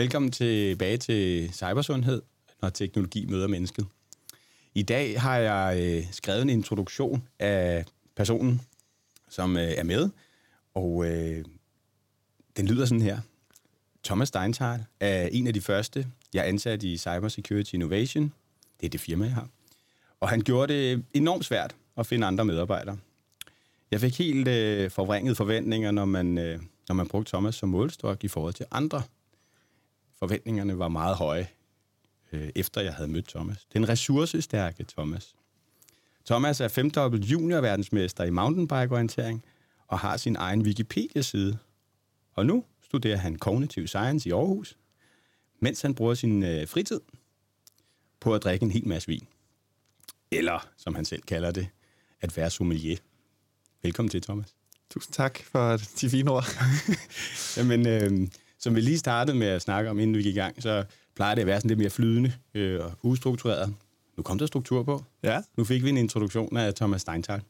[0.00, 2.22] Velkommen tilbage til Cybersundhed,
[2.62, 3.86] når teknologi møder mennesket.
[4.74, 7.84] I dag har jeg øh, skrevet en introduktion af
[8.16, 8.60] personen,
[9.28, 10.10] som øh, er med,
[10.74, 11.44] og øh,
[12.56, 13.20] den lyder sådan her.
[14.04, 18.32] Thomas Steinthal er en af de første, jeg ansatte i Cybersecurity Innovation.
[18.80, 19.48] Det er det firma, jeg har.
[20.20, 22.98] Og han gjorde det enormt svært at finde andre medarbejdere.
[23.90, 28.24] Jeg fik helt øh, forvrænget forventninger, når man, øh, når man brugte Thomas som målstok
[28.24, 29.02] i forhold til andre.
[30.20, 31.48] Forventningerne var meget høje,
[32.32, 33.66] øh, efter jeg havde mødt Thomas.
[33.72, 35.34] Den ressourcestærke Thomas.
[36.26, 39.44] Thomas er femdobbelt juniorverdensmester i mountainbike-orientering
[39.86, 41.58] og har sin egen Wikipedia-side.
[42.32, 44.76] Og nu studerer han Cognitive Science i Aarhus,
[45.60, 47.00] mens han bruger sin øh, fritid
[48.20, 49.26] på at drikke en hel masse vin.
[50.30, 51.68] Eller, som han selv kalder det,
[52.20, 52.96] at være sommelier.
[53.82, 54.54] Velkommen til, Thomas.
[54.90, 56.44] Tusind tak for de fine ord.
[57.56, 58.28] Jamen, øh,
[58.60, 61.34] som vi lige startede med at snakke om, inden vi gik i gang, så plejer
[61.34, 63.74] det at være sådan lidt mere flydende øh, og ustruktureret.
[64.16, 65.04] Nu kom der struktur på.
[65.22, 65.42] Ja.
[65.56, 67.42] Nu fik vi en introduktion af Thomas Steinthal.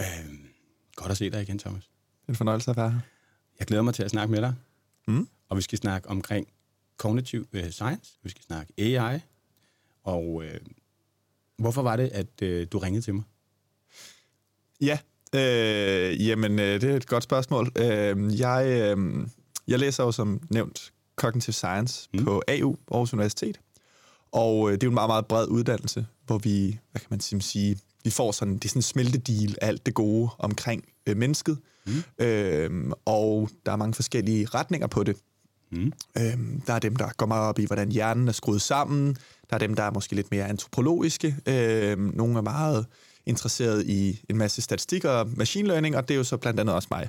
[0.00, 0.06] Øh,
[0.96, 1.82] godt at se dig igen, Thomas.
[1.84, 3.00] Det er en fornøjelse at være her.
[3.58, 4.54] Jeg glæder mig til at snakke med dig.
[5.08, 5.28] Mm.
[5.48, 6.48] Og vi skal snakke omkring
[6.98, 8.18] cognitive øh, science.
[8.22, 9.18] Vi skal snakke AI.
[10.02, 10.60] Og øh,
[11.58, 13.24] hvorfor var det, at øh, du ringede til mig?
[14.80, 14.98] Ja,
[15.34, 17.72] øh, jamen øh, det er et godt spørgsmål.
[17.76, 19.26] Øh, jeg, øh,
[19.68, 22.24] jeg læser jo som nævnt Cognitive Science mm.
[22.24, 23.60] på AU, Aarhus Universitet.
[24.32, 27.20] Og øh, det er jo en meget, meget bred uddannelse, hvor vi, hvad kan man
[27.40, 31.16] sige, vi får sådan, det er sådan en smeltedeal af alt det gode omkring øh,
[31.16, 31.58] mennesket.
[31.86, 32.24] Mm.
[32.24, 35.16] Øh, og der er mange forskellige retninger på det.
[35.72, 35.92] Mm.
[36.18, 39.16] Øhm, der er dem, der går meget op i, hvordan hjernen er skruet sammen.
[39.50, 41.36] Der er dem, der er måske lidt mere antropologiske.
[41.46, 42.86] Øhm, nogle er meget
[43.26, 46.74] interesseret i en masse statistik og machine learning, og det er jo så blandt andet
[46.74, 47.08] også mig.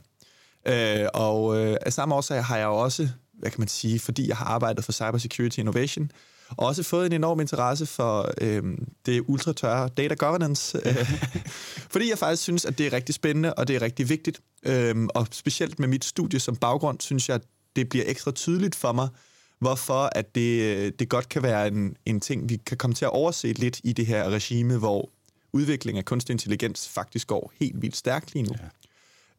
[0.66, 4.28] Øh, og øh, af samme årsag har jeg jo også, hvad kan man sige, fordi
[4.28, 6.12] jeg har arbejdet for Cybersecurity Innovation,
[6.50, 8.64] også fået en enorm interesse for øh,
[9.06, 11.12] det ultratørre data governance, øh,
[11.94, 14.42] fordi jeg faktisk synes, at det er rigtig spændende, og det er rigtig vigtigt.
[14.66, 17.44] Øh, og specielt med mit studie som baggrund, synes jeg, at
[17.76, 19.08] det bliver ekstra tydeligt for mig,
[19.60, 23.12] hvorfor at det, det godt kan være en, en ting, vi kan komme til at
[23.12, 25.10] overse lidt i det her regime, hvor
[25.54, 28.54] udvikling af kunstig intelligens faktisk går helt vildt stærkt lige nu.
[28.62, 28.68] Ja.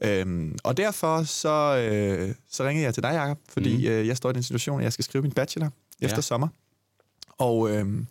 [0.00, 3.92] Øhm, og derfor så, øh, så ringede jeg til dig, Jacob, fordi mm.
[3.92, 5.70] øh, jeg står i den situation, at jeg skal skrive min bachelor
[6.00, 6.20] efter ja.
[6.20, 6.48] sommer.
[7.38, 8.04] Og, øh,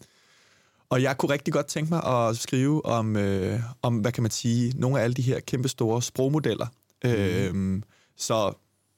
[0.90, 4.32] og jeg kunne rigtig godt tænke mig at skrive om, øh, om, hvad kan man
[4.32, 6.68] sige, nogle af alle de her kæmpe store sprogmodeller.
[7.04, 7.10] Mm.
[7.10, 7.82] Øh,
[8.18, 8.54] så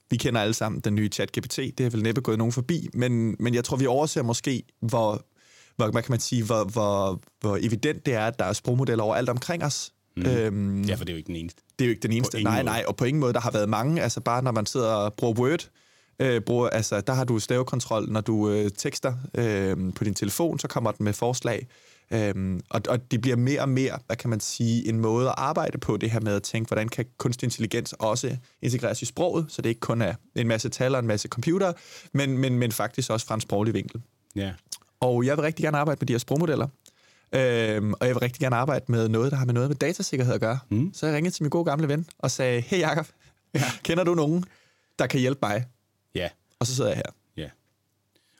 [0.09, 3.35] vi kender alle sammen den nye chat-GPT, det er vel næppe gået nogen forbi, men,
[3.39, 5.25] men jeg tror, vi overser måske, hvor,
[5.75, 9.03] hvor, hvad kan man sige, hvor, hvor, hvor evident det er, at der er sprogmodeller
[9.03, 9.93] overalt omkring os.
[10.17, 10.25] Mm.
[10.25, 11.61] Øhm, ja, for det er jo ikke den eneste.
[11.79, 12.43] Det er jo ikke den eneste.
[12.43, 14.01] Nej, nej, og på ingen måde, der har været mange.
[14.01, 15.69] Altså bare når man sidder og bruger Word,
[16.19, 20.59] øh, bruger, altså, der har du stavekontrol, når du øh, tekster øh, på din telefon,
[20.59, 21.67] så kommer den med forslag.
[22.11, 25.35] Øhm, og, og det bliver mere og mere, hvad kan man sige, en måde at
[25.37, 29.45] arbejde på det her med at tænke, hvordan kan kunstig intelligens også integreres i sproget,
[29.49, 31.73] så det ikke kun er en masse tal og en masse computer,
[32.13, 34.01] men, men, men faktisk også fra en sproglig vinkel.
[34.35, 34.51] Ja.
[34.99, 36.67] Og jeg vil rigtig gerne arbejde med de her sprogmodeller.
[37.33, 40.33] Øhm, og jeg vil rigtig gerne arbejde med noget, der har med noget med datasikkerhed
[40.33, 40.59] at gøre.
[40.69, 40.93] Mm.
[40.93, 43.07] Så jeg ringede til min gode gamle ven og sagde, hey Jacob,
[43.53, 43.63] ja.
[43.83, 44.45] kender du nogen,
[44.99, 45.65] der kan hjælpe mig?
[46.15, 46.29] Ja.
[46.59, 47.11] Og så sidder jeg her.
[47.37, 47.49] Ja.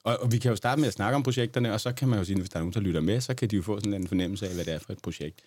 [0.04, 2.20] Og, og vi kan jo starte med at snakke om projekterne, og så kan man
[2.20, 3.94] jo sige, hvis der er nogen, der lytter med, så kan de jo få sådan
[3.94, 5.42] en fornemmelse af, hvad det er for et projekt.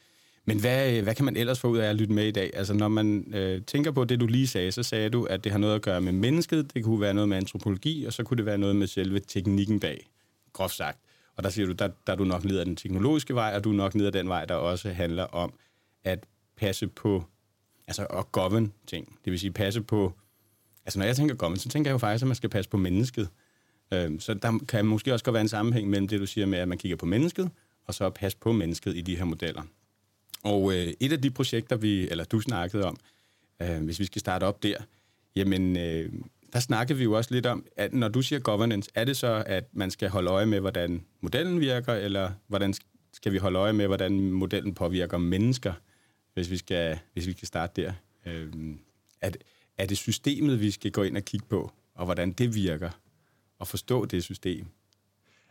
[0.44, 2.50] Men hvad, hvad kan man ellers få ud af at lytte med i dag?
[2.54, 5.52] Altså, når man øh, tænker på det, du lige sagde, så sagde du, at det
[5.52, 8.36] har noget at gøre med mennesket, det kunne være noget med antropologi, og så kunne
[8.36, 10.10] det være noget med selve teknikken bag,
[10.52, 10.98] groft sagt.
[11.36, 13.64] Og der siger du, der, der er du nok ned ad den teknologiske vej, og
[13.64, 15.52] du er nok ned ad den vej, der også handler om
[16.04, 16.26] at
[16.56, 17.24] passe på,
[17.86, 19.18] altså at govern ting.
[19.24, 20.12] Det vil sige passe på,
[20.84, 22.76] altså når jeg tænker govern, så tænker jeg jo faktisk, at man skal passe på
[22.76, 23.28] mennesket.
[23.92, 26.58] Øhm, så der kan måske også godt være en sammenhæng mellem det, du siger med,
[26.58, 27.50] at man kigger på mennesket,
[27.86, 29.62] og så passe på mennesket i de her modeller.
[30.42, 32.96] Og øh, et af de projekter, vi, eller du snakkede om,
[33.62, 34.76] øh, hvis vi skal starte op der,
[35.36, 36.12] jamen, øh,
[36.52, 39.44] der snakkede vi jo også lidt om, at når du siger governance, er det så,
[39.46, 42.74] at man skal holde øje med, hvordan modellen virker, eller hvordan
[43.12, 45.72] skal vi holde øje med, hvordan modellen påvirker mennesker,
[46.34, 47.92] hvis vi skal, hvis vi skal starte der?
[48.26, 48.52] Øh,
[49.20, 49.42] er, det,
[49.78, 52.90] er det systemet, vi skal gå ind og kigge på, og hvordan det virker,
[53.58, 54.66] og forstå det system?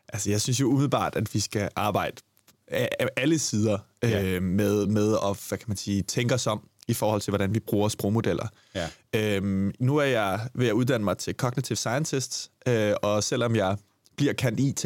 [0.08, 2.22] Altså, jeg synes jo umiddelbart, at vi skal arbejde
[2.68, 4.24] af alle sider ja.
[4.24, 7.54] øh, med, med at hvad kan man sige, tænke os om i forhold til, hvordan
[7.54, 8.48] vi bruger sprogmodeller.
[8.76, 8.88] Ja.
[9.16, 13.78] Øhm, nu er jeg ved at uddanne mig til Cognitive Scientist, øh, og selvom jeg
[14.18, 14.86] bliver kant IT,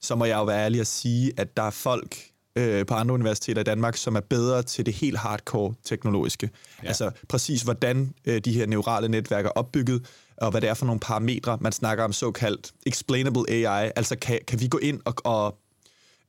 [0.00, 2.16] så må jeg jo være ærlig at sige, at der er folk
[2.56, 6.50] øh, på andre universiteter i Danmark, som er bedre til det helt hardcore teknologiske.
[6.82, 6.88] Ja.
[6.88, 10.06] Altså præcis, hvordan øh, de her neurale netværk er opbygget,
[10.36, 11.58] og hvad det er for nogle parametre.
[11.60, 13.90] Man snakker om såkaldt explainable AI.
[13.96, 15.58] Altså kan, kan vi gå ind og, og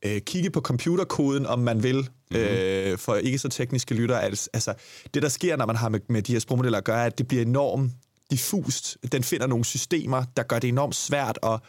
[0.06, 2.38] øh, kigge på computerkoden, om man vil, mm-hmm.
[2.38, 4.18] øh, for ikke så tekniske lytter.
[4.18, 4.74] Altså,
[5.14, 7.18] det, der sker, når man har med, med de her sprogmodeller at gøre, er, at
[7.18, 7.92] det bliver enormt
[8.32, 8.98] diffust.
[9.12, 11.60] Den finder nogle systemer, der gør det enormt svært at,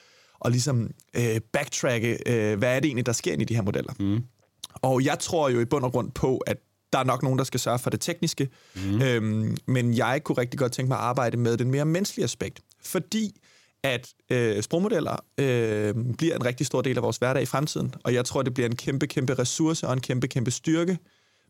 [0.45, 3.93] at ligesom, øh, backtracke, øh, hvad er det egentlig, der sker i de her modeller.
[4.01, 4.25] Mm.
[4.75, 6.57] Og jeg tror jo i bund og grund på, at
[6.93, 9.03] der er nok nogen, der skal sørge for det tekniske, mm.
[9.03, 12.61] øhm, men jeg kunne rigtig godt tænke mig at arbejde med den mere menneskelige aspekt,
[12.83, 13.41] fordi
[13.85, 18.15] at øh, sprogmodeller øh, bliver en rigtig stor del af vores hverdag i fremtiden, og
[18.15, 20.99] jeg tror, det bliver en kæmpe, kæmpe ressource og en kæmpe, kæmpe styrke.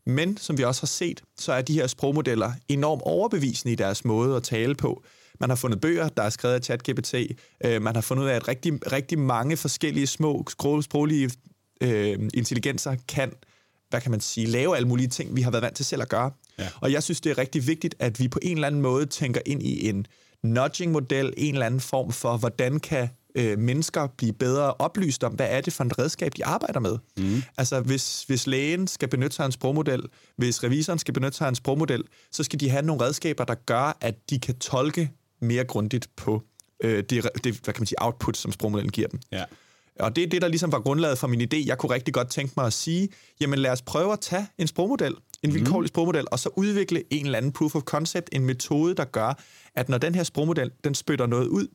[0.05, 4.05] Men som vi også har set, så er de her sprogmodeller enormt overbevisende i deres
[4.05, 5.03] måde at tale på.
[5.39, 7.15] Man har fundet bøger, der er skrevet af ChatGPT.
[7.65, 10.45] Øh, man har fundet ud af, at rigtig, rigtig mange forskellige små
[10.81, 11.31] sproglige
[11.81, 13.33] øh, intelligenser kan,
[13.89, 16.09] hvad kan man sige, lave alle mulige ting, vi har været vant til selv at
[16.09, 16.31] gøre.
[16.59, 16.67] Ja.
[16.81, 19.41] Og jeg synes, det er rigtig vigtigt, at vi på en eller anden måde tænker
[19.45, 20.05] ind i en
[20.43, 25.47] nudging-model, en eller anden form for, hvordan kan øh, mennesker blive bedre oplyst om, hvad
[25.49, 26.97] er det for et redskab, de arbejder med.
[27.17, 27.41] Mm.
[27.57, 30.03] Altså, hvis, hvis lægen skal benytte sig af en sprogmodel,
[30.37, 33.55] hvis revisoren skal benytte sig af en sprogmodel, så skal de have nogle redskaber, der
[33.55, 36.43] gør, at de kan tolke mere grundigt på
[36.83, 39.19] øh, det, det, hvad kan man sige, output, som sprogmodellen giver dem.
[39.31, 39.43] Ja.
[39.99, 41.65] Og det er det, der ligesom var grundlaget for min idé.
[41.65, 43.09] Jeg kunne rigtig godt tænke mig at sige,
[43.41, 45.87] jamen lad os prøve at tage en sprogmodel, en vilkårlig mm.
[45.87, 49.39] sprogmodel, og så udvikle en eller anden proof of concept, en metode, der gør,
[49.75, 51.67] at når den her sprogmodel, den spytter noget ud,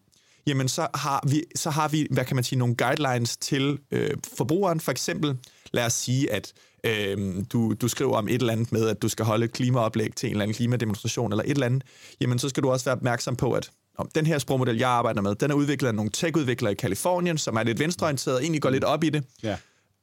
[0.46, 4.10] jamen så har vi, så har vi hvad kan man sige, nogle guidelines til øh,
[4.36, 4.80] forbrugeren.
[4.80, 5.36] For eksempel,
[5.72, 6.52] lad os sige, at
[6.84, 10.14] øh, du, du skriver om et eller andet med, at du skal holde et klimaoplæg
[10.16, 11.84] til en eller anden klimademonstration eller et eller andet,
[12.20, 13.70] jamen så skal du også være opmærksom på, at
[14.14, 17.56] den her sprogmodel, jeg arbejder med, den er udviklet af nogle tech-udviklere i Kalifornien, som
[17.56, 19.24] er lidt venstreorienteret, egentlig går lidt op i det.
[19.42, 19.56] Ja.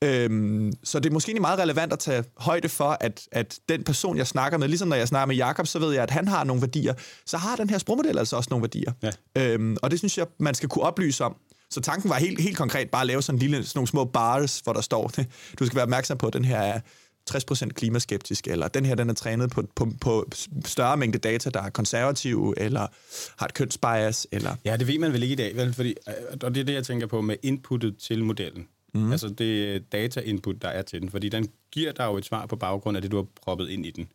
[0.04, 4.18] Øhm, så det er måske meget relevant at tage højde for, at, at den person,
[4.18, 6.44] jeg snakker med, ligesom når jeg snakker med Jakob, så ved jeg, at han har
[6.44, 6.94] nogle værdier.
[7.26, 8.92] Så har den her sprogmodel altså også nogle værdier.
[9.02, 9.12] Ja.
[9.38, 11.36] Øhm, og det synes jeg, man skal kunne oplyse om.
[11.70, 14.06] Så tanken var helt, helt konkret bare at lave sådan, en lille, sådan nogle små
[14.06, 15.12] bars, hvor der står,
[15.60, 16.80] du skal være opmærksom på, at den her er
[17.36, 20.30] 60% klimaskeptisk, eller den her den er trænet på, på, på
[20.66, 22.88] større mængde data, der er konservative, eller
[23.38, 24.56] har et kønsbias, eller...
[24.66, 25.74] Ja, det ved man vel ikke i dag, vel?
[25.74, 26.14] Fordi, øh,
[26.44, 28.68] og det er det, jeg tænker på med inputtet til modellen.
[28.94, 29.12] Mm.
[29.12, 32.56] Altså det data-input, der er til den, fordi den giver dig jo et svar på
[32.56, 34.08] baggrund af det, du har proppet ind i den.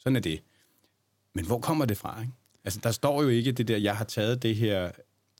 [0.00, 0.40] Sådan er det.
[1.34, 2.32] Men hvor kommer det fra, ikke?
[2.64, 4.90] Altså, der står jo ikke det der, jeg har taget det her,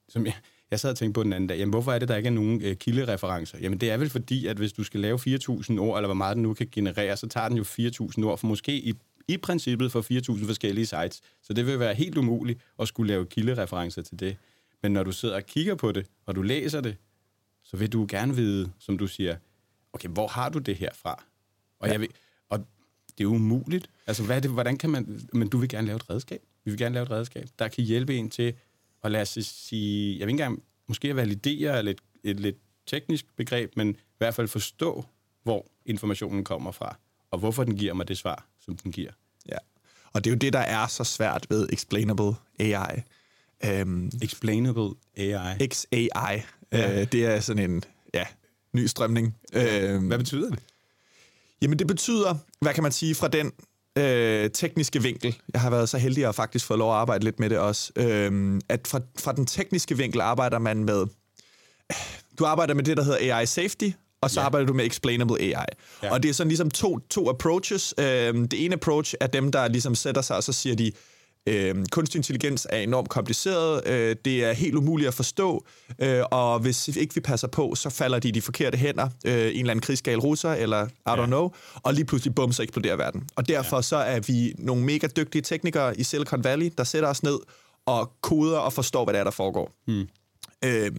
[0.08, 0.34] som jeg,
[0.70, 2.30] jeg sad og tænkte på den anden dag, jamen hvorfor er det, der ikke er
[2.30, 3.58] nogen øh, kildereferencer?
[3.58, 6.34] Jamen det er vel fordi, at hvis du skal lave 4.000 ord, eller hvor meget
[6.34, 8.94] den nu kan generere, så tager den jo 4.000 ord, for måske i,
[9.28, 11.20] i princippet for 4.000 forskellige sites.
[11.42, 14.36] Så det vil være helt umuligt at skulle lave kildereferencer til det.
[14.82, 16.96] Men når du sidder og kigger på det, og du læser det,
[17.64, 19.36] så vil du gerne vide, som du siger,
[19.92, 21.24] okay, hvor har du det her fra?
[21.80, 21.92] Og, ja.
[21.92, 22.08] jeg vil,
[22.48, 22.66] og
[23.18, 23.90] det er umuligt.
[24.06, 25.20] Altså, hvad er det, hvordan kan man...
[25.32, 26.40] Men du vil gerne lave et redskab.
[26.64, 28.54] Vi vil gerne lave et redskab, der kan hjælpe en til
[29.02, 30.18] at lade os sige...
[30.18, 32.56] Jeg vil ikke engang måske validere et, et, et lidt
[32.86, 35.04] teknisk begreb, men i hvert fald forstå,
[35.42, 36.96] hvor informationen kommer fra,
[37.30, 39.10] og hvorfor den giver mig det svar, som den giver.
[39.48, 39.56] Ja,
[40.12, 43.02] og det er jo det, der er så svært ved explainable AI.
[43.64, 45.68] Um, øhm, explainable AI.
[45.68, 46.08] XAI.
[46.72, 47.00] Ja.
[47.00, 48.26] Øh, det er sådan en ja,
[48.72, 49.36] ny strømning.
[49.52, 49.94] Ja.
[49.94, 50.58] Øh, hvad betyder det?
[51.62, 53.52] Jamen det betyder, hvad kan man sige, fra den
[54.00, 57.40] øh, tekniske vinkel, jeg har været så heldig at faktisk få lov at arbejde lidt
[57.40, 61.06] med det også, øh, at fra, fra den tekniske vinkel arbejder man med,
[62.38, 63.90] du arbejder med det, der hedder AI safety,
[64.22, 64.46] og så ja.
[64.46, 65.64] arbejder du med explainable AI.
[66.02, 66.12] Ja.
[66.12, 67.94] Og det er sådan ligesom to, to approaches.
[67.98, 70.92] Øh, det ene approach er dem, der ligesom sætter sig, og så siger de,
[71.46, 75.64] Øh, kunstig intelligens er enormt kompliceret, øh, det er helt umuligt at forstå,
[75.98, 79.32] øh, og hvis ikke vi passer på, så falder de i de forkerte hænder, øh,
[79.32, 81.26] en eller anden krigsgal russer, eller I don't ja.
[81.26, 83.28] know, og lige pludselig bum, så eksploderer verden.
[83.36, 83.82] Og derfor ja.
[83.82, 87.38] så er vi nogle mega dygtige teknikere i Silicon Valley, der sætter os ned
[87.86, 89.72] og koder og forstår, hvad der er, der foregår.
[89.86, 90.08] Hmm.
[90.64, 90.90] Øh,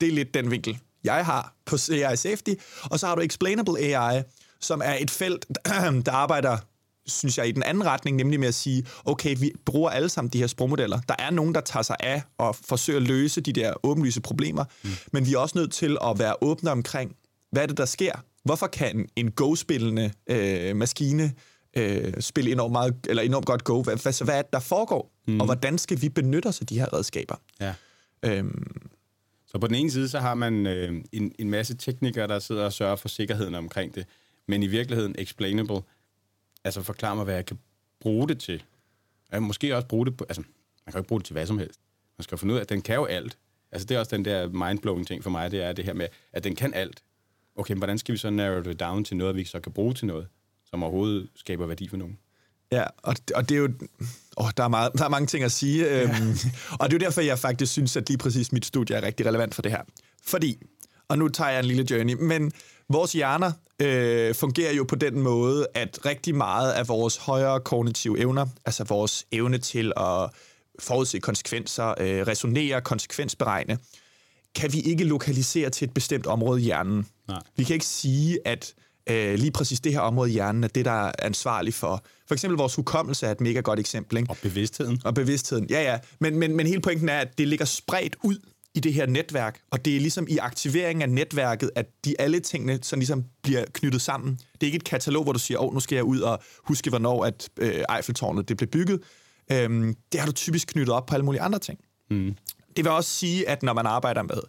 [0.00, 2.54] det er lidt den vinkel, jeg har på AI Safety.
[2.82, 4.22] Og så har du Explainable AI,
[4.60, 5.46] som er et felt,
[6.06, 6.58] der arbejder
[7.06, 10.30] synes jeg, i den anden retning, nemlig med at sige, okay, vi bruger alle sammen
[10.30, 11.00] de her sprogmodeller.
[11.08, 14.64] Der er nogen, der tager sig af og forsøger at løse de der åbenlyse problemer,
[14.82, 14.90] mm.
[15.12, 17.16] men vi er også nødt til at være åbne omkring,
[17.50, 18.12] hvad er det, der sker?
[18.44, 21.32] Hvorfor kan en Go-spillende øh, maskine
[21.76, 23.82] øh, spille enormt, meget, eller enormt godt Go?
[23.82, 25.12] Hvad, hvad, hvad er det, der foregår?
[25.28, 25.40] Mm.
[25.40, 27.34] Og hvordan skal vi benytte os af de her redskaber?
[27.60, 27.74] Ja.
[28.22, 28.76] Øhm,
[29.46, 32.64] så på den ene side, så har man øh, en, en masse teknikere, der sidder
[32.64, 34.06] og sørger for sikkerheden omkring det,
[34.48, 35.80] men i virkeligheden explainable–
[36.66, 37.58] altså forklare mig, hvad jeg kan
[38.00, 38.62] bruge det til.
[39.32, 40.40] Jeg måske også bruge det på, altså,
[40.86, 41.80] man kan jo ikke bruge det til hvad som helst.
[42.18, 43.38] Man skal finde ud af, at den kan jo alt.
[43.72, 46.08] Altså, det er også den der mindblowing ting for mig, det er det her med,
[46.32, 47.02] at den kan alt.
[47.56, 50.06] okay, hvordan skal vi så narrow det down til noget, vi så kan bruge til
[50.06, 50.28] noget,
[50.64, 52.18] som overhovedet skaber værdi for nogen?
[52.72, 53.68] Ja, og, og det er jo...
[54.38, 55.84] Åh, der, er meget, der er mange ting at sige.
[55.84, 56.02] Ja.
[56.02, 56.12] Øhm,
[56.80, 59.26] og det er jo derfor, jeg faktisk synes, at lige præcis mit studie er rigtig
[59.26, 59.82] relevant for det her.
[60.22, 60.58] Fordi,
[61.08, 62.52] og nu tager jeg en lille journey, men
[62.90, 63.52] vores hjerner
[63.82, 68.84] øh, fungerer jo på den måde, at rigtig meget af vores højere kognitive evner, altså
[68.84, 70.30] vores evne til at
[70.78, 73.78] forudse konsekvenser, øh, resonere, konsekvensberegne,
[74.54, 77.06] kan vi ikke lokalisere til et bestemt område i hjernen.
[77.28, 77.40] Nej.
[77.56, 78.74] Vi kan ikke sige, at
[79.10, 82.04] øh, lige præcis det her område i hjernen er det, der er ansvarlig for.
[82.28, 84.18] For eksempel vores hukommelse er et mega godt eksempel.
[84.18, 84.30] Ikke?
[84.30, 85.00] Og bevidstheden.
[85.04, 85.98] Og bevidstheden, ja ja.
[86.20, 88.38] Men, men, men hele pointen er, at det ligger spredt ud
[88.76, 92.40] i det her netværk, og det er ligesom i aktiveringen af netværket, at de alle
[92.40, 94.38] tingene sådan ligesom bliver knyttet sammen.
[94.52, 96.38] Det er ikke et katalog, hvor du siger, åh, oh, nu skal jeg ud og
[96.64, 99.00] huske, hvornår at øh, Eiffeltårnet det blev bygget.
[99.52, 101.78] Øhm, det har du typisk knyttet op på alle mulige andre ting.
[102.10, 102.34] Mm.
[102.76, 104.40] Det vil også sige, at når man arbejder med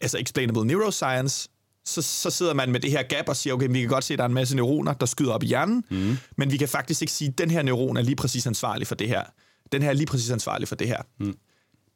[0.00, 1.48] altså explainable neuroscience,
[1.84, 4.14] så, så sidder man med det her gap og siger, okay, vi kan godt se,
[4.14, 6.16] at der er en masse neuroner, der skyder op i hjernen, mm.
[6.36, 8.94] men vi kan faktisk ikke sige, at den her neuron er lige præcis ansvarlig for
[8.94, 9.24] det her.
[9.72, 11.02] Den her er lige præcis ansvarlig for det her.
[11.20, 11.34] Mm.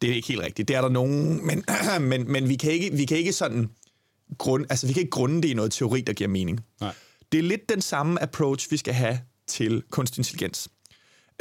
[0.03, 0.69] Det er ikke helt rigtigt.
[0.69, 1.65] Det er der nogen, men,
[2.11, 3.71] men, men vi, kan ikke, vi kan ikke sådan
[4.39, 6.61] grund, altså vi kan ikke grunde det i noget teori, der giver mening.
[6.81, 6.95] Nej.
[7.33, 10.69] Det er lidt den samme approach, vi skal have til kunstig intelligens.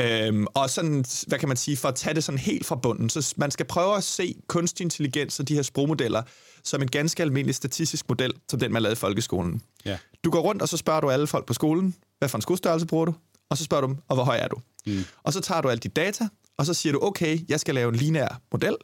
[0.01, 3.09] Øhm, og sådan, hvad kan man sige, for at tage det sådan helt fra bunden,
[3.09, 6.21] så man skal prøve at se kunstig intelligens og de her sprogmodeller
[6.63, 9.61] som en ganske almindelig statistisk model, som den, man lavede i folkeskolen.
[9.85, 9.97] Ja.
[10.23, 12.87] Du går rundt, og så spørger du alle folk på skolen, hvad for en skostørrelse
[12.87, 13.13] bruger du?
[13.49, 14.57] Og så spørger du dem, og hvor høj er du?
[14.85, 15.03] Mm.
[15.23, 17.89] Og så tager du alt dit data, og så siger du, okay, jeg skal lave
[17.89, 18.75] en lineær model,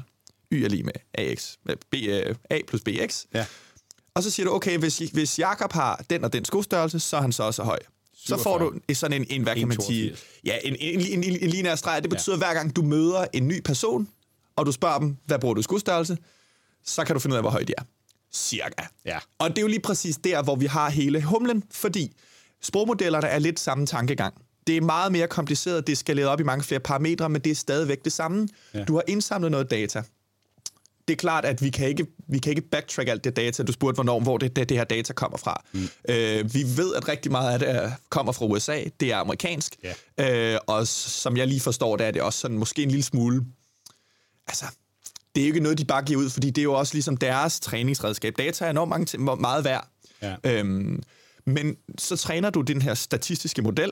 [0.51, 1.55] y er lige med AX,
[1.91, 3.25] B, uh, A plus BX.
[3.33, 3.45] Ja.
[4.13, 7.21] Og så siger du, okay, hvis, hvis Jakob har den og den skostørrelse, så er
[7.21, 7.79] han så også høj.
[8.13, 11.37] Så får du sådan en, en hvad kan man sige, ja, en, en, en, en,
[11.41, 12.03] en lineær streg.
[12.03, 12.37] Det betyder, ja.
[12.37, 14.09] hver gang du møder en ny person,
[14.55, 16.17] og du spørger dem, hvad bruger du i skostørrelse,
[16.85, 17.83] så kan du finde ud af, hvor højt de er.
[18.33, 18.83] Cirka.
[19.05, 19.19] Ja.
[19.39, 22.15] Og det er jo lige præcis der, hvor vi har hele humlen, fordi
[22.61, 24.33] sprogmodellerne er lidt samme tankegang.
[24.69, 27.51] Det er meget mere kompliceret, det er skaleret op i mange flere parametre, men det
[27.51, 28.47] er stadigvæk det samme.
[28.73, 28.83] Ja.
[28.83, 30.03] Du har indsamlet noget data.
[31.07, 33.63] Det er klart, at vi kan ikke, vi kan ikke backtrack alt det data.
[33.63, 35.63] Du spurgte, hvornår, hvor det, det, det her data kommer fra.
[35.71, 35.89] Mm.
[36.09, 38.83] Øh, vi ved, at rigtig meget af det kommer fra USA.
[38.99, 39.75] Det er amerikansk.
[40.17, 40.53] Ja.
[40.53, 43.45] Øh, og som jeg lige forstår det, er det også sådan måske en lille smule...
[44.47, 44.65] Altså,
[45.35, 47.17] det er jo ikke noget, de bare giver ud, fordi det er jo også ligesom
[47.17, 48.33] deres træningsredskab.
[48.37, 49.87] Data er enormt mange, meget værd.
[50.21, 50.35] Ja.
[50.43, 51.03] Øhm,
[51.45, 53.91] men så træner du den her statistiske model,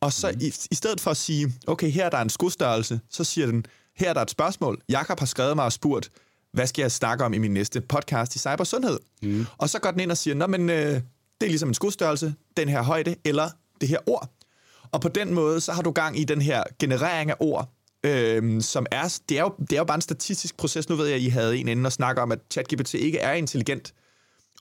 [0.00, 0.40] og så mm.
[0.40, 3.66] i, i stedet for at sige, okay, her er der en skudstørrelse, så siger den,
[3.96, 4.80] her er der et spørgsmål.
[4.88, 6.10] Jakob har skrevet mig og spurgt,
[6.52, 8.98] hvad skal jeg snakke om i min næste podcast i cybersundhed?
[9.22, 9.46] Mm.
[9.58, 11.00] Og så går den ind og siger, nå, men øh,
[11.40, 13.50] det er ligesom en skudstørrelse, den her højde, eller
[13.80, 14.30] det her ord.
[14.92, 17.72] Og på den måde, så har du gang i den her generering af ord,
[18.04, 20.88] øhm, som er, det er, jo, det er jo bare en statistisk proces.
[20.88, 23.32] Nu ved jeg, at I havde en inden og snakke om, at ChatGPT ikke er
[23.32, 23.94] intelligent.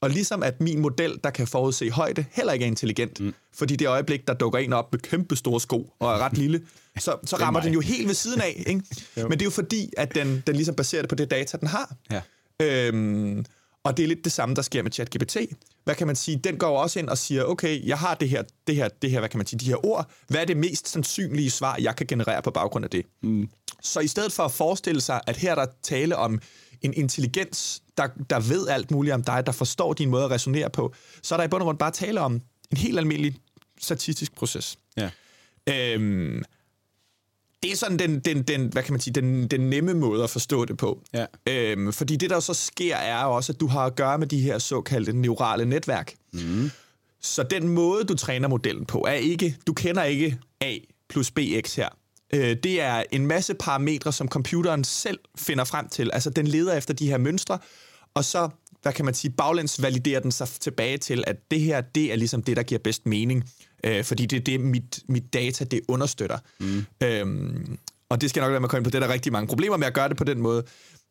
[0.02, 3.20] Og ligesom at min model, der kan forudse højde, heller ikke er intelligent.
[3.20, 3.34] Mm.
[3.54, 6.62] Fordi det øjeblik, der dukker en op med kæmpe store sko og er ret lille,
[7.00, 8.64] så, så rammer den jo helt ved siden af.
[8.68, 8.84] Ikke?
[9.16, 11.68] Men det er jo fordi, at den, den ligesom baserer det på det data, den
[11.68, 11.96] har.
[12.12, 12.22] Ja.
[12.62, 13.46] Øhm,
[13.84, 15.38] og det er lidt det samme, der sker med ChatGPT.
[15.84, 16.38] Hvad kan man sige?
[16.38, 19.20] Den går også ind og siger, okay, jeg har det her, det her, det her,
[19.20, 20.12] hvad kan man sige, de her ord.
[20.28, 23.06] Hvad er det mest sandsynlige svar, jeg kan generere på baggrund af det?
[23.24, 23.50] Mm.
[23.82, 26.42] Så i stedet for at forestille sig, at her er der tale om
[26.82, 30.70] en intelligens, der, der ved alt muligt om dig, der forstår din måde at resonere
[30.70, 33.36] på, så er der i bund og grund bare tale om en helt almindelig
[33.80, 34.78] statistisk proces.
[34.98, 35.10] Ja.
[35.70, 36.44] Øhm,
[37.64, 40.30] det er sådan den, den, den, hvad kan man sige, den, den nemme måde at
[40.30, 41.04] forstå det på.
[41.14, 41.26] Ja.
[41.50, 44.42] Øhm, fordi det, der så sker, er også, at du har at gøre med de
[44.42, 46.14] her såkaldte neurale netværk.
[46.34, 46.72] Mm.
[47.22, 50.76] Så den måde, du træner modellen på, er ikke, du kender ikke A
[51.10, 51.90] plus BX her.
[52.34, 56.10] Øh, det er en masse parametre, som computeren selv finder frem til.
[56.14, 57.60] Altså, den leder efter de her mønstre,
[58.18, 58.50] og så,
[58.82, 62.16] hvad kan man sige, baglæns validerer den sig tilbage til, at det her, det er
[62.16, 63.50] ligesom det, der giver bedst mening.
[63.84, 66.38] Øh, fordi det er det, mit, mit data, det understøtter.
[66.60, 66.86] Mm.
[67.04, 67.78] Øhm,
[68.10, 68.90] og det skal nok være med at komme på.
[68.90, 70.64] Det er der rigtig mange problemer med at gøre det på den måde.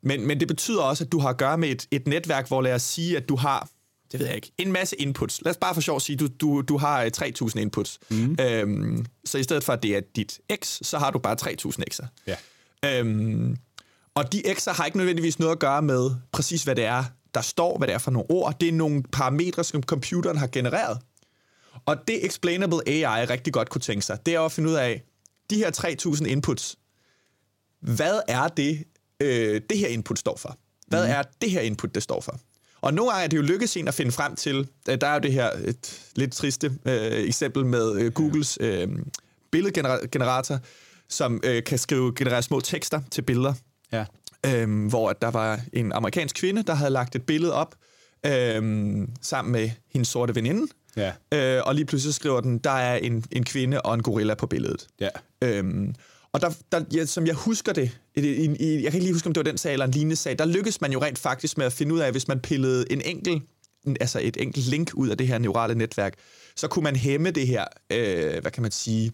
[0.03, 2.63] Men, men det betyder også, at du har at gøre med et, et netværk, hvor
[2.63, 3.69] lad os sige, at du har
[4.13, 5.43] det ved jeg ikke, en masse inputs.
[5.43, 7.99] Lad os bare for sjov sige, du, du, du har 3.000 inputs.
[8.11, 8.37] Mm.
[8.41, 11.83] Øhm, så i stedet for, at det er dit x, så har du bare 3.000
[11.93, 12.07] x'er.
[12.27, 12.37] Ja.
[12.85, 13.57] Øhm,
[14.17, 17.05] og de x'er har ikke nødvendigvis noget at gøre med præcis, hvad det er,
[17.35, 18.59] der står, hvad det er for nogle ord.
[18.61, 20.99] Det er nogle parametre, som computeren har genereret.
[21.87, 25.03] Og det Explainable AI rigtig godt kunne tænke sig, det er at finde ud af,
[25.51, 25.71] de her
[26.17, 26.77] 3.000 inputs,
[27.81, 28.85] hvad er det,
[29.21, 30.57] øh, det her input står for?
[30.87, 31.13] Hvad mm.
[31.13, 32.41] er det her input, det står for?
[32.81, 35.15] Og nogle gange er det jo lykkedes en at finde frem til, øh, der er
[35.15, 38.89] jo det her et lidt triste øh, eksempel med øh, Googles øh,
[39.51, 40.59] billedgenerator,
[41.09, 43.55] som øh, kan skrive generere små tekster til billeder.
[43.93, 44.05] Ja.
[44.47, 47.75] Øh, hvor der var en amerikansk kvinde, der havde lagt et billede op
[48.27, 50.67] øh, sammen med hendes sorte veninde.
[50.97, 51.13] Ja.
[51.33, 54.47] Øh, og lige pludselig skriver den, der er en, en kvinde og en gorilla på
[54.47, 54.87] billedet.
[55.01, 55.09] Ja.
[55.43, 55.95] Øhm,
[56.33, 59.13] og der, der, ja, som jeg husker det, i, i, i, jeg kan ikke lige
[59.13, 61.19] huske, om det var den sag eller en lignende sag, der lykkedes man jo rent
[61.19, 63.43] faktisk med at finde ud af, at hvis man pillede en enkelt,
[64.01, 66.15] altså et enkelt link ud af det her neurale netværk,
[66.57, 69.13] så kunne man hæmme det her, øh, hvad kan man sige,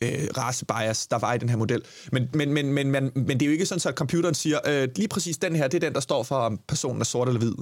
[0.00, 1.82] øh, racebias, der var i den her model.
[2.12, 4.88] Men, men, men, men, men, men det er jo ikke sådan, at computeren siger, øh,
[4.96, 7.38] lige præcis den her, det er den, der står for, om personen er sort eller
[7.38, 7.54] hvid.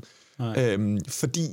[0.59, 1.47] Øhm, fordi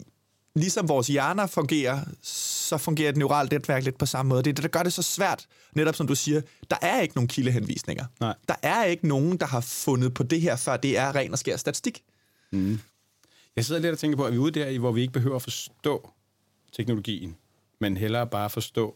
[0.55, 4.43] ligesom vores hjerner fungerer, så fungerer et neuralt netværk lidt på samme måde.
[4.43, 7.15] Det er det, der gør det så svært, netop som du siger, der er ikke
[7.15, 8.05] nogen kildehenvisninger.
[8.19, 8.33] Nej.
[8.47, 11.39] Der er ikke nogen, der har fundet på det her, før det er ren og
[11.39, 12.03] skær statistik.
[13.55, 15.13] Jeg sidder lidt og tænker på, at vi er ude der, i, hvor vi ikke
[15.13, 16.09] behøver at forstå
[16.73, 17.35] teknologien,
[17.81, 18.95] men hellere bare forstå,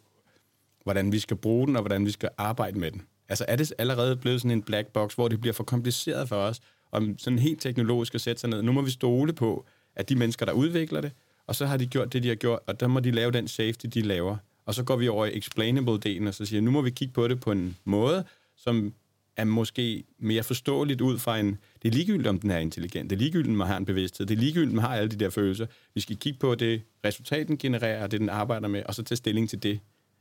[0.83, 3.01] hvordan vi skal bruge den, og hvordan vi skal arbejde med den.
[3.29, 6.35] Altså er det allerede blevet sådan en black box, hvor det bliver for kompliceret for
[6.35, 6.59] os,
[6.91, 8.61] om sådan helt teknologisk at sætte sig ned.
[8.61, 11.11] Nu må vi stole på, at de mennesker, der udvikler det,
[11.47, 13.47] og så har de gjort det, de har gjort, og der må de lave den
[13.47, 14.37] safety, de laver.
[14.65, 17.27] Og så går vi over i explainable-delen, og så siger, nu må vi kigge på
[17.27, 18.25] det på en måde,
[18.57, 18.93] som
[19.37, 21.57] er måske mere forståeligt ud fra en...
[21.81, 23.09] Det er ligegyldigt, om den er intelligent.
[23.09, 24.27] Det er ligegyldigt, om man har en bevidsthed.
[24.27, 25.65] Det er ligegyldigt, om man har alle de der følelser.
[25.93, 29.49] Vi skal kigge på det, resultaten genererer, det den arbejder med, og så tage stilling
[29.49, 29.79] til det.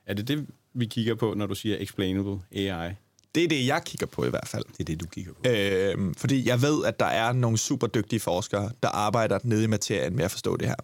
[0.09, 2.93] Er det det, vi kigger på, når du siger explainable AI?
[3.35, 4.65] Det er det, jeg kigger på i hvert fald.
[4.65, 5.41] Det er det, du kigger på.
[5.49, 9.67] Øhm, fordi jeg ved, at der er nogle super dygtige forskere, der arbejder nede i
[9.67, 10.75] materien med at forstå det her.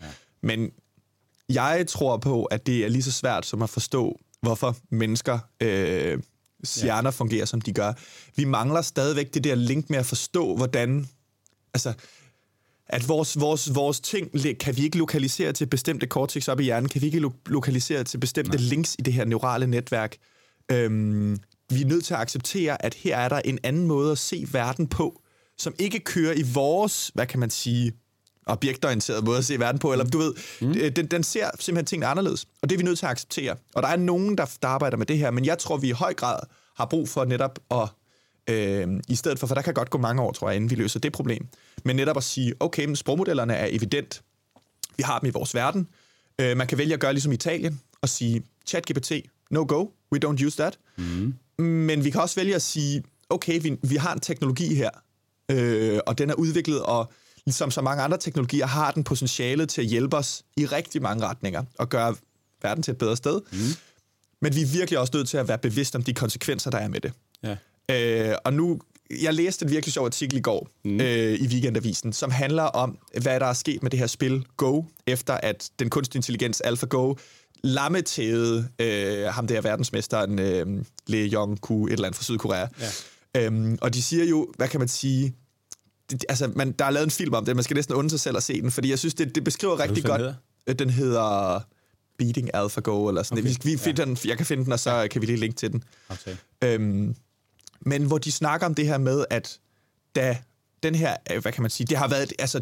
[0.00, 0.06] Ja.
[0.40, 0.72] Men
[1.48, 6.18] jeg tror på, at det er lige så svært som at forstå, hvorfor mennesker øh,
[6.82, 7.10] hjerner ja.
[7.10, 7.92] fungerer, som de gør.
[8.36, 11.08] Vi mangler stadigvæk det der link med at forstå, hvordan...
[11.74, 11.92] Altså,
[12.88, 14.30] at vores, vores, vores ting
[14.60, 18.04] kan vi ikke lokalisere til bestemte cortex op i hjernen, kan vi ikke lo- lokalisere
[18.04, 18.66] til bestemte Nej.
[18.66, 20.16] links i det her neurale netværk.
[20.70, 21.38] Øhm,
[21.70, 24.46] vi er nødt til at acceptere, at her er der en anden måde at se
[24.52, 25.22] verden på,
[25.58, 27.92] som ikke kører i vores, hvad kan man sige,
[28.46, 30.92] objektorienteret måde at se verden på, eller du ved, mm.
[30.92, 33.56] den, den ser simpelthen tingene anderledes, og det er vi nødt til at acceptere.
[33.74, 35.92] Og der er nogen, der, der arbejder med det her, men jeg tror, vi i
[35.92, 36.38] høj grad
[36.76, 37.88] har brug for netop at,
[38.48, 40.74] øh, i stedet for, for der kan godt gå mange år, tror jeg, inden vi
[40.74, 41.46] løser det problem,
[41.84, 44.22] men netop at sige, okay, men sprogmodellerne er evident,
[44.96, 45.88] vi har dem i vores verden,
[46.40, 49.12] øh, man kan vælge at gøre ligesom Italien, og sige, ChatGPT,
[49.50, 51.34] no go, we don't use that, mm.
[51.64, 54.90] men vi kan også vælge at sige, okay, vi, vi har en teknologi her,
[55.50, 57.12] øh, og den er udviklet, og
[57.46, 61.26] ligesom så mange andre teknologier, har den potentialet til at hjælpe os i rigtig mange
[61.26, 62.16] retninger og gøre
[62.62, 63.40] verden til et bedre sted.
[63.52, 63.58] Mm.
[64.40, 66.88] Men vi er virkelig også nødt til at være bevidste om de konsekvenser, der er
[66.88, 67.12] med det.
[67.42, 67.56] Ja.
[67.90, 68.80] Øh, og nu,
[69.22, 71.00] jeg læste en virkelig sjov artikel i går mm.
[71.00, 74.82] øh, i Weekendavisen, som handler om, hvad der er sket med det her spil Go,
[75.06, 77.14] efter at den kunstig intelligens AlphaGo
[77.64, 80.66] lammetævede øh, ham der verdensmesteren øh,
[81.06, 82.66] Le Yong-ku, et eller andet fra Sydkorea.
[82.80, 83.46] Ja.
[83.46, 85.34] Øhm, og de siger jo, hvad kan man sige,
[86.10, 88.20] det, altså, man, der er lavet en film om det, man skal næsten undre sig
[88.20, 90.20] selv at se den, fordi jeg synes, det, det beskriver rigtig godt.
[90.20, 90.74] Hedder?
[90.74, 91.60] Den hedder
[92.18, 93.54] Beating AlphaGo, eller sådan okay.
[93.62, 94.04] Vi, vi finder ja.
[94.04, 95.84] den, jeg kan finde den, og så kan vi lige linke til den.
[96.08, 96.36] Okay.
[96.64, 97.14] Øhm,
[97.80, 99.58] men hvor de snakker om det her med, at
[100.16, 100.38] da
[100.82, 102.60] den her, hvad kan man sige, det har været, altså,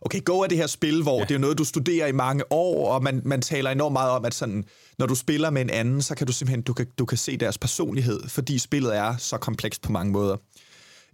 [0.00, 1.24] okay, Go er det her spil, hvor ja.
[1.24, 4.24] det er noget, du studerer i mange år, og man, man taler enormt meget om,
[4.24, 4.64] at sådan,
[4.98, 7.36] når du spiller med en anden, så kan du simpelthen, du kan, du kan se
[7.36, 10.36] deres personlighed, fordi spillet er så komplekst på mange måder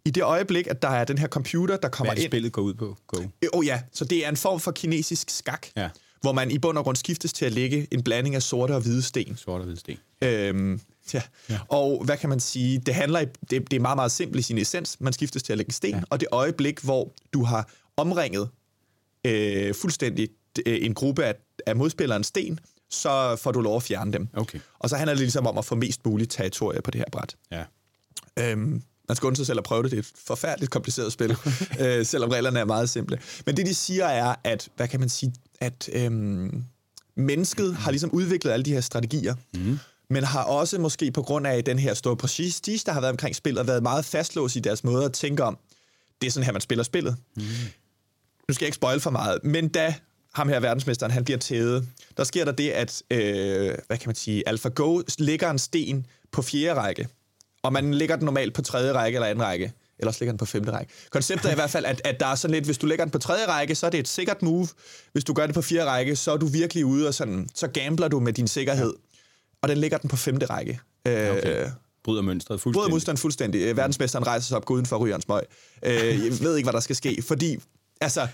[0.05, 2.31] i det øjeblik, at der er den her computer, der kommer Hvad er ind...
[2.31, 2.97] spillet går ud på?
[3.07, 3.19] Go.
[3.53, 5.89] Oh ja, så det er en form for kinesisk skak, Ja.
[6.21, 8.81] hvor man i bund og grund skiftes til at lægge en blanding af sorte og
[8.81, 9.37] hvide sten.
[9.37, 9.97] Sort og hvid sten.
[10.23, 10.81] Øhm,
[11.15, 11.23] ja.
[11.51, 11.59] ja.
[11.69, 12.79] Og hvad kan man sige?
[12.79, 14.97] Det handler det, det er meget, meget simpelt i sin essens.
[15.01, 16.01] Man skiftes til at lægge sten, ja.
[16.11, 18.49] og det øjeblik, hvor du har omringet
[19.25, 20.29] øh, fuldstændig
[20.67, 21.35] øh, en gruppe af,
[21.67, 22.59] af modspillerens sten,
[22.91, 24.29] så får du lov at fjerne dem.
[24.35, 24.59] Okay.
[24.79, 27.37] Og så handler det ligesom om at få mest muligt territorie på det her bræt.
[27.51, 27.65] Ja.
[28.39, 29.91] Øhm, man skal undre sig selv at prøve det.
[29.91, 31.31] Det er et forfærdeligt kompliceret spil,
[31.81, 33.19] øh, selvom reglerne er meget simple.
[33.47, 36.65] Men det, de siger, er, at, hvad kan man sige, at øhm,
[37.17, 39.79] mennesket har ligesom udviklet alle de her strategier, mm.
[40.11, 43.37] Men har også måske på grund af den her store prestige, der har været omkring
[43.37, 45.59] spillet, været meget fastlåst i deres måde at tænke om,
[46.21, 47.17] det er sådan her, man spiller spillet.
[47.37, 47.43] Mm.
[48.49, 49.95] Nu skal jeg ikke spoil for meget, men da
[50.35, 54.15] ham her verdensmesteren, han bliver tædet, der sker der det, at, øh, hvad kan man
[54.15, 57.09] sige, AlphaGo lægger en sten på fjerde række,
[57.63, 59.73] og man lægger den normalt på tredje række eller anden række.
[59.99, 60.93] Ellers ligger den på femte række.
[61.11, 63.13] Konceptet er i hvert fald, at, at der er sådan lidt, hvis du lægger den
[63.13, 64.69] på tredje række, så er det et sikkert move.
[65.13, 67.69] Hvis du gør det på fjerde række, så er du virkelig ude, og sådan, så
[67.69, 68.95] gambler du med din sikkerhed.
[69.63, 70.81] Og den ligger den på femte række.
[71.07, 71.67] Øh, Okay.
[72.05, 72.81] Bryder mønstret fuldstændig.
[72.83, 73.61] Bryder modstand fuldstændig.
[73.61, 75.43] Øh, Verdensmesteren rejser sig op, går uden for rygerens møg.
[75.83, 77.59] Øh, jeg ved ikke, hvad der skal ske, fordi
[78.01, 78.27] altså,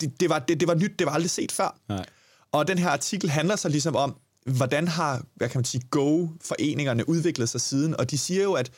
[0.00, 1.76] det, det, var, det, det var nyt, det var aldrig set før.
[1.88, 2.04] Nej.
[2.52, 4.16] Og den her artikel handler så ligesom om,
[4.46, 8.70] hvordan har, hvad kan man sige, Go-foreningerne udviklet sig siden, og de siger jo, at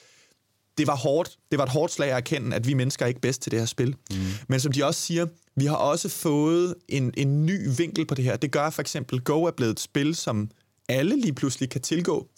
[0.78, 1.38] det var hårdt.
[1.50, 3.58] Det var et hårdt slag at erkende, at vi mennesker er ikke bedst til det
[3.58, 3.96] her spil.
[4.10, 4.16] Mm.
[4.48, 8.24] Men som de også siger, vi har også fået en, en ny vinkel på det
[8.24, 8.36] her.
[8.36, 10.50] Det gør for eksempel, Go er blevet et spil, som
[10.88, 12.28] alle lige pludselig kan tilgå.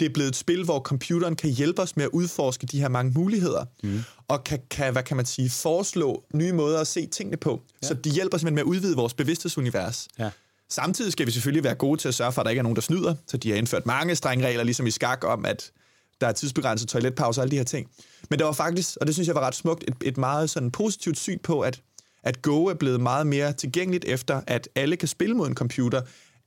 [0.00, 2.88] Det er blevet et spil, hvor computeren kan hjælpe os med at udforske de her
[2.88, 4.00] mange muligheder, mm.
[4.28, 7.62] og kan, kan, hvad kan man sige, foreslå nye måder at se tingene på.
[7.82, 7.88] Ja.
[7.88, 10.08] Så de hjælper simpelthen med at udvide vores bevidsthedsunivers.
[10.18, 10.30] Ja.
[10.70, 12.76] Samtidig skal vi selvfølgelig være gode til at sørge for, at der ikke er nogen,
[12.76, 13.14] der snyder.
[13.26, 15.72] Så de har indført mange strenge regler, ligesom i skak, om at
[16.20, 17.90] der er tidsbegrænset toiletpause og alle de her ting.
[18.30, 20.70] Men det var faktisk, og det synes jeg var ret smukt, et, et meget sådan
[20.70, 21.82] positivt syn på, at,
[22.22, 26.02] at Go er blevet meget mere tilgængeligt efter, at alle kan spille mod en computer,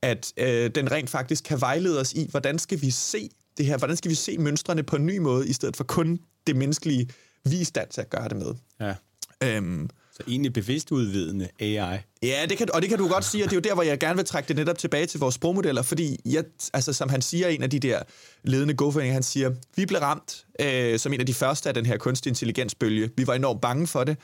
[0.06, 3.78] at øh, den rent faktisk kan vejlede os i, hvordan skal vi se det her,
[3.78, 7.08] hvordan skal vi se mønstrene på en ny måde, i stedet for kun det menneskelige,
[7.44, 8.54] vi er i stand til at gøre det med.
[8.80, 8.94] Ja.
[9.42, 11.98] Øhm, så egentlig bevidst udvidende AI.
[12.22, 13.82] Ja, det kan, og det kan du godt sige, og det er jo der, hvor
[13.82, 17.22] jeg gerne vil trække det netop tilbage til vores sprogmodeller, fordi jeg, altså, som han
[17.22, 18.02] siger, en af de der
[18.44, 21.86] ledende go han siger, vi blev ramt øh, som en af de første af den
[21.86, 23.10] her kunstig intelligensbølge.
[23.16, 24.16] Vi var enormt bange for det,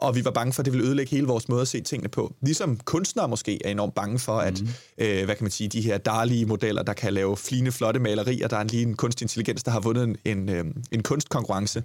[0.00, 2.08] og vi var bange for, at det ville ødelægge hele vores måde at se tingene
[2.08, 2.34] på.
[2.42, 4.68] Ligesom kunstnere måske er enormt bange for, at, mm.
[4.98, 8.48] øh, hvad kan man sige, de her darlige modeller, der kan lave fine, flotte malerier,
[8.48, 11.82] der er lige en kunstig intelligens, der har vundet en, en, øh, en kunstkonkurrence.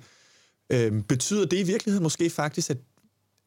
[0.70, 2.78] Øh, betyder det i virkeligheden måske faktisk, at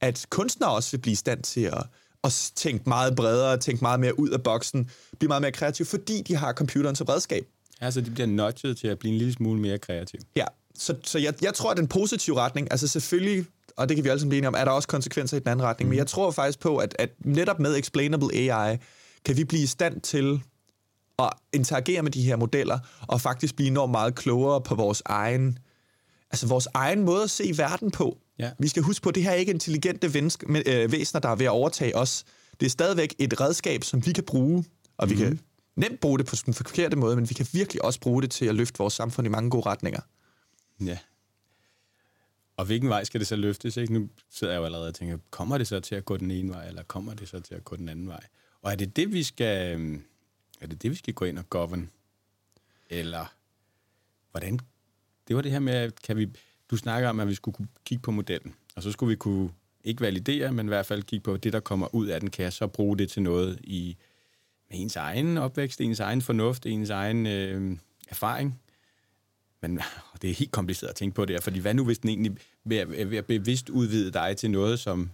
[0.01, 1.85] at kunstnere også vil blive i stand til at,
[2.25, 6.23] at tænke meget bredere, tænke meget mere ud af boksen, blive meget mere kreativ, fordi
[6.23, 7.47] de har computeren som redskab.
[7.81, 10.21] Altså, de bliver nudget til at blive en lille smule mere kreativ.
[10.37, 13.47] Ja, så, så jeg, jeg tror, at den positive retning, altså selvfølgelig,
[13.79, 15.49] og det kan vi alle sammen blive enige om, er der også konsekvenser i den
[15.49, 15.91] anden retning, mm.
[15.91, 18.77] men jeg tror faktisk på, at, at netop med Explainable AI,
[19.25, 20.43] kan vi blive i stand til
[21.19, 25.59] at interagere med de her modeller, og faktisk blive enormt meget klogere på vores egen,
[26.31, 28.19] altså vores egen måde at se verden på.
[28.39, 28.51] Ja.
[28.59, 31.37] Vi skal huske på, at det her er ikke intelligente vensk, øh, væsener, der er
[31.37, 32.25] ved at overtage os.
[32.61, 34.65] Det er stadigvæk et redskab, som vi kan bruge,
[34.99, 35.11] og mm-hmm.
[35.11, 35.41] vi kan mhm.
[35.77, 38.47] nemt bruge det på den forkerte måde, men vi kan virkelig også bruge det til
[38.47, 40.01] at løfte vores samfund i mange gode retninger.
[40.85, 40.99] Ja.
[42.59, 43.77] Og hvilken vej skal det så løftes?
[43.77, 43.93] Ikke?
[43.93, 46.51] Nu sidder jeg jo allerede og tænker, kommer det så til at gå den ene
[46.51, 48.21] vej, eller kommer det så til at gå den anden vej?
[48.63, 50.05] Og er det det, vi skal, øhm,
[50.61, 51.91] er det det, vi skal gå ind og govern?
[52.91, 53.35] Eller
[54.31, 54.61] hvordan?
[55.29, 56.29] Det var det her med, kan vi,
[56.71, 59.51] du snakker om, at vi skulle kunne kigge på modellen, og så skulle vi kunne
[59.85, 62.43] ikke validere, men i hvert fald kigge på det, der kommer ud af den, kan
[62.43, 63.97] jeg så bruge det til noget i
[64.71, 67.77] med ens egen opvækst, ens egen fornuft, ens egen øh,
[68.09, 68.61] erfaring.
[69.63, 69.79] Men
[70.13, 72.37] og det er helt kompliceret at tænke på det fordi hvad nu hvis den egentlig
[72.65, 75.11] ved ved at bevidst udvide dig til noget, som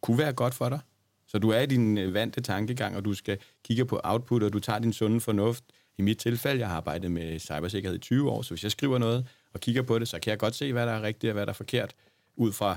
[0.00, 0.80] kunne være godt for dig?
[1.26, 4.52] Så du er i din øh, vante tankegang, og du skal kigge på output, og
[4.52, 5.64] du tager din sunde fornuft.
[5.98, 8.98] I mit tilfælde, jeg har arbejdet med cybersikkerhed i 20 år, så hvis jeg skriver
[8.98, 11.32] noget, og kigger på det, så kan jeg godt se, hvad der er rigtigt og
[11.32, 11.94] hvad der er forkert,
[12.36, 12.76] ud fra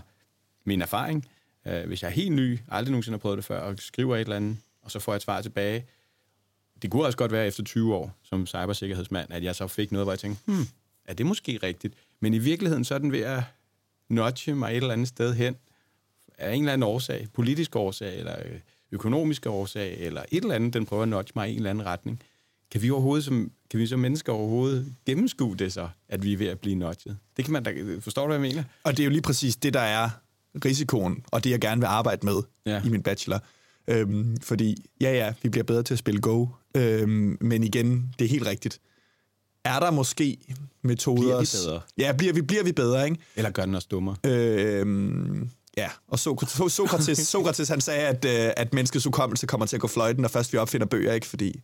[0.65, 1.27] min erfaring.
[1.65, 4.21] Øh, hvis jeg er helt ny, aldrig nogensinde har prøvet det før, og skriver et
[4.21, 5.85] eller andet, og så får jeg et svar tilbage,
[6.81, 10.05] det kunne også godt være efter 20 år som cybersikkerhedsmand, at jeg så fik noget,
[10.05, 10.67] hvor jeg tænkte, hmm,
[11.07, 11.93] er det måske rigtigt?
[12.19, 13.43] Men i virkeligheden så er den ved at
[14.09, 15.55] notche mig et eller andet sted hen,
[16.37, 18.35] af en eller anden årsag, politisk årsag, eller
[18.91, 21.85] økonomisk årsag, eller et eller andet, den prøver at notche mig i en eller anden
[21.85, 22.21] retning.
[22.71, 26.37] Kan vi overhovedet som, kan vi som mennesker overhovedet gennemskue det så, at vi er
[26.37, 27.17] ved at blive notchet?
[27.37, 28.63] Det kan man da, forstår du, hvad jeg mener?
[28.83, 30.09] Og det er jo lige præcis det, der er
[30.65, 32.81] risikoen, og det jeg gerne vil arbejde med ja.
[32.85, 33.39] i min bachelor.
[33.87, 38.25] Øhm, fordi, ja ja, vi bliver bedre til at spille Go, øhm, men igen, det
[38.25, 38.79] er helt rigtigt.
[39.67, 40.37] Er der måske
[40.81, 41.21] metoder...
[41.21, 41.81] Bliver vi bedre?
[41.97, 43.17] Ja, bliver vi, bliver vi bedre, ikke?
[43.35, 44.15] Eller gør den os dummere?
[44.23, 49.75] Øhm, ja, og Sokrates, Sokrates, Sokrates han sagde, at, øh, at menneskets hukommelse kommer til
[49.75, 51.27] at gå fløjten, når først vi opfinder bøger, ikke?
[51.27, 51.61] Fordi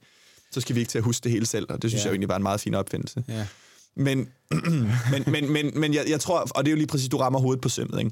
[0.52, 2.08] så skal vi ikke til at huske det hele selv, og det synes ja.
[2.08, 3.24] jeg egentlig er en meget fin opfindelse.
[3.28, 3.48] Ja.
[3.96, 4.30] Men,
[5.12, 7.40] men, men, men, men jeg, jeg tror, og det er jo lige præcis, du rammer
[7.40, 8.12] hovedet på sømmet, ikke?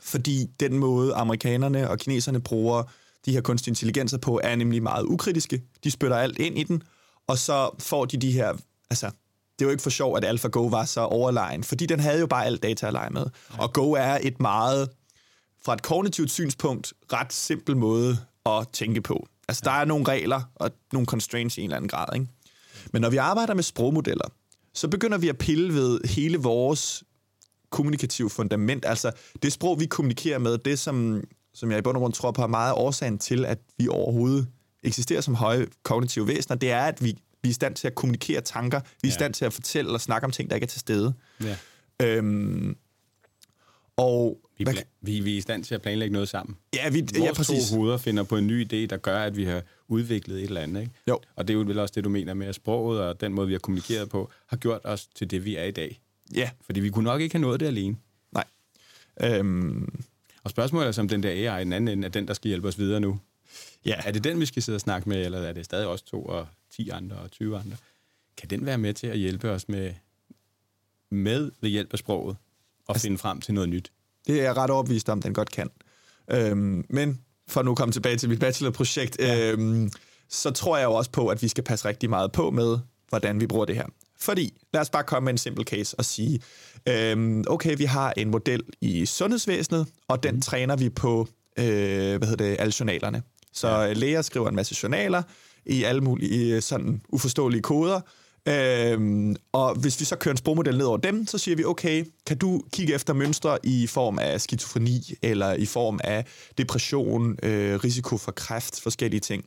[0.00, 2.82] Fordi den måde, amerikanerne og kineserne bruger
[3.26, 5.62] de her kunstige intelligenser på, er nemlig meget ukritiske.
[5.84, 6.82] De spytter alt ind i den,
[7.26, 8.56] og så får de de her...
[8.92, 9.10] Altså,
[9.58, 12.44] det jo ikke for sjov, at AlphaGo var så overlegen, fordi den havde jo bare
[12.46, 13.26] alt data at lege med.
[13.58, 14.88] Og Go er et meget,
[15.64, 19.26] fra et kognitivt synspunkt, ret simpel måde at tænke på.
[19.48, 22.26] Altså, der er nogle regler og nogle constraints i en eller anden grad, ikke?
[22.92, 24.28] Men når vi arbejder med sprogmodeller,
[24.74, 27.04] så begynder vi at pille ved hele vores
[27.70, 28.84] kommunikative fundament.
[28.84, 31.24] Altså, det sprog, vi kommunikerer med, det som,
[31.54, 34.46] som jeg i bund og grund tror på, er meget årsagen til, at vi overhovedet
[34.82, 37.94] eksisterer som høje kognitive væsener, det er, at vi, vi er i stand til at
[37.94, 39.08] kommunikere tanker, vi er ja.
[39.08, 41.14] i stand til at fortælle og snakke om ting, der ikke er til stede.
[41.44, 41.56] Ja.
[42.02, 42.76] Øhm,
[43.96, 46.56] og vi, hvad, vi, vi er i stand til at planlægge noget sammen.
[46.74, 47.70] Ja, vi, Vores ja, præcis.
[47.70, 50.60] to hoveder finder på en ny idé, der gør, at vi har udviklet et eller
[50.60, 50.80] andet.
[50.80, 50.92] Ikke?
[51.08, 51.20] Jo.
[51.36, 53.46] Og det er jo vel også det, du mener med, at sproget og den måde,
[53.46, 56.00] vi har kommunikeret på, har gjort os til det, vi er i dag.
[56.34, 56.50] Ja.
[56.60, 57.96] Fordi vi kunne nok ikke have nået det alene.
[58.32, 58.44] Nej.
[59.22, 60.02] Øhm.
[60.44, 62.68] Og spørgsmålet er, som den der AI, den anden ende, er den, der skal hjælpe
[62.68, 63.20] os videre nu.
[63.84, 63.94] Ja.
[64.06, 66.24] Er det den, vi skal sidde og snakke med, eller er det stadig også to
[66.24, 67.76] og 10 andre og 20 andre?
[68.36, 69.94] Kan den være med til at hjælpe os med
[71.10, 72.36] med ved hjælp af sproget
[72.86, 73.92] og altså, finde frem til noget nyt.
[74.26, 75.70] Det er jeg ret overbevist om, den godt kan.
[76.30, 79.50] Øhm, men for nu at komme tilbage til mit bachelorprojekt, ja.
[79.50, 79.90] øhm,
[80.28, 83.40] så tror jeg jo også på, at vi skal passe rigtig meget på med, hvordan
[83.40, 83.86] vi bruger det her.
[84.18, 86.40] Fordi, lad os bare komme med en simpel case og sige,
[86.88, 90.40] øhm, okay, vi har en model i sundhedsvæsenet, og den mm.
[90.40, 91.64] træner vi på, øh,
[92.16, 93.22] hvad hedder det, alle journalerne.
[93.52, 93.92] Så ja.
[93.92, 95.22] læger skriver en masse journaler
[95.66, 98.00] i alle mulige sådan uforståelige koder,
[98.48, 102.04] Øhm, og hvis vi så kører en sprogmodel ned over dem, så siger vi, okay,
[102.26, 106.24] kan du kigge efter mønstre i form af skizofreni, eller i form af
[106.58, 109.44] depression, øh, risiko for kræft, forskellige ting.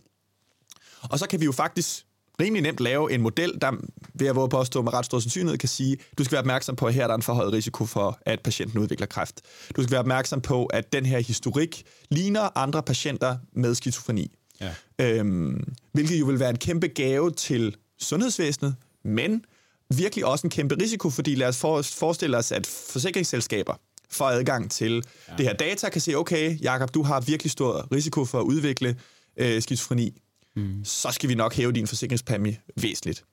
[1.10, 2.06] Og så kan vi jo faktisk
[2.40, 3.72] rimelig nemt lave en model, der
[4.14, 6.86] ved at våge påstå med ret stor sandsynlighed kan sige, du skal være opmærksom på,
[6.86, 9.42] at her er der en forhøjet risiko for, at patienten udvikler kræft.
[9.76, 14.32] Du skal være opmærksom på, at den her historik ligner andre patienter med skizofreni.
[14.62, 14.72] Ja.
[15.00, 19.46] Øhm, hvilket jo vil være en kæmpe gave til sundhedsvæsenet, men
[19.94, 21.58] virkelig også en kæmpe risiko, fordi lad os
[22.00, 23.74] forestille os, at forsikringsselskaber
[24.10, 25.34] får adgang til ja.
[25.38, 28.96] det her data, kan sige, okay, Jakob, du har virkelig stor risiko for at udvikle
[29.38, 30.22] øh, skizofreni.
[30.56, 30.86] Mm.
[30.86, 33.24] Så skal vi nok hæve din forsikringspræmie væsentligt.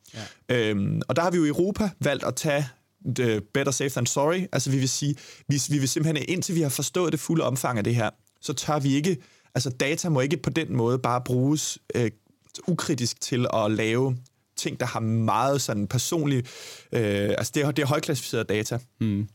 [0.49, 0.71] Ja.
[0.71, 2.69] Øhm, og der har vi jo i Europa valgt at tage
[3.17, 4.47] the better safe than sorry.
[4.53, 5.15] Altså vi vil sige,
[5.49, 8.53] vi, vi vil simpelthen, indtil vi har forstået det fulde omfang af det her, så
[8.53, 9.17] tør vi ikke,
[9.55, 12.11] altså data må ikke på den måde bare bruges øh,
[12.67, 14.17] ukritisk til at lave
[14.57, 16.39] ting, der har meget sådan personlig...
[16.93, 18.79] Øh, altså, det er, det er højklassificeret data.
[19.01, 19.29] Mm.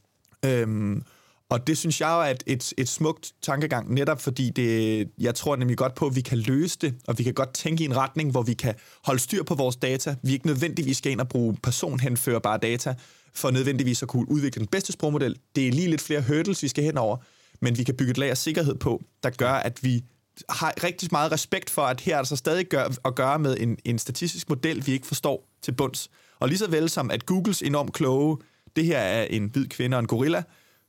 [0.45, 1.04] Øhm,
[1.50, 5.36] og det synes jeg jo er et, et, et smukt tankegang, netop fordi det, jeg
[5.36, 7.86] tror nemlig godt på, at vi kan løse det, og vi kan godt tænke i
[7.86, 10.16] en retning, hvor vi kan holde styr på vores data.
[10.24, 12.96] Vi ikke nødvendigvis skal ind og bruge personhenførbare data,
[13.34, 15.36] for nødvendigvis at kunne udvikle den bedste sprogmodel.
[15.56, 17.18] Det er lige lidt flere hurdles, vi skal hen over,
[17.62, 20.04] men vi kan bygge et lag af sikkerhed på, der gør, at vi
[20.50, 23.58] har rigtig meget respekt for, at her er der så stadig gør, at gøre med
[23.60, 26.10] en, en statistisk model, vi ikke forstår til bunds.
[26.40, 28.38] Og lige så vel som, at Googles enormt kloge,
[28.76, 30.44] det her er en hvid kvinde og en gorilla,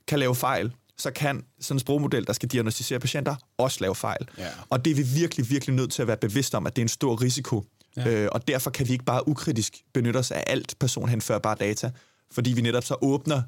[0.08, 4.28] kan lave fejl, så kan sådan en sprogmodel, der skal diagnostisere patienter, også lave fejl.
[4.38, 4.48] Ja.
[4.70, 6.84] Og det er vi virkelig, virkelig nødt til at være bevidste om, at det er
[6.84, 7.64] en stor risiko.
[7.96, 8.08] Ja.
[8.08, 11.90] Øh, og derfor kan vi ikke bare ukritisk benytte os af alt personhenførbare data,
[12.30, 13.42] fordi vi netop så åbner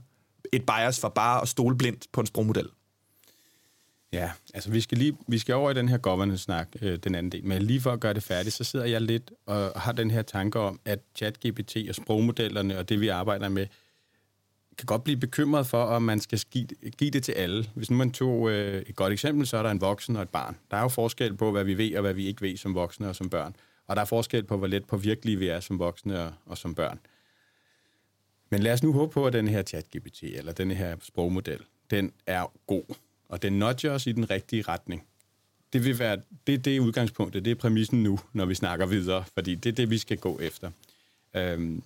[0.52, 2.68] et bias for bare at stole blindt på en sprogmodel.
[4.12, 7.32] Ja, altså vi skal lige vi skal over i den her governance-snak, øh, den anden
[7.32, 7.44] del.
[7.44, 10.22] Men lige for at gøre det færdigt, så sidder jeg lidt og har den her
[10.22, 13.66] tanke om, at ChatGPT og sprogmodellerne og det, vi arbejder med,
[14.80, 16.66] kan godt blive bekymret for, om man skal give,
[16.98, 17.70] give det til alle.
[17.74, 20.28] Hvis nu man tog øh, et godt eksempel, så er der en voksen og et
[20.28, 20.56] barn.
[20.70, 23.08] Der er jo forskel på, hvad vi ved og hvad vi ikke ved som voksne
[23.08, 23.56] og som børn.
[23.86, 26.58] Og der er forskel på, hvor let på virkelige vi er som voksne og, og
[26.58, 27.00] som børn.
[28.50, 32.12] Men lad os nu håbe på, at den her ChatGPT eller den her sprogmodel, den
[32.26, 32.84] er god
[33.30, 35.06] og den nudger os i den rigtige retning.
[35.72, 39.24] Det vil være det, det er udgangspunktet, det er præmissen nu, når vi snakker videre,
[39.34, 40.70] fordi det er det, vi skal gå efter.
[41.36, 41.82] Øhm,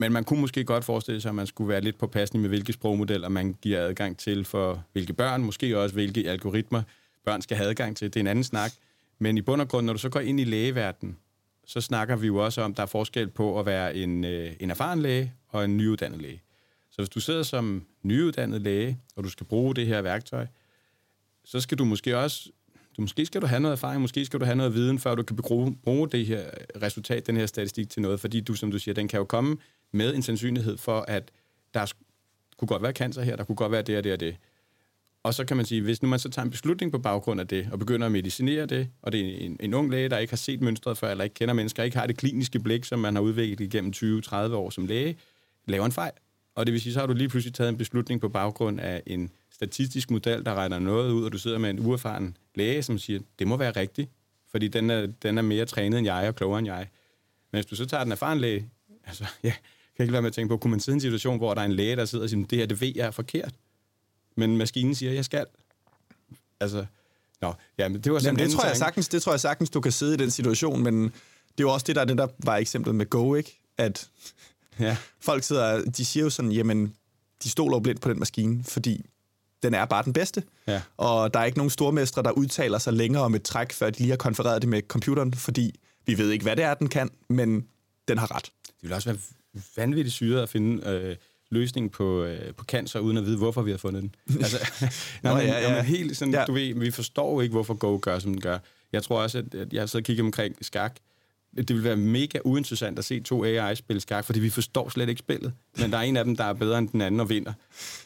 [0.00, 2.72] men man kunne måske godt forestille sig, at man skulle være lidt påpasselig med, hvilke
[2.72, 6.82] sprogmodeller man giver adgang til for hvilke børn, måske også hvilke algoritmer
[7.24, 8.08] børn skal have adgang til.
[8.08, 8.72] Det er en anden snak.
[9.18, 11.16] Men i bund og grund, når du så går ind i lægeverdenen,
[11.66, 14.52] så snakker vi jo også om, at der er forskel på at være en, øh,
[14.60, 16.42] en erfaren læge og en nyuddannet læge.
[16.90, 20.46] Så hvis du sidder som nyuddannet læge, og du skal bruge det her værktøj,
[21.44, 22.50] så skal du måske også
[22.96, 25.22] du, måske skal du have noget erfaring, måske skal du have noget viden, før du
[25.22, 26.50] kan bruge, bruge det her
[26.82, 29.56] resultat, den her statistik til noget, fordi du, som du siger, den kan jo komme
[29.92, 31.30] med en sandsynlighed for, at
[31.74, 31.92] der
[32.56, 34.36] kunne godt være cancer her, der kunne godt være det og det og det.
[35.22, 37.48] Og så kan man sige, hvis nu man så tager en beslutning på baggrund af
[37.48, 40.30] det, og begynder at medicinere det, og det er en, en ung læge, der ikke
[40.30, 43.14] har set mønstret før, eller ikke kender mennesker, ikke har det kliniske blik, som man
[43.14, 45.16] har udviklet igennem 20-30 år som læge,
[45.66, 46.12] laver en fejl,
[46.54, 49.02] og det vil sige, så har du lige pludselig taget en beslutning på baggrund af
[49.06, 52.98] en statistisk model, der regner noget ud, og du sidder med en uerfaren læge, som
[52.98, 54.10] siger, det må være rigtigt,
[54.50, 56.88] fordi den er, den er mere trænet end jeg og klogere end jeg.
[57.52, 58.68] Men hvis du så tager den erfaren læge,
[59.06, 59.52] altså, ja,
[60.00, 61.60] kan ikke lade med at tænke på, kunne man sidde i en situation, hvor der
[61.60, 63.54] er en læge, der sidder og siger, det her, det ved jeg er forkert.
[64.36, 65.46] Men maskinen siger, jeg skal.
[66.60, 66.86] Altså,
[67.40, 69.70] nå, ja, men det var sådan Jamen, det tror jeg sagtens, det tror jeg sagtens,
[69.70, 71.10] du kan sidde i den situation, men det
[71.58, 73.60] er jo også det, der, det der var eksemplet med Go, ikke?
[73.78, 74.10] At
[74.80, 74.96] Ja.
[75.20, 76.94] Folk sidder, de siger jo sådan, jamen,
[77.42, 79.06] de stoler jo blindt på den maskine, fordi
[79.62, 80.42] den er bare den bedste.
[80.66, 80.82] Ja.
[80.96, 83.98] Og der er ikke nogen stormestre, der udtaler sig længere om et træk, før de
[83.98, 87.10] lige har konfereret det med computeren, fordi vi ved ikke, hvad det er, den kan,
[87.28, 87.66] men
[88.08, 88.44] den har ret.
[88.66, 89.18] Det vil også være
[89.76, 91.16] vanvittigt syret at finde øh,
[91.50, 94.14] løsning på, øh, på cancer, uden at vide, hvorfor vi har fundet den.
[94.40, 94.70] Altså,
[95.22, 95.74] når man, ja, ja.
[95.74, 96.44] man helt sådan, ja.
[96.44, 98.58] du ved, vi forstår ikke, hvorfor Go gør, som den gør.
[98.92, 100.96] Jeg tror også, at jeg har siddet og kigget omkring skak,
[101.56, 105.08] det vil være mega uinteressant at se to AI spille skak, fordi vi forstår slet
[105.08, 105.52] ikke spillet.
[105.78, 107.52] Men der er en af dem, der er bedre end den anden og vinder.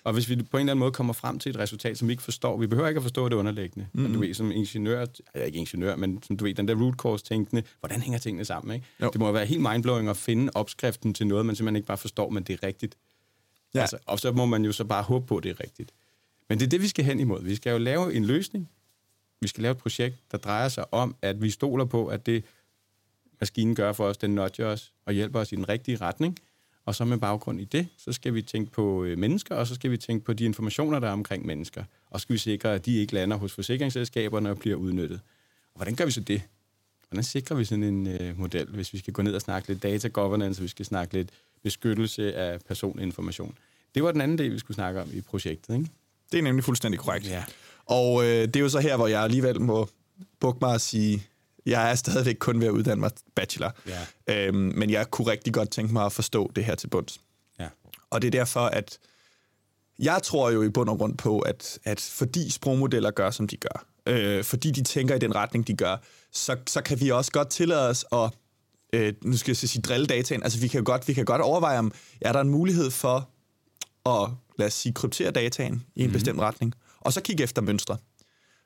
[0.04, 2.12] Og hvis vi på en eller anden måde kommer frem til et resultat, som vi
[2.12, 3.86] ikke forstår, vi behøver ikke at forstå det underliggende.
[3.92, 4.12] Mm-hmm.
[4.12, 7.24] du ved, som ingeniør, ja, ikke ingeniør, men som du ved, den der root cause
[7.24, 8.86] tænkende, hvordan hænger tingene sammen, ikke?
[9.02, 9.10] Jo.
[9.10, 12.30] Det må være helt mindblowing at finde opskriften til noget, man simpelthen ikke bare forstår,
[12.30, 12.96] men det er rigtigt.
[13.74, 13.80] Ja.
[13.80, 15.92] Altså, og så må man jo så bare håbe på, at det er rigtigt.
[16.48, 17.42] Men det er det, vi skal hen imod.
[17.42, 18.68] Vi skal jo lave en løsning.
[19.40, 22.44] Vi skal lave et projekt, der drejer sig om, at vi stoler på, at det,
[23.44, 26.38] maskinen gør for os, den nudger os og hjælper os i den rigtige retning.
[26.84, 29.74] Og så med baggrund i det, så skal vi tænke på øh, mennesker, og så
[29.74, 31.84] skal vi tænke på de informationer, der er omkring mennesker.
[32.10, 35.20] Og så skal vi sikre, at de ikke lander hos forsikringsselskaberne og bliver udnyttet.
[35.74, 36.42] Og hvordan gør vi så det?
[37.08, 39.82] Hvordan sikrer vi sådan en øh, model, hvis vi skal gå ned og snakke lidt
[39.82, 41.28] data governance, vi skal snakke lidt
[41.62, 43.58] beskyttelse af personinformation?
[43.94, 45.90] Det var den anden del, vi skulle snakke om i projektet, ikke?
[46.32, 47.28] Det er nemlig fuldstændig korrekt.
[47.28, 47.44] Ja.
[47.86, 49.88] Og øh, det er jo så her, hvor jeg alligevel må
[50.40, 51.26] bukke mig og sige,
[51.66, 53.72] jeg er stadigvæk kun ved at uddanne mig bachelor.
[54.26, 54.46] Ja.
[54.46, 57.20] Øhm, men jeg kunne rigtig godt tænke mig at forstå det her til bunds.
[57.60, 57.68] Ja.
[58.10, 58.98] Og det er derfor, at
[59.98, 63.56] jeg tror jo i bund og grund på, at, at fordi sprogmodeller gør, som de
[63.56, 65.96] gør, øh, fordi de tænker i den retning, de gør,
[66.32, 68.30] så, så kan vi også godt tillade os at,
[68.92, 70.42] øh, nu skal jeg sige, drille dataen.
[70.42, 73.28] Altså vi kan, godt, vi kan godt overveje, om er der en mulighed for
[74.06, 76.12] at, lad os sige, kryptere dataen i en mm.
[76.12, 77.96] bestemt retning, og så kigge efter mønstre.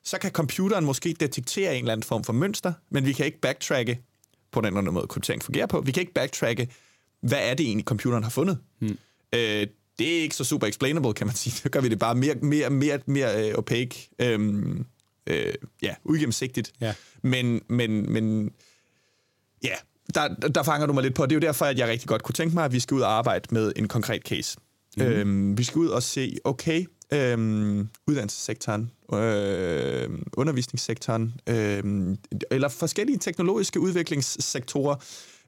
[0.09, 3.39] Så kan computeren måske detektere en eller anden form for mønster, men vi kan ikke
[3.39, 4.01] backtracke
[4.51, 5.81] på den eller anden måde, kryptering fungerer på.
[5.81, 6.69] Vi kan ikke backtracke,
[7.21, 8.57] hvad er det egentlig, computeren har fundet.
[8.79, 8.97] Mm.
[9.33, 9.67] Øh,
[9.99, 11.53] det er ikke så super explainable, kan man sige.
[11.53, 14.85] Så gør vi det bare mere, mere, mere, mere øh, opaque, øhm,
[15.27, 16.71] øh, ja, uigennemsigtigt.
[16.81, 16.93] Ja.
[17.23, 18.51] Men, men, men
[19.63, 19.75] ja,
[20.13, 21.25] der, der fanger du mig lidt på.
[21.25, 23.01] Det er jo derfor, at jeg rigtig godt kunne tænke mig, at vi skal ud
[23.01, 24.57] og arbejde med en konkret case.
[24.97, 25.03] Mm.
[25.03, 31.83] Øhm, vi skal ud og se, okay, øhm, uddannelsessektoren, øh, undervisningssektoren, øh,
[32.51, 34.95] eller forskellige teknologiske udviklingssektorer,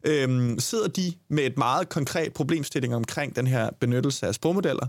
[0.03, 4.87] øh, sidder de med et meget konkret problemstilling omkring den her benyttelse af sprogmodeller.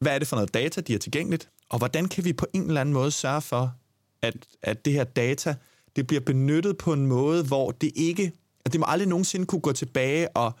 [0.00, 1.48] Hvad er det for noget data, de er tilgængeligt?
[1.68, 3.74] Og hvordan kan vi på en eller anden måde sørge for,
[4.22, 5.54] at, at det her data
[5.96, 8.32] det bliver benyttet på en måde, hvor det ikke...
[8.64, 10.52] At det må aldrig nogensinde kunne gå tilbage og,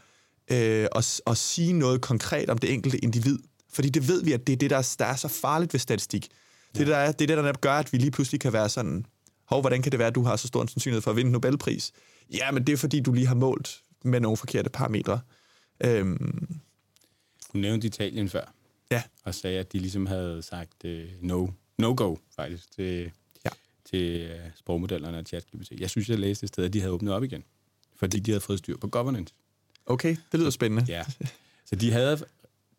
[0.50, 3.38] øh, og, og sige noget konkret om det enkelte individ.
[3.72, 5.80] Fordi det ved vi, at det er det, der er, der er så farligt ved
[5.80, 6.28] statistik.
[6.74, 9.06] Det, der er, det er det, der gør, at vi lige pludselig kan være sådan,
[9.44, 11.28] hov, hvordan kan det være, at du har så stor en sandsynlighed for at vinde
[11.28, 11.92] en Nobelpris?
[12.32, 15.20] Ja, men det er, fordi du lige har målt med nogle forkerte parametre.
[15.84, 16.60] Øhm,
[17.52, 18.52] Du nævnte Italien før,
[18.90, 21.46] ja, og sagde, at de ligesom havde sagt uh, no,
[21.78, 23.10] no-go, faktisk, til,
[23.44, 23.50] Ja.
[23.90, 25.72] til uh, sprogmodellerne og ChatGPT.
[25.78, 27.44] Jeg synes, jeg læste et sted, at de havde åbnet op igen,
[27.96, 29.34] fordi de havde fået styr på governance.
[29.86, 30.84] okay, det lyder spændende.
[30.88, 31.04] Ja.
[31.66, 32.24] Så de havde,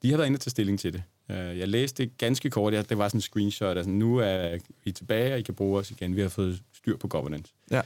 [0.02, 1.04] de havde været inde tage stilling til det.
[1.32, 2.74] Øh, Jeg læste det ganske kort.
[2.74, 3.78] Det var sådan en screenshot.
[3.78, 6.16] Altså, nu er vi tilbage, og I kan bruge os igen.
[6.16, 7.54] Vi har fået styr på governance.
[7.72, 7.82] Ja.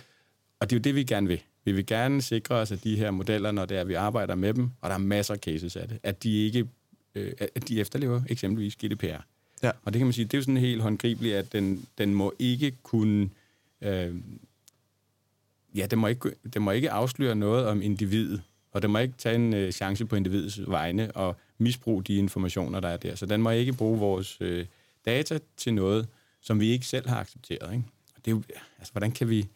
[0.59, 1.41] Og det er jo det, vi gerne vil.
[1.65, 4.53] Vi vil gerne sikre os, at de her modeller, når det er, vi arbejder med
[4.53, 6.67] dem, og der er masser af cases af det, at de ikke
[7.15, 9.21] øh, at de efterlever eksempelvis GDPR.
[9.63, 9.71] Ja.
[9.83, 12.33] Og det kan man sige, det er jo sådan helt håndgribeligt, at den, den må
[12.39, 13.29] ikke kunne...
[13.81, 14.15] Øh,
[15.75, 19.13] ja, den må, ikke, den må ikke afsløre noget om individet, og den må ikke
[19.17, 23.15] tage en øh, chance på individets vegne og misbruge de informationer, der er der.
[23.15, 24.65] Så den må ikke bruge vores øh,
[25.05, 26.07] data til noget,
[26.41, 27.73] som vi ikke selv har accepteret.
[27.73, 27.83] Ikke?
[28.15, 28.43] Og det er jo,
[28.79, 29.47] altså, hvordan kan vi...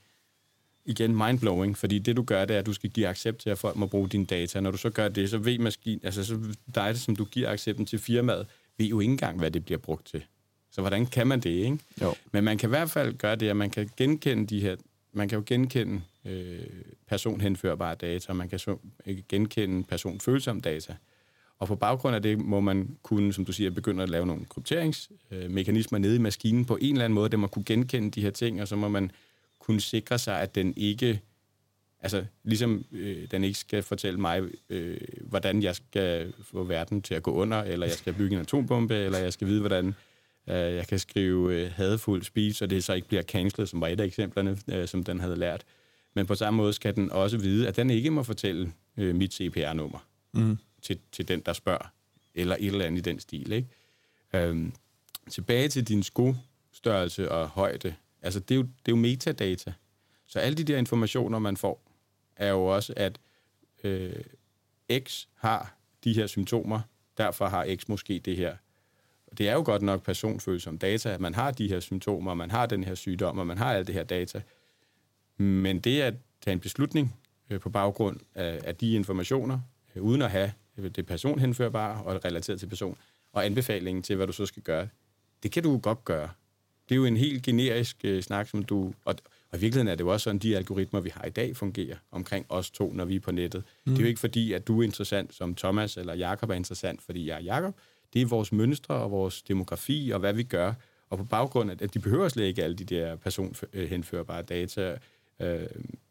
[0.85, 3.57] Igen, mindblowing, fordi det du gør, det er, at du skal give accept til, at
[3.57, 4.59] folk må bruge dine data.
[4.59, 6.39] Når du så gør det, så ved maskinen, altså så
[6.75, 10.05] dig, som du giver accepten til firmaet, ved jo ikke engang, hvad det bliver brugt
[10.05, 10.23] til.
[10.71, 11.79] Så hvordan kan man det, ikke?
[12.01, 12.15] Jo.
[12.31, 14.75] Men man kan i hvert fald gøre det, at man kan genkende de her,
[15.13, 16.59] man kan jo genkende øh,
[17.07, 20.95] personhenførbare data, man kan så, øh, genkende personfølsomme data.
[21.59, 24.45] Og på baggrund af det må man kunne, som du siger, begynde at lave nogle
[24.45, 28.29] krypteringsmekanismer nede i maskinen på en eller anden måde, der må kunne genkende de her
[28.31, 29.11] ting, og så må man
[29.59, 31.21] kunne sikre sig, at den ikke,
[32.01, 37.13] altså ligesom øh, den ikke skal fortælle mig, øh, hvordan jeg skal få verden til
[37.13, 39.87] at gå under, eller jeg skal bygge en atombombe, eller jeg skal vide, hvordan
[40.49, 43.87] øh, jeg kan skrive øh, hadefuld speech, og det så ikke bliver cancelled, som var
[43.87, 45.63] et af eksemplerne, øh, som den havde lært.
[46.15, 49.33] Men på samme måde skal den også vide, at den ikke må fortælle øh, mit
[49.33, 49.99] CPR-nummer
[50.33, 51.93] Mm til, til den, der spørger,
[52.35, 53.51] eller et eller andet i den stil.
[53.51, 53.67] Ikke?
[54.33, 54.73] Øhm,
[55.29, 57.95] tilbage til din skostørrelse og højde.
[58.21, 59.73] Altså, det er, jo, det er jo metadata.
[60.27, 61.81] Så alle de der informationer, man får,
[62.35, 63.19] er jo også, at
[63.83, 64.23] øh,
[64.99, 66.81] X har de her symptomer,
[67.17, 68.55] derfor har X måske det her.
[69.27, 72.51] Og Det er jo godt nok personfølsom data, at man har de her symptomer, man
[72.51, 74.41] har den her sygdom, og man har alt det her data.
[75.37, 77.15] Men det at tage en beslutning
[77.49, 79.59] øh, på baggrund af, af de informationer,
[79.95, 80.51] øh, uden at have
[80.87, 82.97] det personhenførbare og relateret til person,
[83.33, 84.87] og anbefalingen til, hvad du så skal gøre,
[85.43, 86.29] det kan du godt gøre.
[86.89, 88.93] Det er jo en helt generisk øh, snak, som du...
[89.06, 89.15] Og,
[89.51, 91.95] og i virkeligheden er det jo også sådan, de algoritmer, vi har i dag, fungerer
[92.12, 93.63] omkring os to, når vi er på nettet.
[93.85, 93.91] Mm.
[93.91, 97.01] Det er jo ikke fordi, at du er interessant som Thomas, eller Jakob er interessant,
[97.01, 97.75] fordi jeg er Jakob.
[98.13, 100.73] Det er vores mønstre og vores demografi og hvad vi gør.
[101.10, 104.97] Og på baggrund af, at de behøver slet ikke alle de der personhenførbare data,
[105.39, 105.65] øh,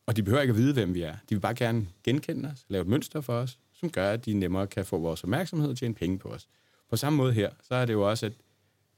[0.06, 1.12] og de behøver ikke at vide, hvem vi er.
[1.12, 4.34] De vil bare gerne genkende os, lave et mønster for os, som gør, at de
[4.34, 6.48] nemmere kan få vores opmærksomhed og tjene penge på os.
[6.90, 8.32] På samme måde her, så er det jo også, at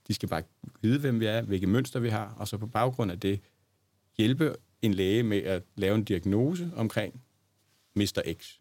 [0.09, 0.43] de skal bare
[0.83, 3.41] vide, hvem vi er, hvilke mønster vi har, og så på baggrund af det
[4.19, 7.23] hjælpe en læge med at lave en diagnose omkring
[7.97, 8.35] Mr.
[8.41, 8.55] X.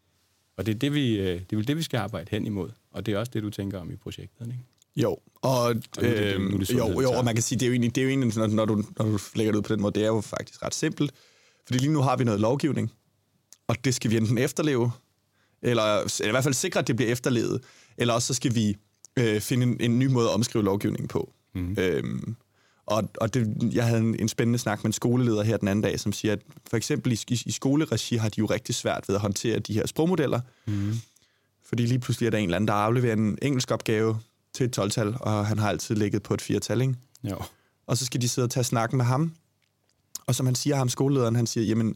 [0.57, 2.69] Og det er det, vi, øh, det er det, vi skal arbejde hen imod.
[2.91, 4.59] Og det er også det, du tænker om i projektet, ikke?
[4.95, 7.59] Jo, og, og nu er det, nu er det jo, jo, og man kan sige,
[7.59, 9.57] det er jo egentlig, det er jo egentlig når, når, du, når du lægger det
[9.57, 11.11] ud på den måde, det er jo faktisk ret simpelt.
[11.65, 12.91] Fordi lige nu har vi noget lovgivning,
[13.67, 14.91] og det skal vi enten efterleve,
[15.61, 17.61] eller, eller i hvert fald sikre, at det bliver efterlevet,
[17.97, 18.77] eller også så skal vi
[19.19, 21.33] øh, finde en, en ny måde at omskrive lovgivningen på.
[21.55, 21.75] Mm.
[21.77, 22.35] Øhm,
[22.85, 25.83] og, og det, jeg havde en, en spændende snak med en skoleleder her den anden
[25.83, 26.39] dag, som siger, at
[26.69, 29.73] for eksempel i, i, i skoleregi har de jo rigtig svært ved at håndtere de
[29.73, 30.39] her sprogmodeller.
[30.67, 30.93] Mm.
[31.65, 34.19] Fordi lige pludselig er der en eller anden, der afleverer en engelsk opgave
[34.53, 36.95] til et 12-tal, og han har altid ligget på et 4-tal, ikke?
[37.23, 37.37] Jo.
[37.87, 39.33] Og så skal de sidde og tage snakken med ham.
[40.27, 41.95] Og som han siger, ham skolelederen, han siger, jamen,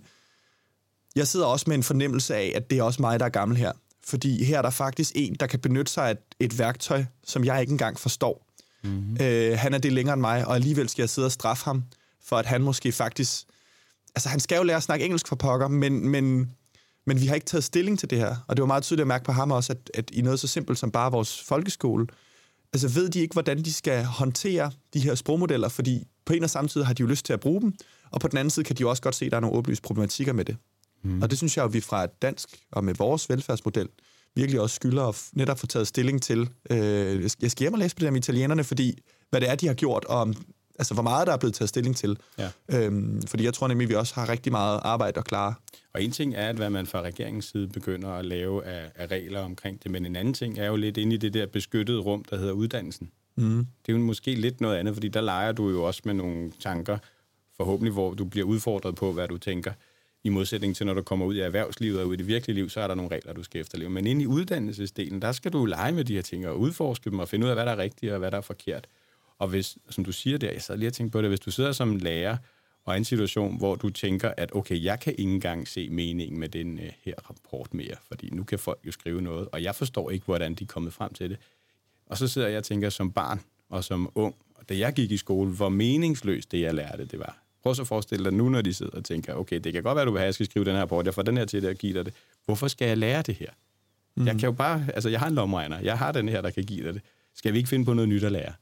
[1.16, 3.57] jeg sidder også med en fornemmelse af, at det er også mig, der er gammel
[3.57, 3.72] her.
[4.05, 7.45] Fordi her er der faktisk en, der kan benytte sig af et, et værktøj, som
[7.45, 8.47] jeg ikke engang forstår.
[8.84, 9.18] Mm-hmm.
[9.22, 11.84] Øh, han er det længere end mig, og alligevel skal jeg sidde og straffe ham,
[12.26, 13.43] for at han måske faktisk...
[14.16, 16.51] Altså, han skal jo lære at snakke engelsk for pokker, men, men,
[17.05, 18.36] men vi har ikke taget stilling til det her.
[18.47, 20.47] Og det var meget tydeligt at mærke på ham også, at, at i noget så
[20.47, 22.07] simpelt som bare vores folkeskole,
[22.74, 26.49] altså ved de ikke, hvordan de skal håndtere de her sprogmodeller, fordi på en og
[26.49, 27.74] samme tid har de jo lyst til at bruge dem,
[28.11, 29.57] og på den anden side kan de jo også godt se, at der er nogle
[29.57, 30.57] åbenlyse problematikker med det.
[31.03, 31.21] Mm.
[31.21, 33.89] Og det synes jeg jo, vi fra et dansk og med vores velfærdsmodel
[34.35, 36.49] virkelig også skylder at netop få taget stilling til.
[36.69, 39.67] Øh, jeg skal hjem og læse på det med italienerne, fordi hvad det er, de
[39.67, 40.35] har gjort, og
[40.79, 42.17] altså, hvor meget der er blevet taget stilling til.
[42.37, 42.49] Ja.
[42.69, 45.53] Øhm, fordi jeg tror nemlig, at vi også har rigtig meget arbejde at klare.
[45.93, 49.07] Og en ting er, at hvad man fra regeringens side begynder at lave af, af
[49.07, 51.99] regler omkring det, men en anden ting er jo lidt inde i det der beskyttede
[51.99, 53.09] rum, der hedder uddannelsen.
[53.35, 53.67] Mm.
[53.85, 56.51] Det er jo måske lidt noget andet, fordi der leger du jo også med nogle
[56.59, 56.97] tanker,
[57.57, 59.71] forhåbentlig, hvor du bliver udfordret på, hvad du tænker
[60.24, 62.69] i modsætning til, når du kommer ud i erhvervslivet og ud i det virkelige liv,
[62.69, 63.89] så er der nogle regler, du skal efterleve.
[63.89, 67.19] Men inde i uddannelsesdelen, der skal du lege med de her ting og udforske dem
[67.19, 68.88] og finde ud af, hvad der er rigtigt og hvad der er forkert.
[69.39, 71.51] Og hvis, som du siger der, jeg sad lige og tænkte på det, hvis du
[71.51, 72.38] sidder som lærer
[72.86, 75.89] og er i en situation, hvor du tænker, at okay, jeg kan ikke engang se
[75.89, 79.63] meningen med den uh, her rapport mere, fordi nu kan folk jo skrive noget, og
[79.63, 81.38] jeg forstår ikke, hvordan de er kommet frem til det.
[82.05, 85.11] Og så sidder jeg og tænker som barn og som ung, og da jeg gik
[85.11, 87.42] i skole, hvor meningsløst det, jeg lærte, det var.
[87.64, 89.95] Prøv så at forestille dig nu, når de sidder og tænker, okay, det kan godt
[89.95, 91.45] være, du vil have, at jeg skal skrive den her rapport, jeg får den her
[91.45, 92.14] til at give dig det.
[92.45, 93.49] Hvorfor skal jeg lære det her?
[94.16, 94.28] Mm.
[94.28, 96.64] Jeg kan jo bare, altså jeg har en lomregner, jeg har den her, der kan
[96.64, 97.01] give dig det.
[97.36, 98.53] Skal vi ikke finde på noget nyt at lære?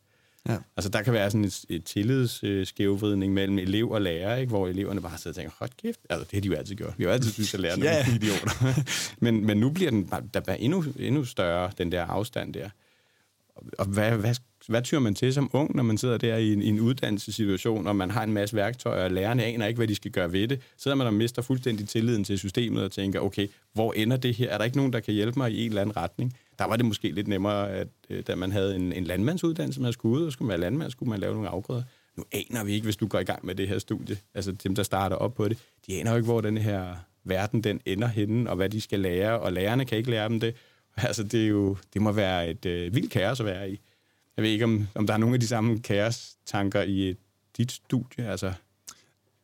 [0.50, 0.58] Ja.
[0.78, 4.50] Altså der kan være sådan et, et tillidsskævvridning mellem elev og lærer, ikke?
[4.50, 6.94] hvor eleverne bare sidder og tænker, hold kæft, altså det har de jo altid gjort.
[6.98, 8.00] Vi har jo altid synes, at lærerne ja.
[8.00, 8.84] er idioter.
[9.26, 12.70] men, men nu bliver den bare, der bare endnu, endnu større, den der afstand der.
[13.78, 14.36] Og hvad, hvad,
[14.68, 17.88] hvad tyrer man til som ung, når man sidder der i en, i en uddannelsessituation,
[17.88, 20.48] og man har en masse værktøjer, og lærerne aner ikke, hvad de skal gøre ved
[20.48, 20.62] det?
[20.78, 24.50] Sidder man og mister fuldstændig tilliden til systemet og tænker, okay, hvor ender det her?
[24.50, 26.38] Er der ikke nogen, der kan hjælpe mig i en eller anden retning?
[26.60, 29.94] Der var det måske lidt nemmere, at øh, da man havde en, en landmandsuddannelse, man
[29.94, 31.84] skulle ud, og skulle man være landmand, skulle man lave nogle afgrøder.
[32.18, 34.76] Nu aner vi ikke, hvis du går i gang med det her studie, altså dem,
[34.76, 35.58] der starter op på det,
[35.88, 39.00] de aner jo ikke, hvor den her verden den ender henne, og hvad de skal
[39.00, 40.56] lære, og lærerne kan ikke lære dem det.
[41.08, 43.80] Altså, det, er jo, det må være et øh, vildt kaos at være i.
[44.38, 47.16] Jeg ved ikke, om, om der er nogle af de samme kaos-tanker i
[47.58, 48.54] dit studie, altså...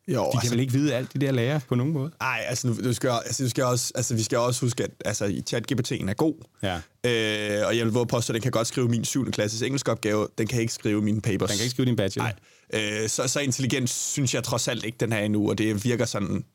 [0.07, 2.11] Jo, de kan altså, vel ikke vide alt det der lærer på nogen måde?
[2.19, 5.25] Nej, altså, du, skal, altså, du skal også, altså, vi skal også huske, at altså,
[5.25, 6.33] ChatGPT'en er god.
[6.63, 6.75] Ja.
[6.75, 9.31] Øh, og jeg vil våge påstå, at den kan godt skrive min 7.
[9.31, 10.27] klasses engelsk opgave.
[10.37, 11.49] Den kan ikke skrive mine papers.
[11.49, 12.29] Den kan ikke skrive din bachelor.
[12.73, 13.01] Nej.
[13.03, 16.05] Øh, så, så intelligent synes jeg trods alt ikke, den er endnu, og det virker
[16.05, 16.45] sådan...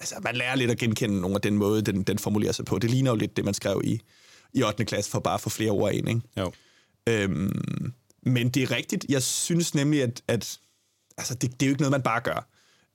[0.00, 2.78] Altså, man lærer lidt at genkende nogle af den måde, den, den formulerer sig på.
[2.78, 4.00] Det ligner jo lidt det, man skrev i,
[4.52, 4.84] i 8.
[4.84, 6.20] klasse, for bare at få flere ord ind, ikke?
[6.38, 6.52] Jo.
[7.08, 7.92] Øhm,
[8.22, 9.06] men det er rigtigt.
[9.08, 10.58] Jeg synes nemlig, at, at
[11.18, 12.48] altså, det, det er jo ikke noget, man bare gør.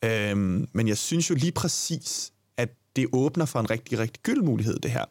[0.06, 4.42] Øhm, men jeg synes jo lige præcis, at det åbner for en rigtig, rigtig gyld
[4.42, 5.06] mulighed, det her.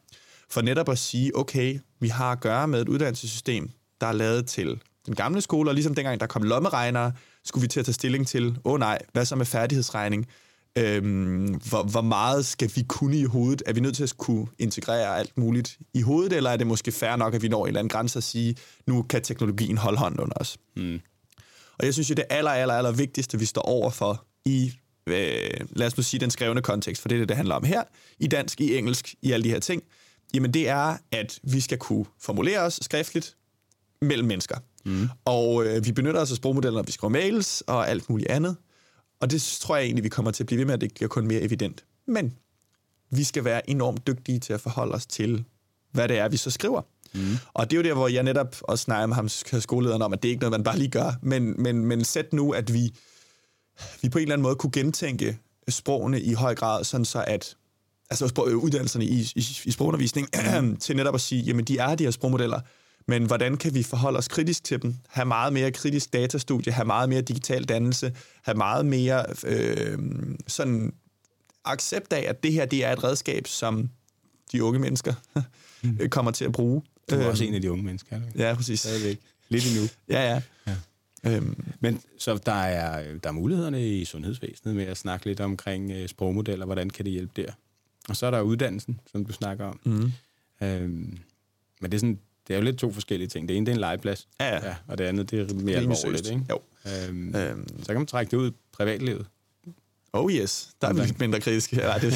[0.51, 3.71] For netop at sige, okay, vi har at gøre med et uddannelsessystem,
[4.01, 7.13] der er lavet til den gamle skole, og ligesom dengang der kom lommeregnere,
[7.45, 10.27] skulle vi til at tage stilling til, åh oh, nej, hvad så med færdighedsregning?
[10.77, 13.63] Øhm, hvor, hvor meget skal vi kunne i hovedet?
[13.67, 16.93] Er vi nødt til at kunne integrere alt muligt i hovedet, eller er det måske
[16.93, 18.57] fair nok, at vi når en eller anden grænse og sige,
[18.87, 20.59] nu kan teknologien holde hånden under os?
[20.77, 21.01] Mm.
[21.79, 24.73] Og jeg synes jo, det aller, aller, aller vigtigste, vi står over for i,
[25.07, 27.65] øh, lad os nu sige, den skrevne kontekst, for det er det, det handler om
[27.65, 27.83] her,
[28.19, 29.83] i dansk, i engelsk, i alle de her ting,
[30.35, 33.37] jamen det er, at vi skal kunne formulere os skriftligt
[34.03, 34.57] mellem mennesker.
[34.85, 35.09] Mm.
[35.25, 38.57] Og øh, vi benytter os af sprogmodeller, når vi skriver mails og alt muligt andet.
[39.21, 41.09] Og det tror jeg egentlig, vi kommer til at blive ved med, at det bliver
[41.09, 41.85] kun mere evident.
[42.07, 42.35] Men
[43.11, 45.45] vi skal være enormt dygtige til at forholde os til,
[45.93, 46.83] hvad det er, vi så skriver.
[47.15, 47.37] Mm.
[47.55, 49.29] Og det er jo der, hvor jeg netop også snakker med ham,
[49.61, 51.13] skolelederen om, at det er ikke noget, man bare lige gør.
[51.23, 52.95] Men, men, men sæt nu, at vi,
[54.03, 55.39] vi på en eller anden måde kunne gentænke
[55.69, 57.57] sprogene i høj grad, sådan så at
[58.11, 60.29] altså uddannelserne i, i, i sprogundervisning,
[60.81, 62.61] til netop at sige, jamen de er de her sprogmodeller,
[63.09, 64.95] men hvordan kan vi forholde os kritisk til dem?
[65.09, 69.99] Have meget mere kritisk datastudie, have meget mere digital dannelse, have meget mere øh,
[70.47, 70.93] sådan
[71.65, 73.91] accept af, at det her det er et redskab, som
[74.53, 75.15] de unge mennesker
[75.83, 75.99] mm.
[76.11, 76.83] kommer til at bruge.
[77.11, 78.81] Du er også en af de unge mennesker, er du Ja, præcis.
[78.81, 79.21] Stadigvæk.
[79.49, 79.89] Lidt endnu.
[80.17, 80.43] Ja, ja.
[80.67, 81.37] ja.
[81.37, 81.65] Øhm.
[81.81, 86.07] Men så der er, der er mulighederne i sundhedsvæsenet med at snakke lidt omkring uh,
[86.07, 87.53] sprogmodeller, hvordan kan det hjælpe der?
[88.09, 89.81] Og så er der uddannelsen, som du snakker om.
[89.85, 90.13] Mm.
[90.63, 91.19] Øhm,
[91.81, 92.19] men det er, sådan,
[92.49, 93.49] det er jo lidt to forskellige ting.
[93.49, 94.67] Det ene det er en legeplads, ja, ja.
[94.67, 96.31] Ja, og det andet det er mere alvorligt.
[96.31, 96.45] Ikke?
[96.51, 96.61] Jo.
[96.87, 97.69] Øhm, øhm.
[97.79, 99.27] Så kan man trække det ud i privatlivet.
[100.13, 101.77] Oh yes, der er vi lidt mindre kritiske.
[101.77, 102.15] Ja, det.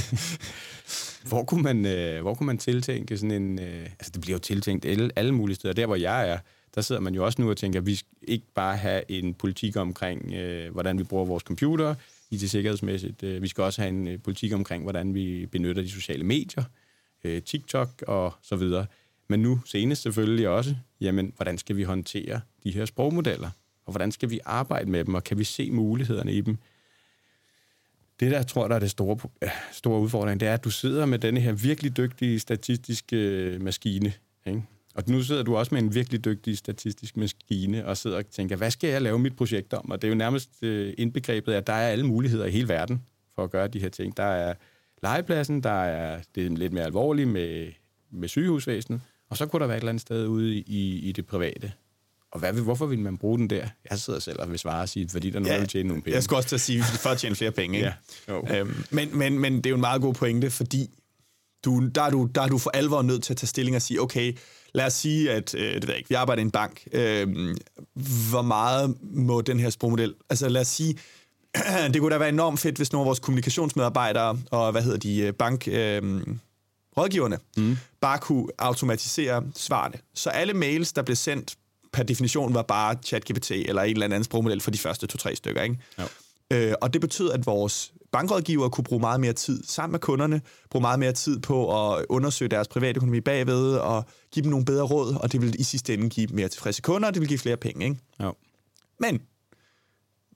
[1.29, 3.59] hvor, kunne man, øh, hvor kunne man tiltænke sådan en...
[3.59, 5.75] Øh, altså, det bliver jo tiltænkt alle, alle mulige steder.
[5.75, 6.39] Der, hvor jeg er,
[6.75, 9.35] der sidder man jo også nu og tænker, at vi skal ikke bare have en
[9.35, 11.95] politik omkring, øh, hvordan vi bruger vores computer,
[12.33, 13.23] i det sikkerhedsmæssigt.
[13.23, 16.65] Øh, vi skal også have en øh, politik omkring, hvordan vi benytter de sociale medier,
[17.25, 18.87] øh, TikTok og så videre.
[19.33, 23.51] Men nu senest selvfølgelig også, jamen, hvordan skal vi håndtere de her sprogmodeller?
[23.85, 26.57] Og hvordan skal vi arbejde med dem, og kan vi se mulighederne i dem?
[28.21, 29.19] Det, der jeg tror, der er det store,
[29.73, 34.13] store udfordring, det er, at du sidder med denne her virkelig dygtige statistiske øh, maskine,
[34.47, 34.63] ikke?
[34.95, 38.57] Og nu sidder du også med en virkelig dygtig statistisk maskine og sidder og tænker,
[38.57, 39.91] hvad skal jeg lave mit projekt om?
[39.91, 43.03] Og det er jo nærmest øh, indbegrebet, at der er alle muligheder i hele verden
[43.35, 44.17] for at gøre de her ting.
[44.17, 44.55] Der er
[45.03, 47.73] legepladsen, der er det lidt mere alvorlige med,
[48.11, 49.01] med sygehusvæsenet,
[49.33, 51.73] og så kunne der være et eller andet sted ude i, i det private.
[52.33, 53.69] Og hvad, hvorfor vil man bruge den der?
[53.91, 55.89] Jeg sidder selv og vil svare og sige, fordi der er nogen, ja, der tjene
[55.89, 56.15] nogle penge.
[56.15, 57.79] Jeg skulle også til at sige, for at tjene flere penge.
[57.79, 57.93] Ikke?
[58.29, 60.91] ja, øhm, men, men, men det er jo en meget god pointe, fordi
[61.65, 63.83] du, der, er du, der er du for alvor nødt til at tage stilling og
[63.83, 64.37] sige, okay,
[64.75, 66.83] lad os sige, at øh, det ved jeg ikke, vi arbejder i en bank.
[66.93, 67.29] Øh,
[68.31, 70.15] hvor meget må den her sprogmodel...
[70.31, 70.99] Altså lad os sige,
[71.93, 75.21] det kunne da være enormt fedt, hvis nogle af vores kommunikationsmedarbejdere og, hvad hedder de,
[75.21, 75.69] øh, bank...
[75.69, 76.23] Øh,
[76.97, 77.77] rådgiverne, mm.
[78.01, 79.99] bare kunne automatisere svarene.
[80.15, 81.57] Så alle mails, der blev sendt
[81.93, 85.63] per definition, var bare ChatGPT eller en eller anden sprogmodel for de første to-tre stykker.
[85.63, 85.79] Ikke?
[85.99, 86.05] Ja.
[86.53, 90.41] Øh, og det betød, at vores bankrådgiver kunne bruge meget mere tid sammen med kunderne,
[90.71, 94.65] bruge meget mere tid på at undersøge deres private økonomi bagved, og give dem nogle
[94.65, 97.29] bedre råd, og det vil i sidste ende give mere tilfredse kunder, og det vil
[97.29, 97.85] give flere penge.
[97.85, 97.97] Ikke?
[98.21, 98.31] Ja.
[99.01, 99.21] Men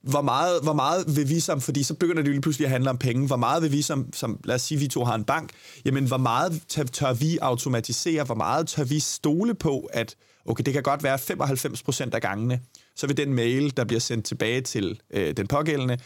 [0.06, 2.90] hvor meget, hvor meget vil vi som, fordi så begynder det lige pludselig at handle
[2.90, 5.24] om penge, hvor meget vil vi som, som lad os sige, vi to har en
[5.24, 5.50] bank,
[5.84, 10.72] jamen hvor meget tør, vi automatisere, hvor meget tør vi stole på, at okay, det
[10.72, 12.60] kan godt være 95 procent af gangene,
[12.96, 15.98] så vil den mail, der bliver sendt tilbage til øh, den pågældende,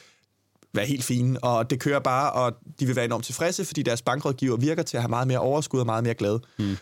[0.74, 4.02] være helt fine, og det kører bare, og de vil være enormt tilfredse, fordi deres
[4.02, 6.38] bankrådgiver virker til at have meget mere overskud og meget mere glad.
[6.58, 6.76] Mm.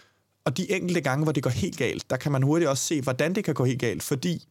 [0.44, 3.00] Og de enkelte gange, hvor det går helt galt, der kan man hurtigt også se,
[3.00, 4.44] hvordan det kan gå helt galt, fordi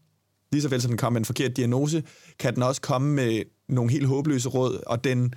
[0.52, 2.04] lige så vel som den kommer med en forkert diagnose,
[2.40, 5.34] kan den også komme med nogle helt håbløse råd, og den,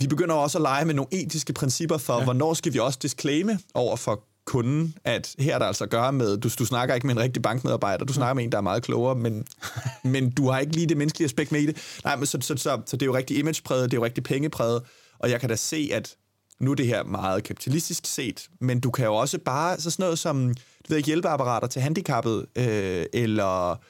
[0.00, 2.24] vi begynder også at lege med nogle etiske principper for, ja.
[2.24, 6.12] hvornår skal vi også disclaime over for kunden, at her er der altså at gøre
[6.12, 8.62] med, du, du snakker ikke med en rigtig bankmedarbejder, du snakker med en, der er
[8.62, 9.46] meget klogere, men,
[10.14, 12.00] men du har ikke lige det menneskelige aspekt med i det.
[12.04, 14.24] Nej, men så, så, så, så det er jo rigtig imagepræget, det er jo rigtig
[14.24, 14.82] pengepræget,
[15.18, 16.16] og jeg kan da se, at
[16.60, 20.02] nu er det her meget kapitalistisk set, men du kan jo også bare, så sådan
[20.02, 20.54] noget som,
[20.88, 23.80] du ved hjælpeapparater til handicappet, øh, eller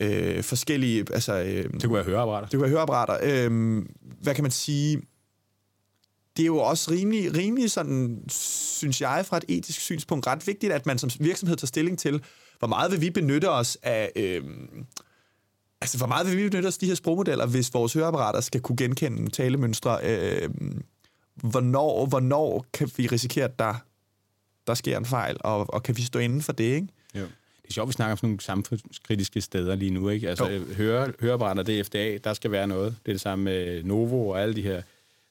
[0.00, 1.32] øh, forskellige, altså...
[1.32, 2.46] Øh, det kunne være høreapparater.
[2.46, 3.18] Det kunne være høreapparater.
[3.22, 3.82] Øh,
[4.22, 5.02] hvad kan man sige?
[6.36, 10.72] det er jo også rimelig, rimelig sådan, synes jeg, fra et etisk synspunkt ret vigtigt,
[10.72, 12.22] at man som virksomhed tager stilling til,
[12.58, 14.12] hvor meget vil vi benytte os af...
[14.16, 14.44] Øh,
[15.80, 18.60] altså, hvor meget vil vi benytte os af de her sprogmodeller, hvis vores høreapparater skal
[18.60, 19.98] kunne genkende talemønstre?
[20.04, 20.50] Øh,
[21.34, 23.74] hvornår, hvornår kan vi risikere, at der,
[24.66, 26.88] der sker en fejl, og, og kan vi stå inden for det, ikke?
[27.14, 27.26] Jo.
[27.70, 30.28] Er sjovt, vi snakker om sådan nogle samfundskritiske steder lige nu, ikke?
[30.28, 32.96] Altså, høre, høreapparater, det er FDA, der skal være noget.
[33.06, 34.82] Det er det samme med Novo og alle de her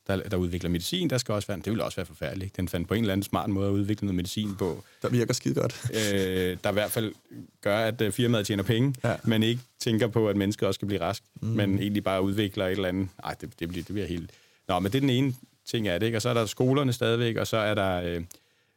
[0.09, 2.57] der, der udvikler medicin, der skal også være, det vil også være forfærdeligt.
[2.57, 4.83] Den fandt på en eller anden smart måde at udvikle noget medicin på.
[5.01, 5.91] Der virker skide godt.
[5.93, 7.13] øh, der i hvert fald
[7.61, 9.15] gør, at øh, firmaet tjener penge, ja.
[9.23, 11.47] men ikke tænker på, at mennesket også skal blive rask, mm.
[11.47, 13.09] men egentlig bare udvikler et eller andet.
[13.23, 14.31] Nej, det, det, bliver, det bliver helt...
[14.67, 15.33] Nå, men det er den ene
[15.65, 16.17] ting af det, ikke?
[16.17, 18.23] Og så er der skolerne stadigvæk, og så er der, øh,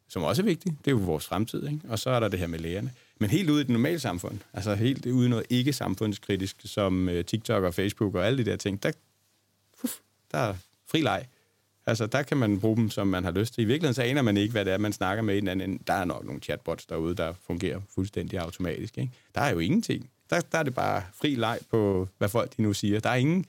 [0.08, 1.80] som også er vigtigt, det er jo vores fremtid, ikke?
[1.88, 2.90] Og så er der det her med lægerne.
[3.23, 7.09] Men helt ude i det normale samfund, altså helt ude i noget ikke samfundskritisk, som
[7.09, 8.93] øh, TikTok og Facebook og alle de der ting, der,
[9.85, 9.97] uf,
[10.33, 10.55] der
[10.91, 11.27] fri leg.
[11.87, 13.62] Altså, der kan man bruge dem, som man har lyst til.
[13.62, 15.81] I virkeligheden så aner man ikke, hvad det er, man snakker med en anden.
[15.87, 18.99] Der er nok nogle chatbots derude, der fungerer fuldstændig automatisk.
[18.99, 19.12] Ikke?
[19.35, 20.11] Der er jo ingenting.
[20.31, 23.01] Der, der er det bare fri leg på, hvad folk de nu siger.
[23.01, 23.45] Der er ingen...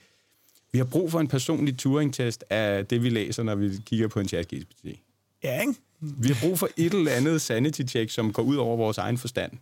[0.72, 4.20] Vi har brug for en personlig Turing-test af det, vi læser, når vi kigger på
[4.20, 5.00] en chat GPT.
[5.42, 5.74] Ja, ikke?
[6.18, 9.52] Vi har brug for et eller andet sanity-check, som går ud over vores egen forstand.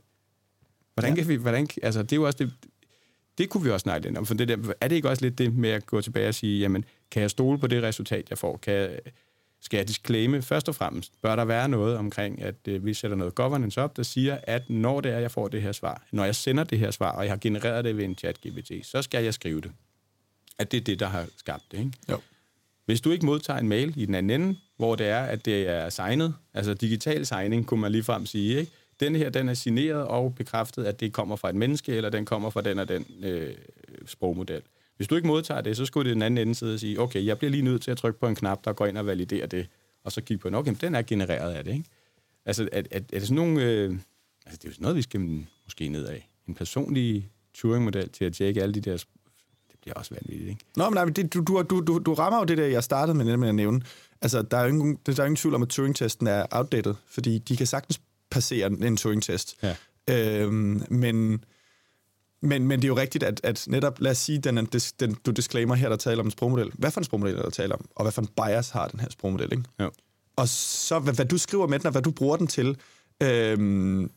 [0.94, 1.16] Hvordan ja.
[1.16, 1.34] kan vi...
[1.34, 2.52] Hvordan, altså, det er jo også det,
[3.38, 4.26] det kunne vi også snakke lidt om.
[4.26, 6.60] For det der, er det ikke også lidt det med at gå tilbage og sige,
[6.60, 8.56] jamen, kan jeg stole på det resultat, jeg får?
[8.56, 8.98] Kan jeg,
[9.60, 13.16] skal jeg disclaime først og fremmest, bør der være noget omkring, at øh, vi sætter
[13.16, 16.24] noget governance op, der siger, at når det er, jeg får det her svar, når
[16.24, 19.24] jeg sender det her svar, og jeg har genereret det ved en chat-GPT, så skal
[19.24, 19.72] jeg skrive det.
[20.58, 21.92] At det er det, der har skabt det, ikke?
[22.10, 22.20] Jo.
[22.92, 25.68] Hvis du ikke modtager en mail i den anden ende, hvor det er, at det
[25.68, 28.72] er signet, altså digital signing, kunne man ligefrem sige, ikke?
[29.00, 32.24] Den her, den er signeret og bekræftet, at det kommer fra et menneske, eller den
[32.24, 33.54] kommer fra den og den øh,
[34.06, 34.62] sprogmodel.
[34.96, 37.26] Hvis du ikke modtager det, så skulle det den anden ende sidde og sige, okay,
[37.26, 39.46] jeg bliver lige nødt til at trykke på en knap, der går ind og validerer
[39.46, 39.66] det,
[40.04, 40.54] og så kigge på den.
[40.54, 41.88] Okay, den er genereret af det, ikke?
[42.46, 43.62] Altså, er, er, er det sådan nogle...
[43.62, 43.90] Øh,
[44.46, 45.20] altså, det er jo sådan noget, vi skal
[45.64, 46.28] måske ned af.
[46.48, 49.04] En personlig Turing-model til at tjekke alle de der...
[49.82, 50.64] Det bliver også vanvittigt, ikke?
[50.76, 53.18] Nå, men nej, men det, du, du, du, du, rammer jo det der, jeg startede
[53.18, 53.82] med, med at nævne.
[54.20, 57.38] Altså, der er jo ingen, der er ingen tvivl om, at Turing-testen er outdated, fordi
[57.38, 59.56] de kan sagtens passere en Turing-test.
[59.62, 59.76] Ja.
[60.10, 61.44] Øhm, men,
[62.42, 64.66] men, men det er jo rigtigt, at, at netop, lad os sige, den,
[65.00, 66.70] den, du disclaimer her, der taler om en sprogmodel.
[66.74, 67.88] Hvad for en sprogmodel er der taler om?
[67.96, 69.64] Og hvad for en bias har den her sprogmodel, ikke?
[69.80, 69.90] Jo.
[70.36, 72.76] Og så, hvad, hvad du skriver med den, og hvad du bruger den til,
[73.22, 74.10] øhm,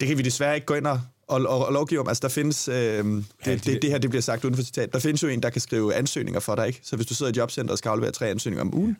[0.00, 2.08] det kan vi desværre ikke gå ind og, og, og, og lovgive om.
[2.08, 4.98] Altså, der findes, øhm, det, det, det her det bliver sagt uden for citat, der
[4.98, 6.80] findes jo en, der kan skrive ansøgninger for dig, ikke?
[6.82, 8.96] Så hvis du sidder i jobcenter og skal aflevere tre ansøgninger om ugen,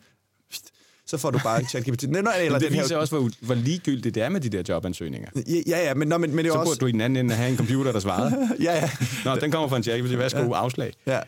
[1.05, 2.09] så får du bare ChatGPT.
[2.09, 4.49] Nej, nej, eller det den her, viser også, hvor, hvor ligegyldigt det er med de
[4.49, 5.29] der jobansøgninger.
[5.47, 6.79] Ja, ja, men, nå, men, men det er Så jo burde også...
[6.79, 8.49] du i den anden ende have en computer, der svarede.
[8.63, 8.89] Ja, ja.
[9.25, 10.93] Nå, den kommer fra en chat, værsgo, afslag.
[11.07, 11.19] ja.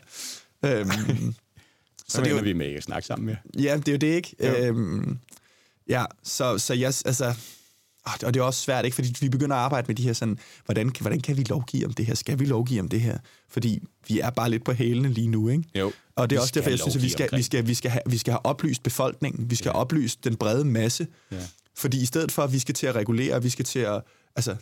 [0.64, 0.90] Øhm,
[2.08, 3.36] Så det er jo- vi med ikke at snakke sammen mere.
[3.58, 4.36] Ja, det er jo det, ikke?
[4.44, 4.66] Jo.
[4.66, 5.18] Øhm,
[5.88, 7.34] ja, så, så jeg, altså...
[8.06, 8.94] åh, Og det er også svært, ikke?
[8.94, 11.92] Fordi vi begynder at arbejde med de her sådan, hvordan, hvordan kan vi lovgive om
[11.92, 12.14] det her?
[12.14, 13.18] Skal vi lovgive om det her?
[13.48, 15.64] Fordi vi er bare lidt på hælene lige nu, ikke?
[15.74, 15.92] Jo.
[16.16, 18.02] Og det er også derfor, jeg synes, at vi skal, vi, skal, vi, skal have,
[18.06, 19.50] vi skal have oplyst befolkningen.
[19.50, 19.72] Vi skal ja.
[19.72, 21.06] have oplyst den brede masse.
[21.32, 21.36] Ja.
[21.76, 24.02] Fordi i stedet for, at vi skal til at regulere, vi skal til at,
[24.36, 24.56] altså,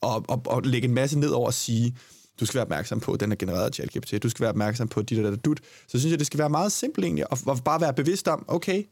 [0.00, 1.96] og, og, og lægge en masse ned over at sige,
[2.40, 4.88] du skal være opmærksom på, at den er genereret af ChatGPT, du skal være opmærksom
[4.88, 7.58] på dit eller dut, så synes jeg, det skal være meget simpelt egentlig, og, og
[7.64, 8.82] bare være bevidst om, okay,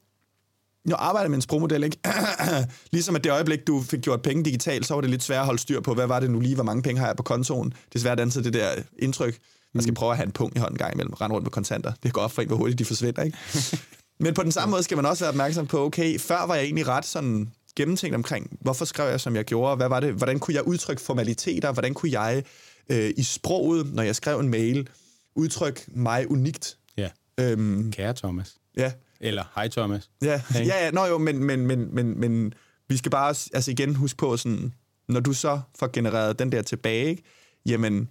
[0.85, 1.99] nu arbejder med en sprogmodel, ikke?
[2.93, 5.47] ligesom at det øjeblik, du fik gjort penge digitalt, så var det lidt svært at
[5.47, 7.71] holde styr på, hvad var det nu lige, hvor mange penge har jeg på kontoen.
[7.71, 9.39] Det er svært altid det der indtryk.
[9.75, 11.51] Man skal prøve at have en punkt i hånden en gang imellem, rende rundt med
[11.51, 11.93] kontanter.
[12.03, 13.39] Det går op for en, hvor hurtigt de forsvinder, ikke?
[14.21, 16.65] Men på den samme måde skal man også være opmærksom på, okay, før var jeg
[16.65, 20.39] egentlig ret sådan gennemtænkt omkring, hvorfor skrev jeg, som jeg gjorde, hvad var det, hvordan
[20.39, 22.45] kunne jeg udtrykke formaliteter, hvordan kunne jeg
[22.89, 24.89] øh, i sproget, når jeg skrev en mail,
[25.37, 26.77] udtrykke mig unikt.
[26.97, 27.09] Ja.
[27.41, 28.55] Øhm, Kære Thomas.
[28.77, 30.11] ja, Eller hej Thomas.
[30.23, 32.55] Ja, ja, ja, nå jo, men, men, men, men, men
[32.89, 34.73] vi skal bare altså igen huske på, sådan,
[35.09, 37.23] når du så får genereret den der tilbage, ikke,
[37.67, 38.09] jamen,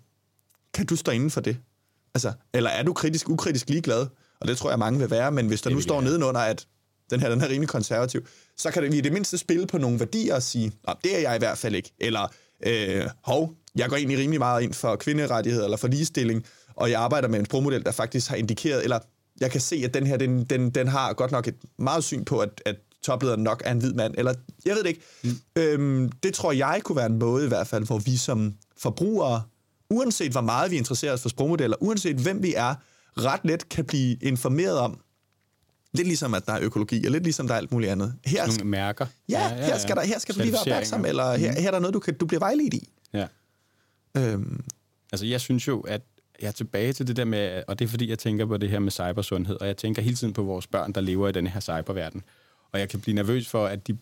[0.73, 1.57] kan du stå inden for det?
[2.15, 4.07] Altså, eller er du kritisk, ukritisk ligeglad?
[4.39, 6.67] Og det tror jeg, mange vil være, men hvis der Det nu står nedenunder, at
[7.09, 8.27] den her, den er rimelig konservativ,
[8.57, 11.19] så kan vi i det mindste spille på nogle værdier og sige, "Nå, det er
[11.19, 11.91] jeg i hvert fald ikke.
[11.99, 12.27] Eller,
[12.65, 16.45] øh, hov, jeg går egentlig rimelig meget ind for kvinderettigheder eller for ligestilling,
[16.75, 18.99] og jeg arbejder med en sprogmodel, der faktisk har indikeret, eller
[19.41, 22.25] jeg kan se, at den her, den, den, den har godt nok et meget syn
[22.25, 24.33] på, at, at toplederen nok er en hvid mand, eller
[24.65, 25.01] jeg ved det ikke.
[25.23, 25.29] Mm.
[25.55, 29.43] Øhm, det tror jeg kunne være en måde i hvert fald, hvor vi som forbrugere,
[29.89, 32.75] uanset hvor meget vi interesserer os for sprogmodeller, uanset hvem vi er,
[33.17, 34.99] ret let kan blive informeret om,
[35.93, 38.15] lidt ligesom at der er økologi, og lidt ligesom der er alt muligt andet.
[38.25, 39.05] Her, Nogle mærker.
[39.29, 41.71] ja, ja, her skal, der, her skal du lige være opmærksom, eller her, her er
[41.71, 42.89] der noget, du, kan, du bliver vejledt i.
[43.13, 43.27] Ja.
[44.17, 44.63] Øhm,
[45.11, 46.01] Altså, jeg synes jo, at
[46.41, 48.69] jeg er tilbage til det der med, og det er fordi, jeg tænker på det
[48.69, 51.47] her med cybersundhed, og jeg tænker hele tiden på vores børn, der lever i den
[51.47, 52.23] her cyberverden.
[52.71, 53.97] Og jeg kan blive nervøs for, at de,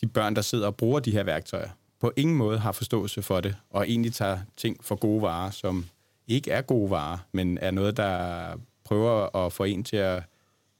[0.00, 1.68] de børn, der sidder og bruger de her værktøjer,
[2.00, 5.86] på ingen måde har forståelse for det, og egentlig tager ting for gode varer, som
[6.28, 10.22] ikke er gode varer, men er noget, der prøver at få en til at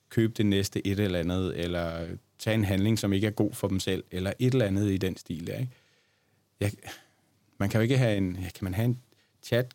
[0.09, 2.07] købe det næste et eller andet, eller
[2.39, 4.97] tage en handling, som ikke er god for dem selv, eller et eller andet i
[4.97, 5.73] den stil der, ikke?
[6.61, 6.73] Jeg,
[7.59, 9.01] man kan jo ikke have en, kan man have en
[9.43, 9.75] chat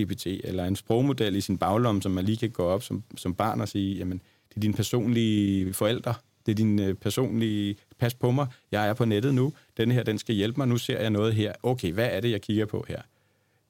[0.00, 3.34] GPT eller en sprogmodel i sin baglomme, som man lige kan gå op som, som
[3.34, 6.14] barn og sige, jamen, det er dine personlige forældre,
[6.46, 10.02] det er din øh, personlige, pas på mig, jeg er på nettet nu, den her,
[10.02, 12.66] den skal hjælpe mig, nu ser jeg noget her, okay, hvad er det, jeg kigger
[12.66, 13.02] på her?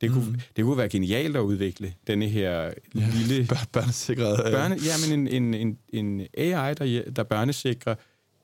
[0.01, 0.41] Det kunne, mm.
[0.57, 2.73] det kunne være genialt at udvikle denne her
[3.29, 4.47] lille bør, børnesikret.
[4.47, 7.95] Øh, børne, ja, men en, en, en, en AI, der, der børnesikrer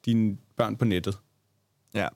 [0.06, 1.18] dine børn på nettet.
[1.94, 2.08] ja.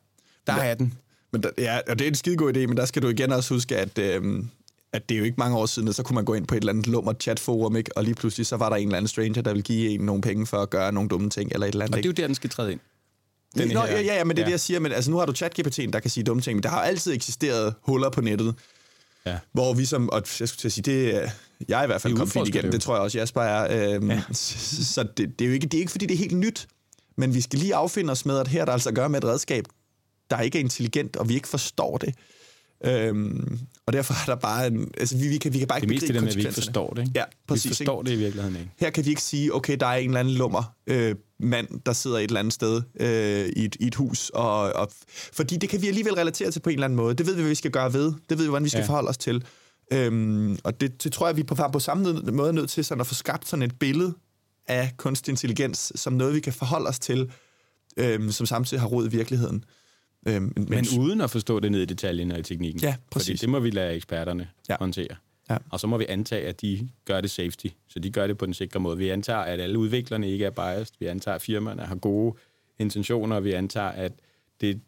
[0.47, 0.95] Der er den.
[1.33, 3.55] Men der, ja, og det er en skidegod idé, men der skal du igen også
[3.55, 4.51] huske, at, øhm,
[4.93, 6.55] at det er jo ikke mange år siden, at så kunne man gå ind på
[6.55, 7.97] et eller andet lummer chatforum, ikke?
[7.97, 10.23] og lige pludselig så var der en eller anden stranger, der ville give en nogle
[10.23, 11.95] penge for at gøre nogle dumme ting, eller et eller andet.
[11.97, 12.81] Og det er jo der, den skal træde ind.
[13.57, 14.47] Nå, her- ja, ja, men det er ja.
[14.47, 14.81] det, jeg siger.
[14.81, 17.13] Men altså, nu har du ChatGPT'en, der kan sige dumme ting, men der har altid
[17.13, 18.55] eksisteret huller på nettet,
[19.27, 19.39] Ja.
[19.53, 21.31] hvor vi som, og jeg skulle til at sige, det er,
[21.69, 23.95] jeg er i hvert fald kommet fint igennem, det det tror jeg også, Jasper er.
[23.95, 24.23] Øhm, ja.
[24.33, 26.69] Så det, det, er jo ikke, det er ikke, fordi det er helt nyt,
[27.17, 29.19] men vi skal lige affinde os med, at her er der altså at gøre med
[29.19, 29.65] et redskab,
[30.31, 32.15] der ikke er intelligent, og vi ikke forstår det.
[32.85, 34.91] Øhm, og derfor er der bare en...
[35.01, 36.31] Altså, vi, vi, kan, vi kan bare Det er ikke mest det begribe der med,
[36.31, 37.03] at vi ikke forstår det.
[37.03, 37.13] Ikke?
[37.15, 38.71] Ja, præcis, Vi forstår det i virkeligheden ikke.
[38.79, 41.93] Her kan vi ikke sige, okay, der er en eller anden lummer øh, mand, der
[41.93, 44.31] sidder et eller andet sted øh, i, et, i et hus.
[44.35, 44.91] Og, og,
[45.33, 47.15] fordi det kan vi alligevel relatere til på en eller anden måde.
[47.15, 48.13] Det ved vi, hvad vi skal gøre ved.
[48.29, 48.87] Det ved vi, hvordan vi skal ja.
[48.87, 49.45] forholde os til.
[49.93, 53.01] Øhm, og det, det tror jeg, vi på, på samme måde er nødt til sådan
[53.01, 54.15] at få skabt sådan et billede
[54.69, 57.31] af kunstig intelligens som noget, vi kan forholde os til,
[57.97, 59.65] øhm, som samtidig har råd i virkeligheden.
[60.27, 62.83] Øhm, men, men uden at forstå det ned i detaljen og i teknikken.
[62.83, 63.29] Ja, præcis.
[63.29, 64.77] Fordi det må vi lade eksperterne ja.
[64.79, 65.17] håndtere.
[65.51, 65.57] Ja.
[65.71, 68.47] Og så må vi antage, at de gør det safety, så de gør det på
[68.47, 68.99] den sikre måde.
[68.99, 70.95] Vi antager, at alle udviklerne ikke er biased.
[70.99, 72.35] Vi antager, at firmaerne har gode
[72.79, 73.41] intentioner.
[73.41, 74.13] Vi antager, at
[74.61, 74.81] det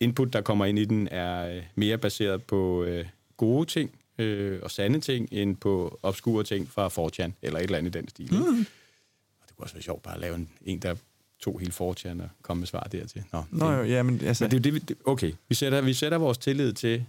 [0.00, 3.06] input, der kommer ind i den, er øh, mere baseret på øh,
[3.36, 7.78] gode ting øh, og sande ting, end på obskure ting fra 4 eller et eller
[7.78, 8.34] andet i den stil.
[8.34, 8.66] Mm.
[9.40, 10.94] Og det kunne også være sjovt bare at lave en, en der
[11.40, 13.24] to hele 4 og komme med svar dertil.
[13.32, 14.44] Nå, Nå jo, ja, men altså...
[14.44, 17.06] Men det, det, det, okay, vi sætter, vi sætter vores tillid til,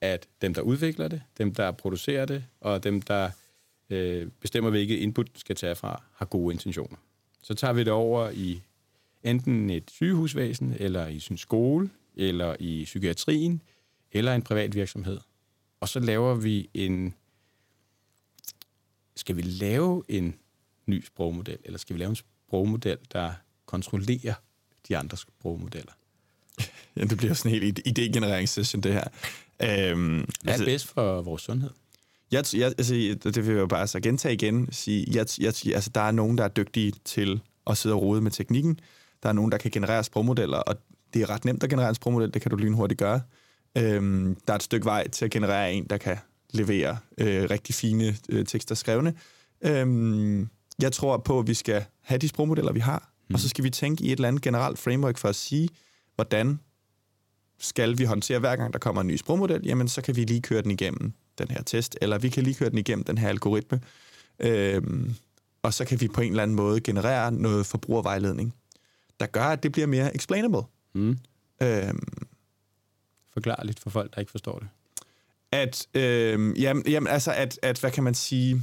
[0.00, 3.30] at dem, der udvikler det, dem, der producerer det, og dem, der
[3.90, 6.96] øh, bestemmer, hvilket input skal tage fra, har gode intentioner.
[7.42, 8.62] Så tager vi det over i
[9.22, 13.60] enten et sygehusvæsen, eller i sin skole, eller i psykiatrien,
[14.12, 15.20] eller en privat virksomhed.
[15.80, 17.14] Og så laver vi en...
[19.16, 20.34] Skal vi lave en
[20.86, 23.32] ny sprogmodel, eller skal vi lave en sprogmodel, der
[23.66, 24.34] kontrollerer
[24.88, 25.92] de andre sprogmodeller?
[26.96, 29.04] Ja, det bliver sådan en helt idégenereringssession, det her.
[29.62, 31.70] Øhm, Hvad er altså, bedst for vores sundhed?
[32.32, 32.94] Jeg, jeg, altså,
[33.24, 34.72] det vil jeg jo bare altså gentage igen.
[34.72, 38.20] Sige, jeg, jeg, altså, der er nogen, der er dygtige til at sidde og rode
[38.20, 38.80] med teknikken.
[39.22, 40.76] Der er nogen, der kan generere sprogmodeller, og
[41.14, 42.34] det er ret nemt at generere en sprogmodel.
[42.34, 43.20] Det kan du lynhurtigt gøre.
[43.78, 46.16] Øhm, der er et stykke vej til at generere en, der kan
[46.50, 49.14] levere øh, rigtig fine øh, tekster skrevne.
[49.60, 50.48] Øhm,
[50.82, 53.34] jeg tror på, at vi skal have de sprogmodeller, vi har, mm.
[53.34, 55.68] og så skal vi tænke i et eller andet generelt framework for at sige,
[56.14, 56.60] hvordan
[57.58, 60.42] skal vi håndtere hver gang, der kommer en ny sprogmodel, jamen så kan vi lige
[60.42, 63.28] køre den igennem den her test, eller vi kan lige køre den igennem den her
[63.28, 63.80] algoritme,
[64.40, 65.14] øhm,
[65.62, 68.54] og så kan vi på en eller anden måde generere noget forbrugervejledning,
[69.20, 70.62] der gør, at det bliver mere explainable.
[70.92, 71.18] Mm.
[71.62, 72.26] Øhm,
[73.32, 74.68] Forklar lidt for folk, der ikke forstår det.
[75.52, 78.62] At, øhm, jamen, jamen, altså, at, at, hvad kan man sige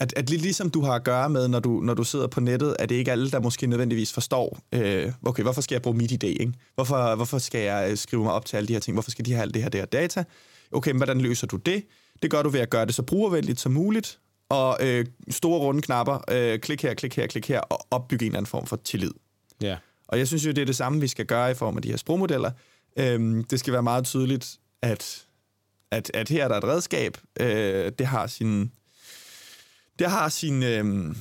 [0.00, 2.76] at, at ligesom du har at gøre med, når du, når du sidder på nettet,
[2.78, 6.12] at det ikke alle, der måske nødvendigvis forstår, øh, okay, hvorfor skal jeg bruge mit
[6.12, 6.26] idé?
[6.26, 6.52] Ikke?
[6.74, 8.94] Hvorfor, hvorfor skal jeg øh, skrive mig op til alle de her ting?
[8.94, 10.24] Hvorfor skal de have alt det her der data?
[10.72, 11.84] Okay, men hvordan løser du det?
[12.22, 14.18] Det gør du ved at gøre det så brugervenligt som muligt,
[14.48, 18.30] og øh, store runde knapper, øh, klik her, klik her, klik her, og opbygge en
[18.30, 19.12] eller anden form for tillid.
[19.62, 19.76] Ja.
[20.08, 21.90] Og jeg synes jo, det er det samme, vi skal gøre i form af de
[21.90, 22.50] her sprogmodeller.
[22.98, 25.24] Øh, det skal være meget tydeligt, at,
[25.90, 28.72] at, at her er der et redskab, øh, det har sin
[29.98, 30.62] det har sin...
[30.62, 31.14] Øh,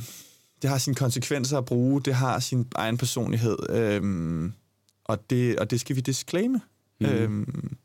[0.62, 4.54] det har sine konsekvenser at bruge, det har sin egen personlighed, øhm,
[5.04, 6.62] og, det, og det skal vi disclaime.
[7.00, 7.06] Mm.
[7.06, 7.78] Øhm.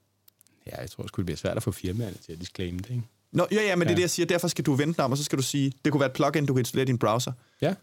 [0.67, 3.03] Ja, jeg tror det skulle blive svært at få firmaerne til at disclaime det, ikke?
[3.33, 3.89] Nå, ja, ja, men ja.
[3.89, 4.27] det er det, jeg siger.
[4.27, 6.47] Derfor skal du vente om, og så skal du sige, det kunne være et plugin,
[6.47, 7.33] du kan installere i din browser.
[7.63, 7.75] Ja.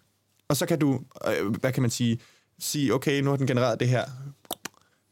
[0.48, 2.20] Og så kan du, øh, hvad kan man sige,
[2.60, 4.06] sige, okay, nu har den genereret det her.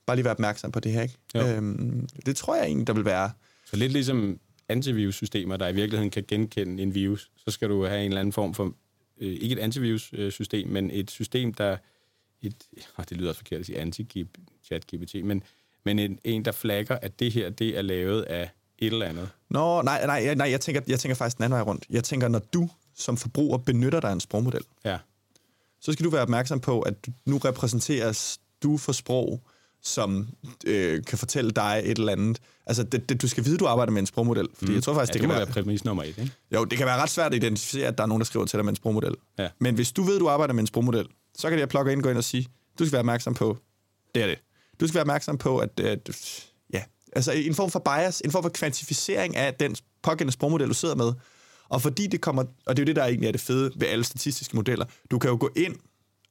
[0.06, 1.18] Bare lige være opmærksom på det her, ikke?
[1.36, 3.32] Øhm, det tror jeg egentlig, der vil være...
[3.66, 4.40] Så lidt ligesom
[4.70, 8.34] antivirus-systemer, der i virkeligheden kan genkende en virus, så skal du have en eller anden
[8.34, 8.74] form for,
[9.18, 11.78] øh, ikke et antivirus-system, men et system, der,
[12.42, 12.56] et,
[12.98, 15.44] oh, det lyder også forkert at sige anti-chat-GPT, men,
[15.84, 19.30] men en, en, der flagger, at det her, det er lavet af et eller andet.
[19.50, 21.86] Nå, nej, nej, nej jeg, tænker, jeg tænker faktisk den anden vej rundt.
[21.90, 24.98] Jeg tænker, når du som forbruger benytter dig af en sprogmodel, ja.
[25.82, 26.94] så skal du være opmærksom på, at
[27.26, 29.42] nu repræsenteres du for sprog,
[29.86, 30.28] som
[30.66, 32.40] øh, kan fortælle dig et eller andet.
[32.66, 34.48] Altså, det, det, du skal vide, du arbejder med en sprogmodel.
[34.54, 34.76] Fordi mm.
[34.76, 35.64] jeg tror faktisk, ja, det, det kan være...
[35.64, 36.32] præmis nummer et, ikke?
[36.54, 38.58] Jo, det kan være ret svært at identificere, at der er nogen, der skriver til
[38.58, 39.16] dig med en sprogmodel.
[39.40, 39.50] Ja.
[39.60, 41.08] Men hvis du ved, du arbejder med en sprogmodel,
[41.38, 42.48] så kan det plukke ind, gå ind og sige,
[42.80, 43.58] du skal være opmærksom på,
[44.16, 44.40] det er det.
[44.80, 46.10] Du skal være opmærksom på, at, at
[46.74, 46.84] ja,
[47.16, 50.96] altså en form for bias, en form for kvantificering af den pågældende sprogmodel, du sidder
[50.96, 51.14] med.
[51.70, 53.88] Og fordi det kommer, og det er jo det, der egentlig er det fede ved
[53.88, 55.76] alle statistiske modeller, du kan jo gå ind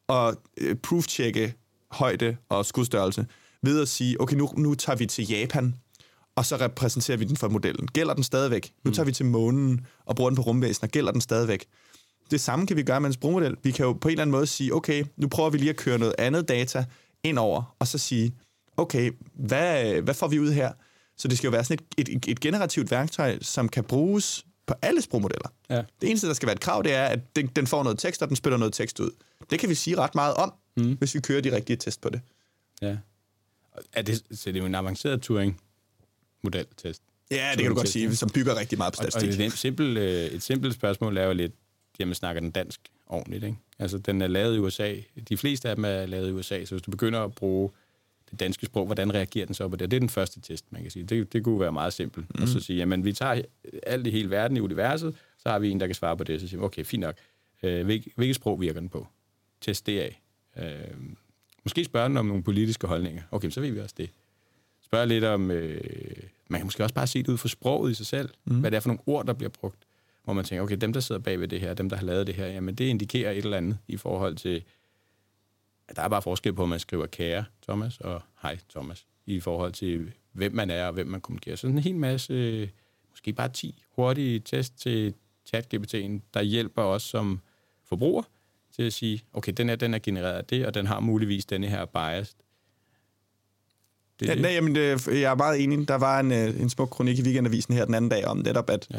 [0.09, 1.55] og øh, proof-tjekke
[1.91, 3.27] højde og skudstørrelse
[3.65, 5.75] ved at sige, okay, nu, nu tager vi til Japan,
[6.37, 7.87] og så repræsenterer vi den for modellen.
[7.87, 8.73] Gælder den stadigvæk?
[8.85, 10.89] Nu tager vi til månen og bruger den på rumvæsener.
[10.89, 11.67] Gælder den stadigvæk?
[12.31, 13.57] Det samme kan vi gøre med en sprogmodel.
[13.63, 15.77] Vi kan jo på en eller anden måde sige, okay, nu prøver vi lige at
[15.77, 16.85] køre noget andet data
[17.25, 18.35] ind over, og så sige,
[18.77, 20.73] okay, hvad, hvad får vi ud her?
[21.17, 24.75] Så det skal jo være sådan et, et, et generativt værktøj, som kan bruges på
[24.83, 25.49] alle sprogmodeller.
[25.71, 25.83] Ja.
[26.01, 28.23] Det eneste, der skal være et krav, det er, at den, den får noget tekst,
[28.23, 29.11] og den spiller noget tekst ud.
[29.51, 30.97] Det kan vi sige ret meget om, mm.
[30.99, 32.21] hvis vi kører de rigtige test på det.
[32.83, 32.97] Ja.
[33.93, 37.03] Er det, så det er jo en avanceret Turing-modeltest.
[37.31, 39.31] Ja, det kan du godt sige, som bygger rigtig meget på statistik.
[39.31, 41.53] Og, og et, simpelt, øh, et simpelt spørgsmål er jo lidt,
[41.99, 43.57] jamen snakker den dansk ordentligt, ikke?
[43.79, 44.95] Altså, den er lavet i USA.
[45.29, 47.71] De fleste af dem er lavet i USA, så hvis du begynder at bruge
[48.31, 49.91] det danske sprog, hvordan reagerer den så på det?
[49.91, 51.05] Det er den første test, man kan sige.
[51.05, 52.35] Det, det kunne være meget simpelt.
[52.35, 52.43] Mm.
[52.43, 53.43] Og så sige, jamen, vi tager
[53.83, 56.41] alt i hele verden i universet, så har vi en, der kan svare på det,
[56.41, 57.17] så siger okay, fint nok.
[57.63, 59.07] Øh, hvil, hvilket sprog virker den på?
[59.61, 60.21] Test det af.
[60.57, 60.97] Øh,
[61.65, 63.23] måske spørge den om nogle politiske holdninger.
[63.31, 64.11] Okay, så ved vi også det.
[64.83, 65.51] Spørg lidt om...
[65.51, 65.81] Øh,
[66.49, 68.31] man kan måske også bare se det ud fra sproget i sig selv.
[68.45, 68.61] Mm.
[68.61, 69.79] Hvad det er for nogle ord, der bliver brugt.
[70.25, 72.27] Hvor man tænker, okay, dem, der sidder bag ved det her, dem, der har lavet
[72.27, 74.65] det her, jamen det indikerer et eller andet i forhold til...
[75.89, 79.07] At der er bare forskel på, at man skriver kære Thomas og hej Thomas.
[79.27, 81.57] I forhold til, hvem man er og hvem man kommunikerer.
[81.57, 82.71] Så sådan en hel masse,
[83.11, 85.15] måske bare 10 hurtige test til
[85.55, 87.41] ChatGPT'en, der hjælper os som
[87.85, 88.23] forbruger
[88.77, 91.45] til at sige, okay, den er, den er genereret af det, og den har muligvis
[91.45, 92.35] denne her bias.
[94.21, 95.89] Det, ja, nej, jamen, det, jeg er meget enig.
[95.89, 98.71] Der var en, øh, en smuk kronik i Weekendavisen her den anden dag om netop,
[98.71, 98.99] at ja,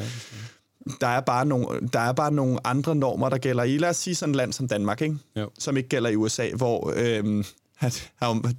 [1.02, 3.98] der, er bare nogle, der er bare nogle andre normer, der gælder i, lad os
[3.98, 5.18] sige sådan et land som Danmark, ikke?
[5.36, 5.50] Jo.
[5.60, 7.46] som ikke gælder i USA, hvor øhm,
[7.76, 7.92] han,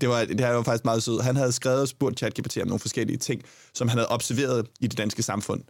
[0.01, 1.25] det, var, det her var faktisk meget sødt.
[1.25, 3.43] Han havde skrevet og spurgt ChatGPT om nogle forskellige ting,
[3.75, 5.63] som han havde observeret i det danske samfund.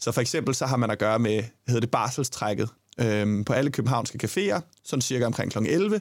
[0.00, 2.68] Så for eksempel så har man at gøre med, hedder det barselstrækket,
[3.00, 5.58] øhm, på alle københavnske caféer, sådan cirka omkring kl.
[5.58, 6.00] 11.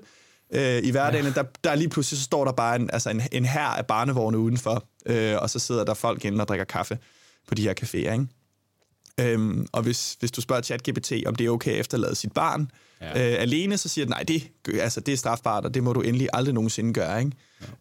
[0.54, 1.32] Øh, I hverdagen, ja.
[1.32, 4.38] der, der lige pludselig så står der bare en, altså en, en her af barnevogne
[4.38, 6.98] udenfor, øh, og så sidder der folk inde og drikker kaffe
[7.48, 8.28] på de her caféer, ikke?
[9.20, 12.72] Øhm, og hvis, hvis du spørger ChatGPT, om det er okay at efterlade sit barn
[13.02, 13.08] ja.
[13.08, 16.02] øh, alene, så siger den, nej, det, altså, det er strafbart, og det må du
[16.02, 17.20] endelig aldrig nogensinde gøre.
[17.20, 17.32] Ikke?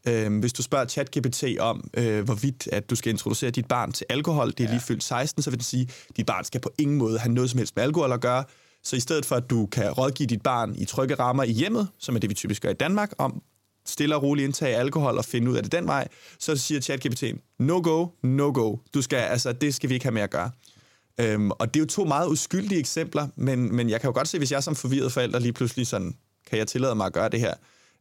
[0.07, 0.25] Ja.
[0.25, 4.07] Øhm, hvis du spørger ChatGPT om, øh, hvorvidt at du skal introducere dit barn til
[4.09, 4.71] alkohol, det er ja.
[4.71, 7.33] lige fyldt 16, så vil den sige, at dit barn skal på ingen måde have
[7.33, 8.45] noget som helst med alkohol at gøre.
[8.85, 11.89] Så i stedet for, at du kan rådgive dit barn i trygge rammer i hjemmet,
[11.99, 13.43] som er det, vi typisk gør i Danmark, om
[13.87, 16.09] stille og roligt indtage alkohol og finde ud af det den vej,
[16.39, 17.24] så siger ChatGPT,
[17.59, 18.76] no go, no go.
[18.95, 20.51] Du skal, altså, det skal vi ikke have med at gøre.
[21.20, 24.28] Øhm, og det er jo to meget uskyldige eksempler, men, men jeg kan jo godt
[24.28, 26.14] se, hvis jeg som forvirret forælder lige pludselig sådan,
[26.47, 27.55] kan jeg tillade mig at gøre det her?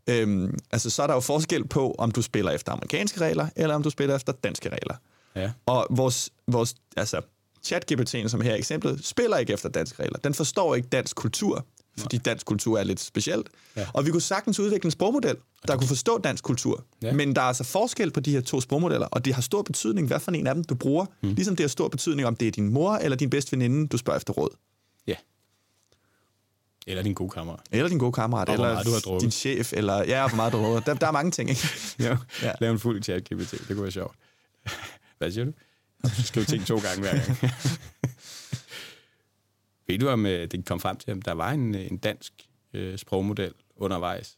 [0.09, 3.75] Øhm, altså, så er der jo forskel på, om du spiller efter amerikanske regler, eller
[3.75, 4.95] om du spiller efter danske regler.
[5.36, 5.51] Ja.
[5.65, 7.21] Og vores, vores altså,
[7.68, 10.20] ChatGPT'en, som her eksemplet, spiller ikke efter danske regler.
[10.20, 11.66] Den forstår ikke dansk kultur
[11.99, 13.47] fordi dansk kultur er lidt specielt.
[13.76, 13.88] Ja.
[13.93, 15.36] Og vi kunne sagtens udvikle en sprogmodel,
[15.68, 16.84] der kunne forstå dansk kultur.
[17.01, 17.14] Ja.
[17.14, 20.07] Men der er altså forskel på de her to sprogmodeller, og det har stor betydning,
[20.07, 21.05] hvad for en af dem du bruger.
[21.22, 21.30] Mm.
[21.34, 23.97] Ligesom det har stor betydning, om det er din mor eller din bedste veninde, du
[23.97, 24.49] spørger efter råd.
[25.07, 25.16] Ja.
[26.88, 27.60] Eller din gode kammerat.
[27.72, 28.49] Eller din gode kammerat.
[28.49, 29.74] Og eller du har din chef.
[29.74, 31.68] Eller, ja, hvor meget du har der, der er mange ting, ikke?
[31.99, 32.18] ja.
[32.43, 32.51] ja.
[32.62, 33.51] Lav en fuld chat GPT.
[33.51, 34.16] Det kunne være sjovt.
[35.18, 35.51] Hvad siger du?
[36.25, 37.37] Skriv ting to gange hver gang.
[39.87, 42.33] Ved du, om øh, det kom frem til, at der var en, en dansk
[42.73, 44.37] øh, sprogmodel undervejs?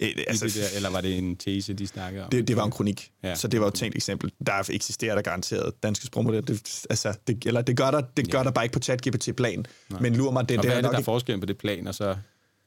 [0.00, 2.30] Øh, altså, det der, eller var det en tese, de snakkede om?
[2.30, 3.34] Det, det var en kronik, ja.
[3.34, 4.32] så det var jo et tænkt eksempel.
[4.46, 6.46] Der eksisterer der garanteret danske sprogmodeller.
[6.46, 8.44] Det, altså, det, eller det gør der, det gør ja.
[8.44, 9.66] der bare ikke på ChatGPT-plan.
[10.00, 11.86] Men lurer mig, det, og det hvad er det, der er forskellen på det plan,
[11.86, 12.16] og så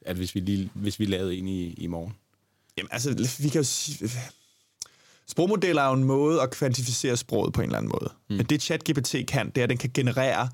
[0.05, 2.13] at hvis vi, lige, hvis vi lavede en i, i morgen?
[2.77, 4.09] Jamen altså, vi kan jo sige...
[5.31, 8.11] Sprogmodeller er jo en måde at kvantificere sproget på en eller anden måde.
[8.29, 8.35] Mm.
[8.35, 10.49] Men det ChatGPT kan, det er, at den kan generere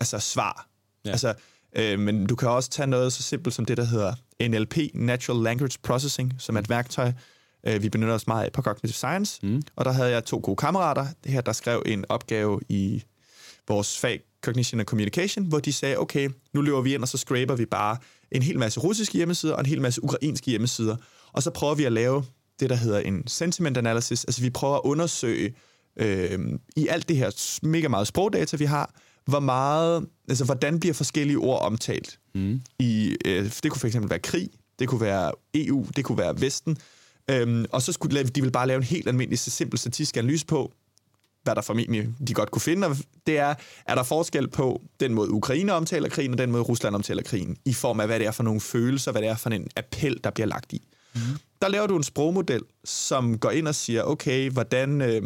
[0.00, 0.70] altså svar
[1.04, 1.10] Ja.
[1.10, 1.34] Altså,
[1.76, 4.14] øh, men du kan også tage noget så simpelt som det, der hedder
[4.48, 7.12] NLP, Natural Language Processing, som er et værktøj,
[7.66, 9.46] øh, vi benytter os meget af på Cognitive Science.
[9.46, 9.62] Mm.
[9.76, 13.02] Og der havde jeg to gode kammerater, det her, der skrev en opgave i
[13.68, 17.18] vores fag Cognition and Communication, hvor de sagde, okay, nu løber vi ind, og så
[17.18, 17.96] scraper vi bare
[18.32, 20.96] en hel masse russiske hjemmesider og en hel masse ukrainske hjemmesider.
[21.32, 22.24] Og så prøver vi at lave
[22.60, 24.24] det, der hedder en sentiment analysis.
[24.24, 25.54] Altså vi prøver at undersøge
[25.96, 26.38] øh,
[26.76, 28.94] i alt det her mega meget sprogdata, vi har,
[29.24, 32.18] hvor meget, altså hvordan bliver forskellige ord omtalt?
[32.34, 32.60] Mm.
[32.78, 34.48] I, øh, det kunne for eksempel være krig,
[34.78, 36.76] det kunne være EU, det kunne være Vesten.
[37.30, 40.72] Øhm, og så skulle de vil bare lave en helt almindelig, simpel statistisk analyse på,
[41.42, 42.88] hvad der formentlig de godt kunne finde,
[43.26, 43.54] det er,
[43.86, 47.56] er der forskel på den måde Ukraine omtaler krigen, og den måde Rusland omtaler krigen,
[47.64, 50.20] i form af, hvad det er for nogle følelser, hvad det er for en appel,
[50.24, 50.88] der bliver lagt i.
[51.14, 51.20] Mm.
[51.62, 55.22] Der laver du en sprogmodel, som går ind og siger, okay, hvordan, øh,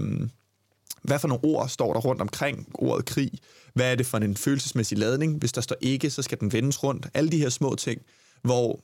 [1.03, 3.31] hvad for nogle ord står der rundt omkring ordet krig?
[3.75, 5.39] Hvad er det for en følelsesmæssig ladning?
[5.39, 7.07] Hvis der står ikke, så skal den vendes rundt.
[7.15, 8.03] Alle de her små ting,
[8.43, 8.81] hvor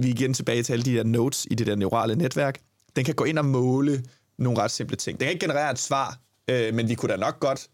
[0.00, 2.60] vi igen tilbage til alle de der notes i det der neurale netværk.
[2.96, 4.04] Den kan gå ind og måle
[4.38, 5.20] nogle ret simple ting.
[5.20, 7.68] Den kan ikke generere et svar, øh, men vi kunne da nok godt,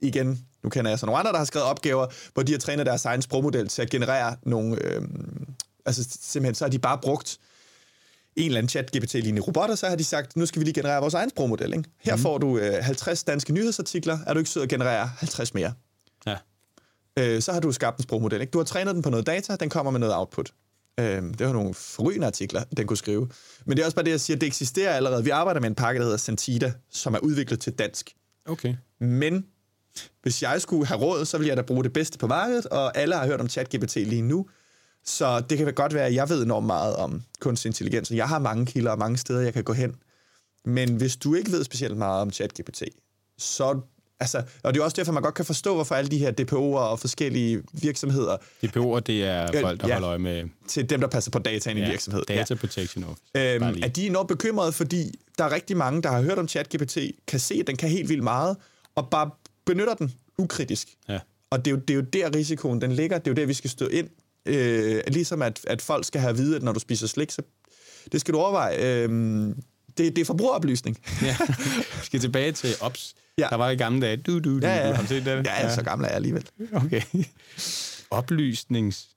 [0.00, 2.86] igen, nu kender jeg så nogle andre, der har skrevet opgaver, hvor de har trænet
[2.86, 4.84] deres egen sprogmodel til at generere nogle...
[4.84, 5.02] Øh,
[5.86, 7.38] altså simpelthen, så har de bare brugt
[8.36, 11.00] en eller anden chat-GPT-lignende robot, og så har de sagt, nu skal vi lige generere
[11.00, 11.72] vores egen sprogmodel.
[11.72, 11.84] Ikke?
[12.00, 12.22] Her mm.
[12.22, 14.18] får du øh, 50 danske nyhedsartikler.
[14.26, 15.72] Er du ikke sød at generere 50 mere?
[16.26, 16.36] Ja.
[17.18, 18.40] Øh, så har du skabt en sprogmodel.
[18.40, 18.50] Ikke?
[18.50, 20.52] Du har trænet den på noget data, den kommer med noget output.
[21.00, 23.28] Øh, det var nogle forrygende artikler, den kunne skrive.
[23.64, 25.24] Men det er også bare det, jeg siger, det eksisterer allerede.
[25.24, 28.14] Vi arbejder med en pakke, der hedder Santida, som er udviklet til dansk.
[28.46, 28.74] Okay.
[29.00, 29.46] Men
[30.22, 32.96] hvis jeg skulle have råd, så ville jeg da bruge det bedste på markedet, og
[32.98, 34.46] alle har hørt om ChatGPT lige nu.
[35.04, 38.28] Så det kan godt være, at jeg ved enormt meget om kunstig intelligens, og jeg
[38.28, 39.94] har mange kilder og mange steder, jeg kan gå hen.
[40.64, 42.82] Men hvis du ikke ved specielt meget om ChatGPT,
[43.38, 43.80] så
[44.20, 46.78] Altså, og det er også derfor, man godt kan forstå, hvorfor alle de her DPO'er
[46.78, 48.36] og forskellige virksomheder...
[48.36, 50.44] DPO'er, det er folk, der ja, holder øje med...
[50.68, 52.22] Til dem, der passer på dataen ja, i virksomhed.
[52.28, 52.54] Data ja.
[52.54, 53.22] Protection Office.
[53.36, 56.48] Øhm, at de er enormt bekymrede, fordi der er rigtig mange, der har hørt om
[56.48, 58.56] ChatGPT, kan se, at den kan helt vildt meget,
[58.94, 59.30] og bare
[59.64, 60.88] benytter den ukritisk.
[61.08, 61.18] Ja.
[61.50, 63.18] Og det er, jo, det er jo der risikoen den ligger.
[63.18, 64.08] Det er jo der, vi skal stå ind.
[64.46, 67.42] Øh, ligesom at, at folk skal have at vide, at når du spiser slik, så
[68.12, 68.76] det skal du overveje.
[68.76, 69.08] Øh,
[69.98, 70.98] det, det er forbrugeroplysning.
[71.22, 71.36] ja.
[72.00, 73.14] Vi skal tilbage til OPS.
[73.38, 73.46] Ja.
[73.50, 74.16] Der var i gamle dage.
[74.16, 74.90] Du, du, du, ja, ja.
[74.90, 75.46] Du, har set det?
[75.46, 76.48] Ja, ja, så gammel er jeg alligevel.
[76.72, 77.02] Okay.
[78.10, 79.08] Oplysnings...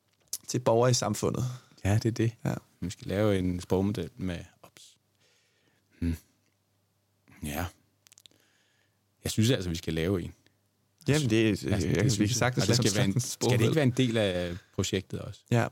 [0.48, 1.46] Til borgere i samfundet.
[1.86, 2.32] Ja, det er det.
[2.46, 2.54] Ja.
[2.82, 4.98] Vi skal lave en sprogmodel med OPS.
[6.00, 6.16] Hmm.
[7.44, 7.66] Ja.
[9.24, 10.34] Jeg synes altså, vi skal lave en.
[11.08, 13.76] Jamen, det, altså, det, det, vi kan sagtens det skal, være en, skal det ikke
[13.76, 15.42] være en del af projektet også?
[15.52, 15.68] Ja.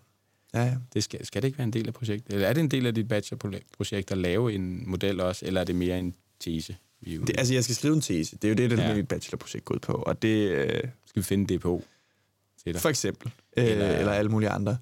[0.53, 0.75] Ja, ja.
[0.93, 2.33] Det skal, skal det ikke være en del af projektet?
[2.33, 5.65] Eller er det en del af dit bachelorprojekt at lave en model også, eller er
[5.65, 6.77] det mere en tese?
[7.01, 8.36] Vi det, altså, jeg skal skrive en tese.
[8.36, 8.95] Det er jo det, der ja.
[8.95, 9.93] mit bachelorprojekt går ud på.
[9.93, 11.83] Og det, øh, skal vi finde det på
[12.63, 12.81] til dig?
[12.81, 13.31] For eksempel.
[13.57, 14.77] Øh, eller, eller alle mulige andre.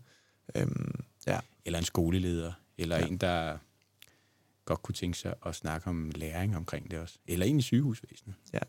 [0.56, 1.40] Øhm, ja.
[1.66, 2.52] Eller en skoleleder.
[2.78, 3.06] Eller ja.
[3.06, 3.58] en, der
[4.66, 7.16] godt kunne tænke sig at snakke om læring omkring det også.
[7.28, 8.36] Eller en i sygehusvæsenet.
[8.54, 8.60] Ja.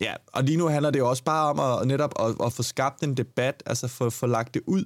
[0.00, 2.62] Ja, og lige nu handler det jo også bare om at, netop at, at få
[2.62, 4.84] skabt en debat, altså få, få lagt det ud,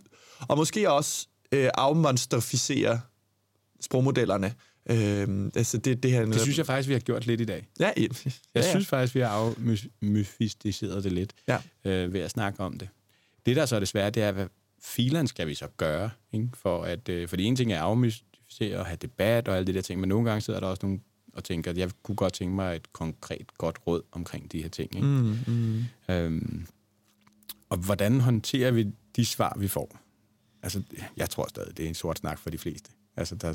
[0.49, 3.01] og måske også øh, afmonstrificere
[3.81, 4.55] sprogmodellerne.
[4.91, 7.67] Øh, altså det, det, her, det synes jeg faktisk, vi har gjort lidt i dag.
[7.81, 8.07] Ja, ja,
[8.55, 11.59] jeg synes faktisk, vi har afmystificeret det lidt ja.
[11.85, 12.89] øh, ved at snakke om det.
[13.47, 14.47] Det, der så er det svære, det er, hvad
[14.83, 16.11] filerne skal vi så gøre?
[16.33, 16.49] Ikke?
[16.55, 19.75] For at, øh, fordi en ting er at afmystificere og have debat og alle det
[19.75, 21.01] der ting, men nogle gange sidder der også nogle
[21.39, 24.69] og tænker, at jeg kunne godt tænke mig et konkret godt råd omkring de her
[24.69, 24.95] ting.
[24.95, 25.07] Ikke?
[25.07, 25.85] Mm, mm.
[26.15, 26.67] Øhm,
[27.69, 28.87] og hvordan håndterer vi
[29.17, 29.99] de svar, vi får?
[30.63, 30.83] Altså,
[31.17, 32.91] jeg tror stadig, det er en sort snak for de fleste.
[33.17, 33.55] Altså, der,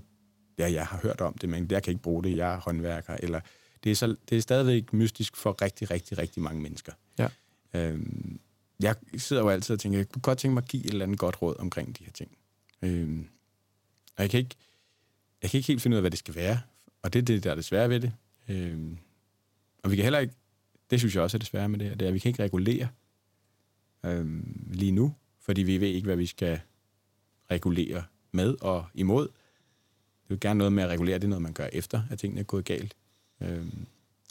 [0.58, 3.18] ja, jeg har hørt om det, men jeg kan ikke bruge det, jeg er håndværker.
[3.20, 3.40] Eller,
[3.84, 6.92] det, er så, det er stadigvæk mystisk for rigtig, rigtig, rigtig mange mennesker.
[7.20, 7.28] Ja.
[7.74, 8.40] Øhm,
[8.80, 11.06] jeg sidder jo altid og tænker, jeg kunne godt tænke mig at give et eller
[11.06, 12.38] andet godt råd omkring de her ting.
[12.82, 13.28] Øhm,
[14.16, 14.56] og jeg kan, ikke,
[15.42, 16.60] jeg kan ikke helt finde ud af, hvad det skal være,
[17.04, 18.14] og det er det, der er det svære ved det.
[18.50, 18.98] Øh,
[19.84, 20.34] og vi kan heller ikke,
[20.90, 22.30] det synes jeg også er det svære med det, her, det er, at vi kan
[22.30, 22.88] ikke regulere
[24.06, 24.26] øh,
[24.72, 26.60] lige nu, fordi vi ved ikke, hvad vi skal
[27.52, 29.28] regulere med og imod.
[29.28, 32.20] Det er jo gerne noget med at regulere, det er noget, man gør efter, at
[32.20, 32.96] tingene er gået galt.
[33.42, 33.68] Øh,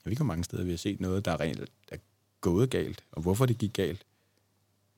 [0.05, 1.97] vi kan mange steder, vi har set noget, der er rent er
[2.41, 4.07] gået galt, og hvorfor det gik galt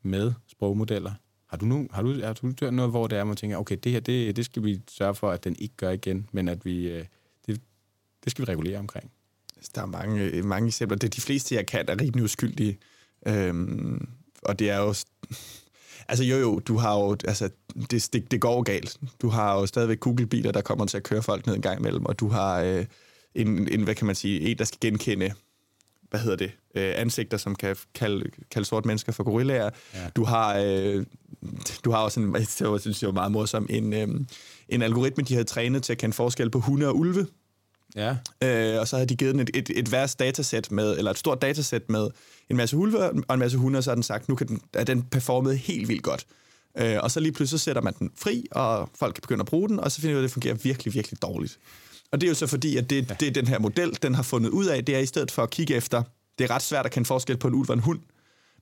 [0.03, 1.13] med sprogmodeller.
[1.47, 3.77] Har du, nu, har du, har du hørt noget, hvor det er, man tænker, okay,
[3.85, 6.65] det her, det, det skal vi sørge for, at den ikke gør igen, men at
[6.65, 7.05] vi, øh,
[8.25, 9.11] det, det skal vi regulere omkring.
[9.57, 10.99] Altså, der er mange, mange eksempler.
[10.99, 12.79] Det er de fleste, jeg kan, er rimelig uskyldige.
[13.27, 14.09] Øhm,
[14.43, 14.95] og det er jo...
[16.09, 17.51] Altså jo jo, du har jo, altså
[17.91, 18.99] det, det, det går galt.
[19.23, 22.07] Du har jo stadigvæk Google-biler, der kommer til at køre folk ned en gang imellem,
[22.07, 22.85] og du har øh,
[23.35, 25.33] en, en, hvad kan man sige, en, der skal genkende,
[26.11, 29.71] hvad hedder det, øh, ansigter, som kan kalde, kalde sorte mennesker for gorillaer.
[29.95, 30.09] Ja.
[30.17, 31.07] Du har, øh,
[31.85, 34.09] du har også en, jeg synes jeg var meget morsom, en, øh,
[34.69, 37.27] en algoritme, de havde trænet til at kende forskel på hunde og ulve.
[37.95, 38.17] Ja.
[38.43, 41.19] Øh, og så havde de givet den et, et, et værst datasæt med, eller et
[41.19, 42.09] stort datasæt med
[42.51, 44.61] en masse ulve og en masse hunde, og så har den sagt, nu kan den,
[44.73, 46.27] at den performet helt vildt godt.
[46.79, 49.47] Øh, og så lige pludselig så sætter man den fri, og folk kan begynde at
[49.47, 51.59] bruge den, og så finder vi at det fungerer virkelig, virkelig dårligt.
[52.13, 53.17] Og det er jo så fordi, at det, ja.
[53.21, 55.51] det den her model, den har fundet ud af, det er i stedet for at
[55.51, 56.03] kigge efter,
[56.39, 58.01] det er ret svært at kende forskel på en ulv og en hund,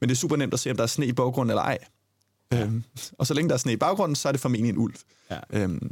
[0.00, 1.78] men det er super nemt at se, om der er sne i baggrunden eller ej.
[2.52, 2.62] Ja.
[2.62, 2.82] Øhm,
[3.18, 4.94] og så længe der er sne i baggrunden, så er det formentlig en ulv.
[5.30, 5.38] Ja.
[5.50, 5.90] Øhm,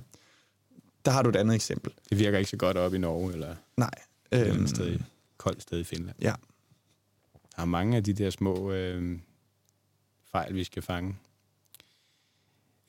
[1.05, 1.93] der har du et andet eksempel.
[2.11, 3.57] Det virker ikke så godt op i Norge, eller?
[3.77, 3.91] Nej.
[4.33, 4.99] Øhm, sted,
[5.37, 6.17] koldt sted i Finland.
[6.23, 6.35] Ja.
[7.57, 9.19] Der er mange af de der små øh,
[10.33, 11.17] fejl, vi skal fange.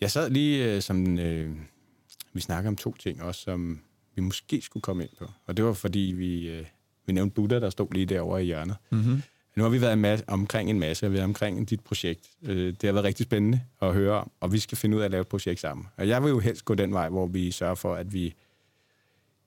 [0.01, 1.55] Jeg sad lige, øh, som øh,
[2.33, 3.81] vi snakker om to ting også, som
[4.15, 5.25] vi måske skulle komme ind på.
[5.45, 6.65] Og det var, fordi vi, øh,
[7.05, 8.75] vi nævnte Buddha, der stod lige derovre i hjørnet.
[8.89, 9.21] Mm-hmm.
[9.55, 12.29] Nu har vi været masse, omkring en masse, og vi er omkring dit projekt.
[12.43, 15.05] Øh, det har været rigtig spændende at høre om, og vi skal finde ud af
[15.05, 15.87] at lave et projekt sammen.
[15.97, 18.35] Og jeg vil jo helst gå den vej, hvor vi sørger for, at vi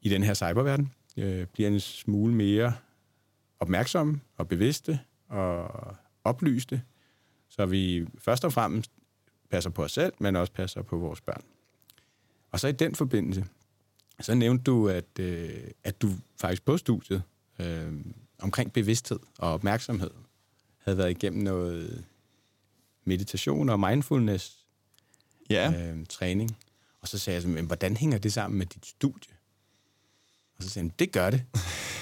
[0.02, 2.72] i den her cyberverden øh, bliver en smule mere
[3.60, 5.70] opmærksomme og bevidste og
[6.24, 6.82] oplyste,
[7.48, 8.90] så vi først og fremmest
[9.50, 11.42] passer på os selv, men også passer på vores børn.
[12.50, 13.46] Og så i den forbindelse,
[14.20, 15.50] så nævnte du, at, øh,
[15.84, 17.22] at du faktisk på studiet
[17.58, 17.92] øh,
[18.38, 20.10] omkring bevidsthed og opmærksomhed
[20.78, 22.04] havde været igennem noget
[23.04, 24.66] meditation og mindfulness
[25.50, 25.72] ja.
[25.72, 26.56] øh, træning.
[27.00, 29.34] Og så sagde jeg, men hvordan hænger det sammen med dit studie?
[30.56, 31.44] Og så sagde han, det gør det.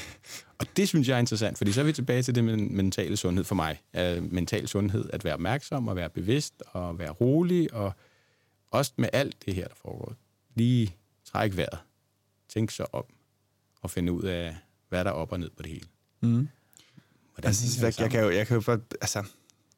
[0.58, 3.16] og det synes jeg er interessant, fordi så er vi tilbage til det med mentale
[3.16, 3.80] sundhed for mig.
[3.94, 7.92] Uh, mental sundhed, at være opmærksom og være bevidst og være rolig, og
[8.70, 10.14] også med alt det her, der foregår.
[10.54, 11.78] Lige træk vejret.
[12.48, 13.04] Tænk så om
[13.80, 14.56] og finde ud af,
[14.88, 15.86] hvad der er op og ned på det hele.
[16.22, 16.48] Mm.
[17.34, 19.24] Hvordan altså, jeg, jeg, kan jo, jeg kan jo altså,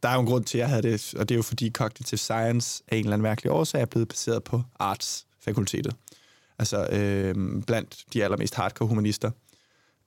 [0.02, 1.70] der er jo en grund til, at jeg havde det, og det er jo fordi
[1.70, 5.94] Cognitive Science af en eller anden mærkelig årsag er blevet baseret på Arts-fakultetet.
[6.58, 9.30] Altså øh, blandt de allermest hardcore humanister.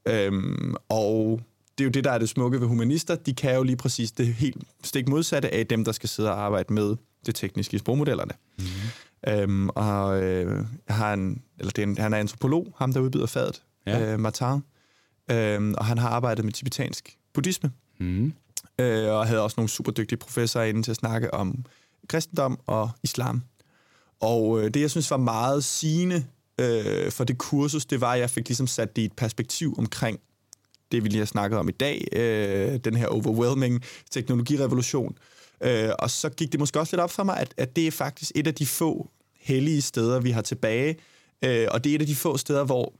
[0.07, 1.41] Øhm, og
[1.77, 3.15] det er jo det, der er det smukke ved humanister.
[3.15, 6.39] De kan jo lige præcis det helt stik modsatte af dem, der skal sidde og
[6.39, 8.33] arbejde med det tekniske i sprogmodellerne.
[8.57, 9.33] Mm-hmm.
[9.33, 12.99] Øhm, og øh, jeg har en, eller det er en, han er antropolog, ham der
[12.99, 14.13] udbyder fadet, ja.
[14.13, 14.61] øh, Martin.
[15.31, 17.71] Øhm, og han har arbejdet med tibetansk buddhisme.
[17.99, 18.33] Mm-hmm.
[18.79, 21.65] Øh, og havde også nogle super dygtige professorer inde til at snakke om
[22.09, 23.43] kristendom og islam.
[24.19, 26.25] Og øh, det, jeg synes var meget sigende
[26.61, 29.75] øh, for det kursus, det var, at jeg fik ligesom sat det i et perspektiv
[29.77, 30.19] omkring
[30.91, 35.17] det, vi lige har snakket om i dag, øh, den her overwhelming teknologirevolution.
[35.63, 37.91] Øh, og så gik det måske også lidt op for mig, at, at det er
[37.91, 39.09] faktisk et af de få
[39.39, 40.97] hellige steder, vi har tilbage,
[41.45, 42.93] øh, og det er et af de få steder, hvor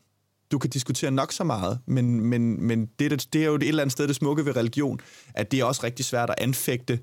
[0.52, 3.82] du kan diskutere nok så meget, men, men, men det, det er jo et eller
[3.82, 5.00] andet sted det smukke ved religion,
[5.34, 7.00] at det er også rigtig svært at anfægte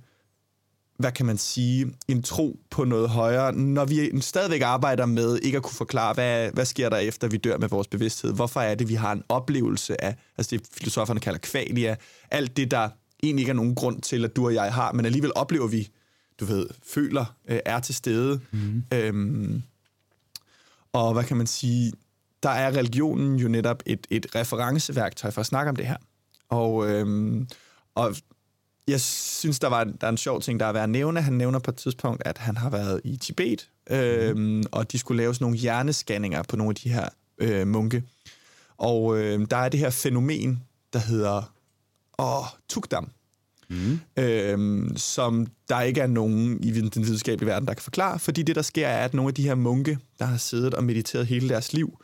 [0.99, 5.57] hvad kan man sige, en tro på noget højere, når vi stadigvæk arbejder med ikke
[5.57, 8.33] at kunne forklare, hvad, hvad sker der efter, vi dør med vores bevidsthed?
[8.33, 11.97] Hvorfor er det, vi har en oplevelse af, altså det filosoferne kalder kvalia,
[12.31, 12.89] alt det, der
[13.23, 15.89] egentlig ikke er nogen grund til, at du og jeg har, men alligevel oplever vi,
[16.41, 18.41] du ved, føler, øh, er til stede.
[18.53, 18.83] Mm.
[18.93, 19.63] Øhm,
[20.93, 21.93] og hvad kan man sige,
[22.45, 25.97] der er religionen jo netop et, et referenceværktøj for at snakke om det her.
[26.49, 27.49] Og, øhm,
[27.95, 28.15] og
[28.89, 31.23] jeg synes, der var der er en sjov ting, der er værd at nævne.
[31.23, 34.63] Han nævner på et tidspunkt, at han har været i Tibet, øh, mm.
[34.73, 38.03] og de skulle lave sådan nogle hjernescanninger på nogle af de her øh, munke.
[38.79, 41.53] Og øh, der er det her fænomen, der hedder
[42.19, 43.11] åh, tukdam,
[43.69, 44.01] mm.
[44.17, 48.19] øh, som der ikke er nogen i den videnskabelige verden, der kan forklare.
[48.19, 50.85] Fordi det, der sker, er, at nogle af de her munke, der har siddet og
[50.85, 51.99] mediteret hele deres liv,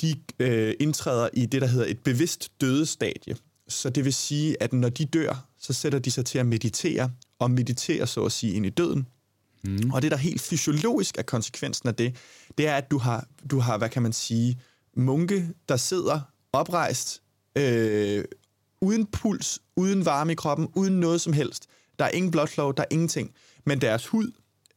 [0.00, 3.36] de øh, indtræder i det, der hedder et bevidst dødestadie.
[3.68, 7.10] Så det vil sige, at når de dør, så sætter de sig til at meditere,
[7.38, 9.06] og meditere så at sige ind i døden.
[9.64, 9.90] Mm.
[9.90, 12.16] Og det, der helt fysiologisk er konsekvensen af det,
[12.58, 14.60] det er, at du har, du har hvad kan man sige,
[14.96, 16.20] munke, der sidder
[16.52, 17.22] oprejst,
[17.58, 18.24] øh,
[18.80, 21.66] uden puls, uden varme i kroppen, uden noget som helst.
[21.98, 23.34] Der er ingen blodflow, der er ingenting.
[23.64, 24.32] Men deres hud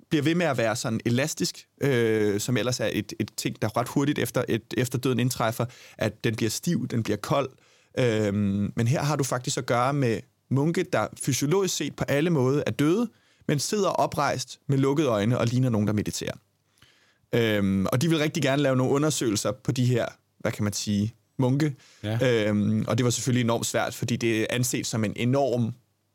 [0.10, 3.78] bliver ved med at være sådan elastisk, øh, som ellers er et, et ting, der
[3.78, 5.66] ret hurtigt efter, et, efter døden indtræffer,
[5.98, 7.50] at den bliver stiv, den bliver kold,
[7.98, 12.30] Øhm, men her har du faktisk at gøre med munke, der fysiologisk set på alle
[12.30, 13.10] måder er døde,
[13.48, 16.36] men sidder oprejst med lukkede øjne og ligner nogen, der mediterer.
[17.36, 20.06] Øhm, og de vil rigtig gerne lave nogle undersøgelser på de her,
[20.40, 21.76] hvad kan man sige, munke.
[22.04, 22.48] Ja.
[22.48, 25.64] Øhm, og det var selvfølgelig enormt svært, fordi det er anset som en enorm,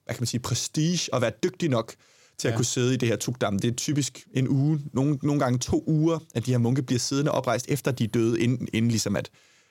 [0.05, 1.95] hvad kan man sige, prestige at være dygtig nok
[2.39, 2.57] til at ja.
[2.57, 3.59] kunne sidde i det her tugdam.
[3.59, 6.99] Det er typisk en uge, nogle, nogle gange to uger, at de her munke bliver
[6.99, 9.31] siddende oprejst, efter de er døde, inden, inden ligesom at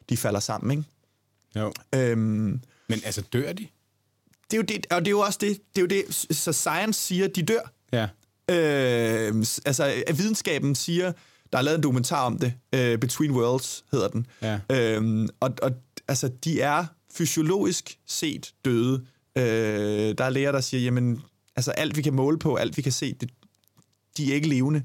[0.10, 0.72] de falder sammen.
[0.78, 0.90] Ikke?
[1.56, 1.74] Jo.
[1.96, 3.68] Øhm, Men altså, dør de?
[4.52, 6.54] Det er jo det, og det er jo også det, det er jo det, så
[6.54, 7.72] science siger, de dør.
[7.92, 8.08] Ja.
[8.50, 11.12] Øh, altså, videnskaben siger,
[11.52, 14.26] der er lavet en dokumentar om det, uh, Between Worlds hedder den.
[14.42, 14.60] Ja.
[14.72, 15.72] Øhm, og, og
[16.08, 19.06] altså, de er fysiologisk set døde.
[19.38, 19.44] Øh,
[20.18, 21.22] der er læger, der siger, jamen,
[21.56, 23.30] altså alt vi kan måle på, alt vi kan se, det,
[24.18, 24.84] de er ikke levende.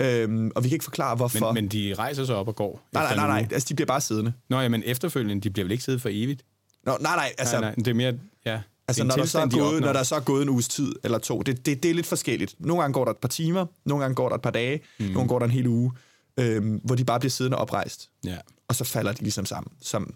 [0.00, 1.52] Øhm, og vi kan ikke forklare, hvorfor.
[1.52, 2.88] Men, men de rejser sig op og går?
[2.92, 3.48] Nej, nej, nej, nej.
[3.52, 4.32] Altså, de bliver bare siddende.
[4.48, 6.44] Nå ja, men efterfølgende, de bliver vel ikke siddet for evigt?
[6.86, 7.32] Nå, nej, nej.
[7.38, 8.14] Altså, nej, nej, det er mere...
[8.46, 8.60] Ja.
[8.88, 11.18] Altså, når, der så er gået, når der så er gået en uges tid eller
[11.18, 12.54] to, det, det, det er lidt forskelligt.
[12.58, 15.04] Nogle gange går der et par timer, nogle gange går der et par dage, mm.
[15.04, 15.92] nogle gange går der en hel uge,
[16.36, 18.10] øhm, hvor de bare bliver siddende oprejst.
[18.24, 18.36] Ja.
[18.68, 19.72] Og så falder de ligesom sammen.
[19.80, 20.14] Som,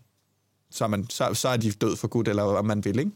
[0.70, 3.10] så, er man, så, så er de død for godt, eller hvad man vil, ikke?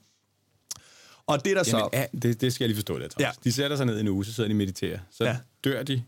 [1.26, 1.88] Og det der Jamen, så...
[1.92, 3.14] Ja, det, det skal jeg lige forstå lidt.
[3.20, 3.30] Ja.
[3.44, 4.98] De sætter sig ned en uge, så sidder de og mediterer.
[5.10, 5.36] Så ja.
[5.64, 6.02] dør de,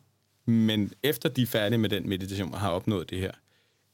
[0.46, 3.30] men efter de er færdige med den meditation og har opnået det her,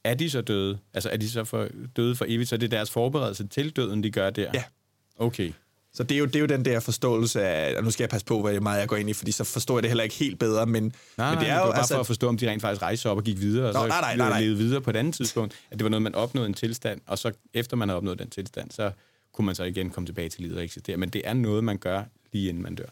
[0.03, 0.79] er de så døde?
[0.93, 2.49] Altså er de så for, døde for evigt?
[2.49, 4.51] Så det er deres forberedelse til døden, de gør der?
[4.53, 4.63] Ja.
[5.19, 5.51] Okay.
[5.93, 8.09] Så det er, jo, det er jo den der forståelse af, og nu skal jeg
[8.09, 10.15] passe på, hvad meget jeg går ind i, fordi så forstår jeg det heller ikke
[10.15, 11.65] helt bedre, men, nej, men det er jo...
[11.65, 13.73] bare altså, for at forstå, om de rent faktisk rejste op og gik videre, og
[13.73, 14.41] Nå, så nej, nej, nej, nej.
[14.41, 17.17] levede videre på et andet tidspunkt, at det var noget, man opnåede en tilstand, og
[17.17, 18.91] så efter man har opnået den tilstand, så
[19.33, 20.97] kunne man så igen komme tilbage til livet og eksistere.
[20.97, 22.03] Men det er noget, man gør
[22.33, 22.85] lige inden man dør.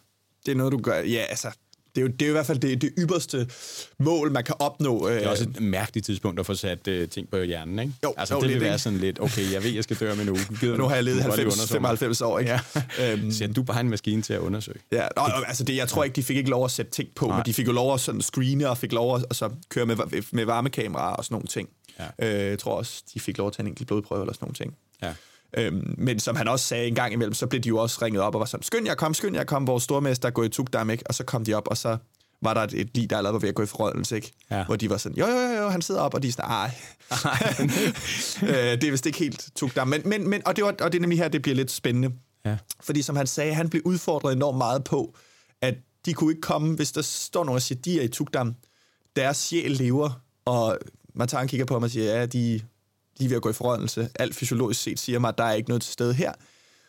[0.46, 1.52] Det er noget, du gør, ja, altså,
[1.96, 3.50] det er, jo, det er jo i hvert fald det, det ypperste
[3.98, 5.10] mål, man kan opnå.
[5.10, 7.94] Det er også et mærkeligt tidspunkt at få sat uh, ting på hjernen, ikke?
[8.04, 10.20] Jo, altså, jo, det vil være sådan lidt, okay, jeg ved, jeg skal dø om
[10.20, 10.40] en uge.
[10.60, 12.52] Gider nu har jeg levet 90, 95 år, ikke?
[12.52, 13.14] Ja.
[13.14, 14.80] øhm, så du bare en maskine til at undersøge.
[14.92, 17.28] Ja, og, altså det, jeg tror ikke, de fik ikke lov at sætte ting på,
[17.28, 17.38] Nej.
[17.38, 19.96] men de fik jo lov at sådan screene og fik lov at altså, køre med,
[20.32, 21.70] med varmekameraer og sådan nogle ting.
[22.00, 22.44] Ja.
[22.44, 24.56] Øh, jeg tror også, de fik lov at tage en enkelt blodprøve eller sådan nogle
[24.56, 24.76] ting.
[25.02, 25.14] Ja.
[25.58, 28.22] Øhm, men som han også sagde en gang imellem, så blev de jo også ringet
[28.22, 30.90] op og var sådan, skynd jer kom, skynd jer kom, vores stormester går i tugdam,
[30.90, 31.04] ikke?
[31.08, 31.98] Og så kom de op, og så
[32.42, 34.32] var der et, et lig, der allerede var ved at gå i forrådelse, ikke?
[34.52, 34.66] Ja.
[34.66, 36.52] Hvor de var sådan, jo, jo, jo, jo, han sidder op, og de er sådan,
[36.52, 36.72] ej.
[38.50, 39.86] øh, det er vist ikke helt tuk der.
[39.86, 42.12] Men, men, men, og, det var, og det er nemlig her, det bliver lidt spændende.
[42.46, 42.58] Ja.
[42.82, 45.16] Fordi som han sagde, han blev udfordret enormt meget på,
[45.62, 48.56] at de kunne ikke komme, hvis der står nogen og siger, de er i Tugdam,
[49.16, 50.78] deres sjæl lever, og
[51.14, 52.62] Martin kigger på ham og siger, ja, de,
[53.20, 54.10] de er ved at gå i forrådelse.
[54.20, 56.32] Alt fysiologisk set siger mig, at der er ikke noget til stede her.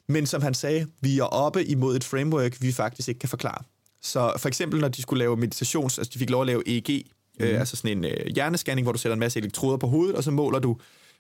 [0.09, 3.63] Men som han sagde, vi er oppe imod et framework, vi faktisk ikke kan forklare.
[4.03, 7.07] Så for eksempel, når de skulle lave meditations, altså de fik lov at lave EEG,
[7.41, 7.45] mm.
[7.45, 10.25] øh, altså sådan en øh, hjernescanning, hvor du sætter en masse elektroder på hovedet, og
[10.25, 10.77] så måler du,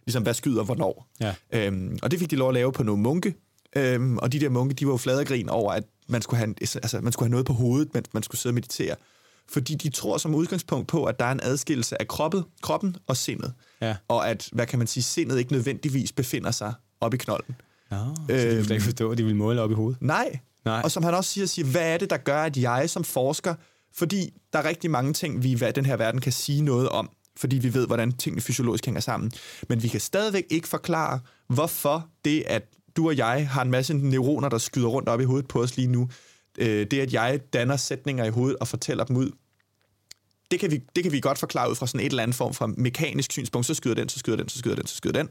[0.07, 1.07] ligesom, hvad skyder hvornår.
[1.21, 1.35] Ja.
[1.53, 3.35] Øhm, og det fik de lov at lave på nogle munke,
[3.77, 6.57] øhm, og de der munke, de var jo fladegrin over, at man skulle, have, en,
[6.61, 8.97] altså, man skulle have noget på hovedet, mens man skulle sidde og meditere.
[9.53, 13.17] Fordi de tror som udgangspunkt på, at der er en adskillelse af kroppen, kroppen og
[13.17, 13.53] sindet.
[13.81, 13.97] Ja.
[14.09, 17.57] Og at, hvad kan man sige, sindet ikke nødvendigvis befinder sig oppe i knolden.
[17.91, 17.97] Nå,
[18.29, 20.03] så de slet ikke forstå, at de ville måle op i hovedet.
[20.03, 20.39] Nej.
[20.65, 20.81] Nej.
[20.85, 23.55] Og som han også siger, siger, hvad er det, der gør, at jeg som forsker,
[23.95, 27.11] fordi der er rigtig mange ting, vi i den her verden kan sige noget om,
[27.37, 29.33] fordi vi ved, hvordan tingene fysiologisk hænger sammen.
[29.69, 32.63] Men vi kan stadigvæk ikke forklare, hvorfor det, at
[32.97, 35.77] du og jeg har en masse neuroner, der skyder rundt op i hovedet på os
[35.77, 36.09] lige nu,
[36.61, 39.31] øh, det, at jeg danner sætninger i hovedet og fortæller dem ud,
[40.51, 42.55] det kan, vi, det kan vi godt forklare ud fra sådan et eller andet form
[42.55, 43.67] for mekanisk synspunkt.
[43.67, 45.29] Så skyder den, så skyder den, så skyder den, så skyder den.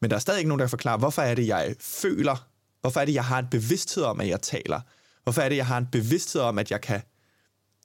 [0.00, 2.48] Men der er stadig ikke nogen, der kan forklare, hvorfor er det, jeg føler?
[2.80, 4.80] Hvorfor er det, jeg har en bevidsthed om, at jeg taler?
[5.22, 7.00] Hvorfor er det, jeg har en bevidsthed om, at jeg kan,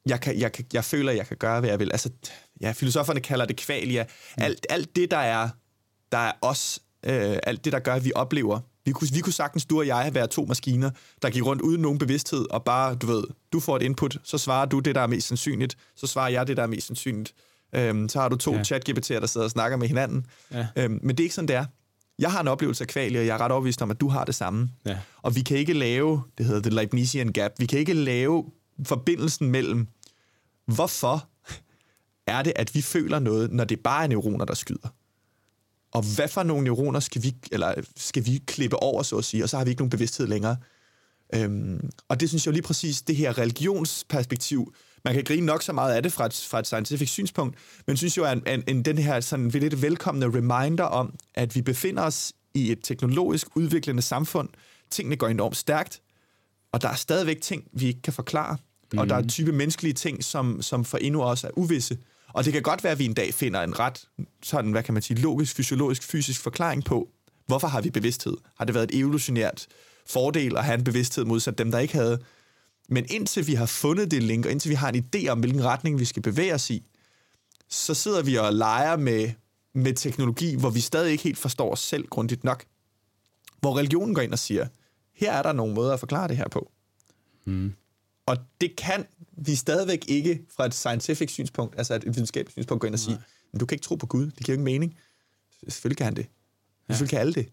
[0.06, 1.92] jeg, kan, jeg, kan, jeg føler, at jeg kan gøre, hvad jeg vil?
[1.92, 2.10] Altså,
[2.62, 4.06] ja, filosoferne kalder det kvalia.
[4.38, 5.50] Alt, alt det, der er,
[6.12, 8.60] der er os, øh, alt det, der gør, at vi oplever.
[8.86, 10.92] Vi kunne, vi kunne sagtens, du og jeg, være to maskiner,
[11.22, 13.24] der gik rundt uden nogen bevidsthed, og bare, du ved,
[13.54, 16.48] du får et input, så svarer du det, der er mest sandsynligt, så svarer jeg
[16.48, 17.34] det, der er mest sandsynligt.
[17.76, 18.62] Øhm, så har du to Ja.
[18.62, 20.26] chat-GPT'er, der sidder og snakker med hinanden.
[20.52, 20.68] Ja.
[20.76, 21.66] Øhm, men det er ikke sådan, det er.
[22.20, 24.26] Jeg har en oplevelse af kvalia, og jeg er ret overbevist om, at du har
[24.26, 24.70] det samme.
[24.86, 24.98] Ja.
[25.22, 28.46] Og vi kan ikke lave, det hedder the Leibnizian gap, vi kan ikke lave
[28.86, 29.88] forbindelsen mellem,
[30.66, 31.28] hvorfor
[32.28, 34.88] er det, at vi føler noget, når det bare er neuroner, der skyder.
[35.94, 39.44] Og hvad for nogle neuroner skal vi, eller skal vi klippe over, så at sige,
[39.44, 40.58] og så har vi ikke nogen bevidsthed længere.
[41.36, 44.74] Øhm, og det synes jeg jo lige præcis, det her religionsperspektiv,
[45.06, 47.58] man kan grine nok så meget af det fra et, fra et scientific synspunkt,
[47.88, 51.56] men synes jo, at en, en, en, den her sådan lidt velkommende reminder om, at
[51.56, 54.50] vi befinder os i et teknologisk udviklende samfund.
[54.90, 56.02] Tingene går enormt stærkt,
[56.72, 58.58] og der er stadigvæk ting, vi ikke kan forklare.
[58.94, 59.00] Mm.
[59.00, 61.98] Og der er type menneskelige ting, som, som for endnu også er uvisse.
[62.34, 64.08] Og det kan godt være, at vi en dag finder en ret,
[64.44, 67.10] sådan, hvad kan man sige, logisk, fysiologisk, fysisk forklaring på,
[67.46, 68.38] hvorfor har vi bevidsthed?
[68.58, 69.68] Har det været et evolutionært
[70.06, 72.20] fordel at have en bevidsthed modsat dem, der ikke havde?
[72.90, 75.64] Men indtil vi har fundet det link, og indtil vi har en idé om, hvilken
[75.64, 76.84] retning vi skal bevæge os i,
[77.70, 79.32] så sidder vi og leger med,
[79.74, 82.66] med teknologi, hvor vi stadig ikke helt forstår os selv grundigt nok.
[83.60, 84.68] Hvor religionen går ind og siger,
[85.14, 86.72] her er der nogle måder at forklare det her på.
[87.46, 87.74] Mm.
[88.26, 92.88] Og det kan vi stadigvæk ikke fra et scientific synspunkt, altså et videnskabeligt synspunkt, gå
[92.88, 93.22] ind og sige,
[93.52, 94.98] men du kan ikke tro på Gud, det giver ikke mening.
[95.68, 96.28] Selvfølgelig kan han det.
[96.88, 97.50] Selvfølgelig kan alle det.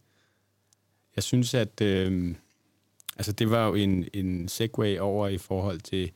[1.17, 2.35] Jeg synes, at øh,
[3.17, 6.13] altså det var jo en, en segue over i forhold til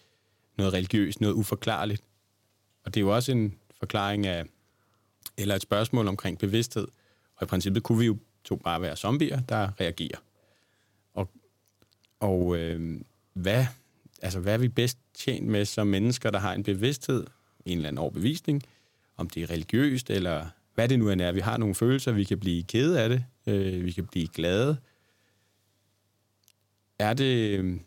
[0.56, 2.04] noget religiøst, noget uforklarligt.
[2.84, 4.44] Og det er jo også en forklaring af,
[5.36, 6.88] eller et spørgsmål omkring bevidsthed.
[7.36, 10.18] Og i princippet kunne vi jo to bare være zombier, der reagerer.
[11.14, 11.30] Og,
[12.20, 13.00] og øh,
[13.32, 13.66] hvad,
[14.24, 17.26] altså, hvad er vi bedst tjent med som mennesker, der har en bevidsthed,
[17.66, 18.62] en eller anden overbevisning,
[19.16, 21.32] om det er religiøst, eller hvad det nu end er.
[21.32, 24.76] Vi har nogle følelser, vi kan blive kede af det, øh, vi kan blive glade.
[26.98, 27.80] Er det, øh,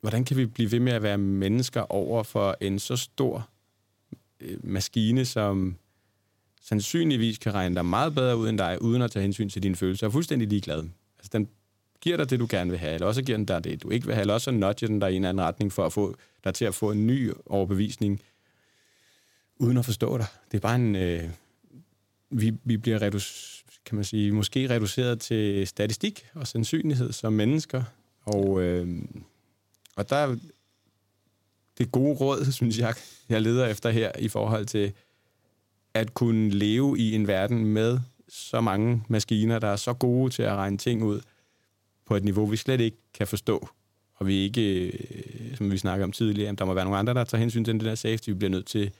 [0.00, 3.48] hvordan kan vi blive ved med at være mennesker over for en så stor
[4.40, 5.76] øh, maskine, som
[6.62, 9.76] sandsynligvis kan regne dig meget bedre ud end dig, uden at tage hensyn til dine
[9.76, 10.06] følelser.
[10.06, 10.88] og er fuldstændig ligeglad.
[11.18, 11.48] Altså, den
[12.00, 14.06] giver dig det, du gerne vil have, eller også giver den dig det, du ikke
[14.06, 16.54] vil have, eller også nudger den dig i en anden retning for at få dig
[16.54, 18.22] til at få en ny overbevisning,
[19.56, 20.26] uden at forstå dig.
[20.50, 20.96] Det er bare en...
[20.96, 21.30] Øh,
[22.30, 27.82] vi, vi bliver reduc- kan man sige, måske reduceret til statistik og sandsynlighed som mennesker.
[28.22, 29.02] Og, øh,
[29.96, 30.36] og der er
[31.78, 32.94] det gode råd, synes jeg,
[33.28, 34.92] jeg leder efter her i forhold til
[35.94, 37.98] at kunne leve i en verden med
[38.28, 41.20] så mange maskiner, der er så gode til at regne ting ud
[42.10, 43.68] på et niveau, vi slet ikke kan forstå.
[44.14, 47.24] Og vi ikke, øh, som vi snakkede om tidligere, der må være nogle andre, der
[47.24, 48.28] tager hensyn til den der safety.
[48.28, 48.92] Vi bliver nødt til at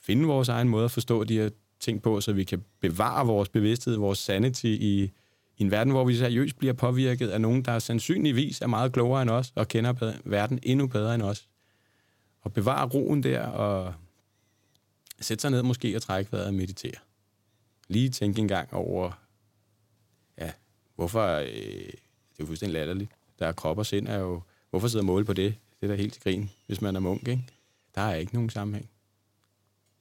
[0.00, 3.48] finde vores egen måde at forstå de her ting på, så vi kan bevare vores
[3.48, 5.02] bevidsthed, vores sanity i,
[5.56, 9.22] i en verden, hvor vi seriøst bliver påvirket af nogen, der sandsynligvis er meget klogere
[9.22, 11.48] end os, og kender bedre, verden endnu bedre end os.
[12.40, 13.94] Og bevare roen der, og
[15.20, 16.98] sætte sig ned måske og trække vejret og meditere.
[17.88, 19.12] Lige tænke en gang over,
[20.38, 20.52] ja,
[20.96, 21.92] hvorfor, øh,
[22.38, 23.10] det er jo fuldstændig latterligt.
[23.38, 25.54] Der er krop og sind er jo, hvorfor sidder måle på det?
[25.80, 27.44] Det er da helt til grin, hvis man er munk, ikke?
[27.94, 28.88] Der er ikke nogen sammenhæng.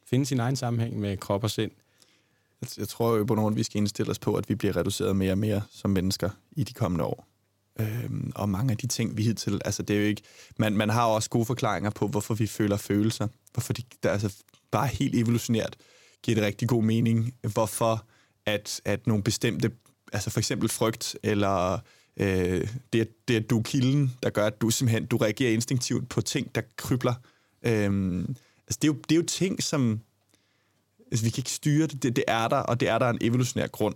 [0.05, 1.71] Finde sin egen sammenhæng med krop og sind.
[2.61, 5.15] Jeg, jeg tror jo på nogen, vi skal indstille os på, at vi bliver reduceret
[5.15, 7.27] mere og mere som mennesker i de kommende år.
[7.79, 9.61] Øhm, og mange af de ting, vi hidtil...
[9.65, 10.21] Altså, det er jo ikke...
[10.57, 13.27] Man, man har også gode forklaringer på, hvorfor vi føler følelser.
[13.53, 15.75] Hvorfor de, der, altså, bare helt evolutionært
[16.23, 17.33] giver det rigtig god mening.
[17.53, 18.05] Hvorfor
[18.45, 19.71] at, at nogle bestemte...
[20.13, 21.79] Altså for eksempel frygt, eller
[22.19, 26.09] øh, det, det, at du er kilden, der gør, at du simpelthen du reagerer instinktivt
[26.09, 27.13] på ting, der krybler.
[27.63, 28.19] Øhm,
[28.67, 29.99] altså, det, er jo, det er jo ting, som...
[31.11, 32.03] Altså, vi kan ikke styre det.
[32.03, 32.15] det.
[32.15, 33.95] Det er der, og det er der en evolutionær grund.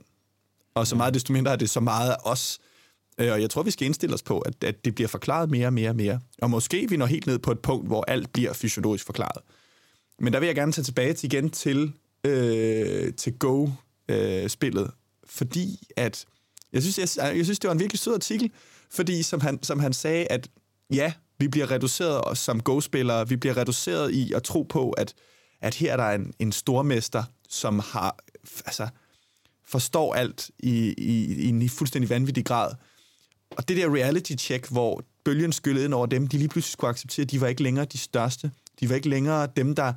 [0.75, 2.59] Og så meget desto mindre er det så meget af os,
[3.21, 5.67] Øh, og jeg tror, vi skal indstille os på, at, at det bliver forklaret mere
[5.67, 6.19] og mere og mere.
[6.41, 9.41] Og måske vi når helt ned på et punkt, hvor alt bliver fysiologisk forklaret.
[10.19, 11.93] Men der vil jeg gerne tage tilbage til igen til,
[12.23, 14.89] øh, til Go-spillet, øh,
[15.25, 16.25] fordi at
[16.73, 18.51] jeg synes, jeg, jeg synes, det var en virkelig sød artikel,
[18.89, 20.49] fordi som han, som han sagde, at
[20.93, 25.13] ja, vi bliver reduceret som Go-spillere, vi bliver reduceret i at tro på, at,
[25.61, 28.15] at her er der en, en stormester, som har,
[28.65, 28.87] altså,
[29.65, 32.71] forstår alt i, i, i en fuldstændig vanvittig grad,
[33.51, 36.89] og det der reality check, hvor bølgen skyllede ind over dem, de lige pludselig skulle
[36.89, 38.51] acceptere, at de var ikke længere de største.
[38.79, 39.93] De var ikke længere dem, der,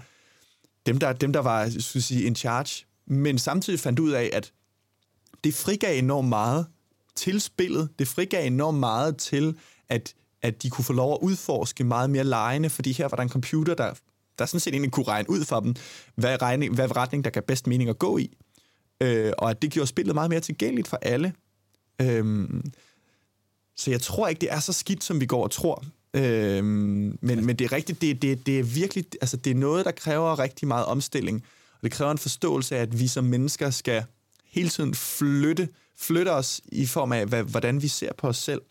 [0.86, 2.84] dem, der, dem, der var skulle sige, in charge.
[3.06, 4.52] Men samtidig fandt ud af, at
[5.44, 6.66] det frigav enormt meget
[7.14, 7.88] til spillet.
[7.98, 9.56] Det frigav enormt meget til,
[9.88, 13.22] at, at de kunne få lov at udforske meget mere lejende, fordi her var der
[13.22, 13.94] en computer, der,
[14.38, 15.74] der sådan set egentlig kunne regne ud for dem,
[16.14, 18.36] hvad, regning, hvad retning, der gav bedst mening at gå i.
[19.00, 21.32] Øh, og at det gjorde spillet meget mere tilgængeligt for alle.
[22.02, 22.48] Øh,
[23.76, 25.84] så jeg tror ikke, det er så skidt, som vi går og tror.
[26.14, 29.84] Øhm, men, men det er rigtigt, det, det, det er virkelig, altså det er noget,
[29.84, 31.44] der kræver rigtig meget omstilling.
[31.72, 34.04] Og det kræver en forståelse af, at vi som mennesker skal
[34.55, 35.68] hele tiden flytte,
[35.98, 38.62] flytte os i form af, hvad, hvordan vi ser på os selv.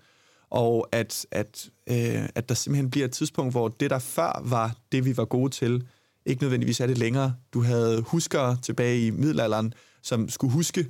[0.49, 4.76] Og at, at, øh, at der simpelthen bliver et tidspunkt, hvor det, der før var
[4.91, 5.88] det, vi var gode til,
[6.26, 7.35] ikke nødvendigvis er det længere.
[7.53, 10.88] Du havde huskere tilbage i middelalderen, som skulle huske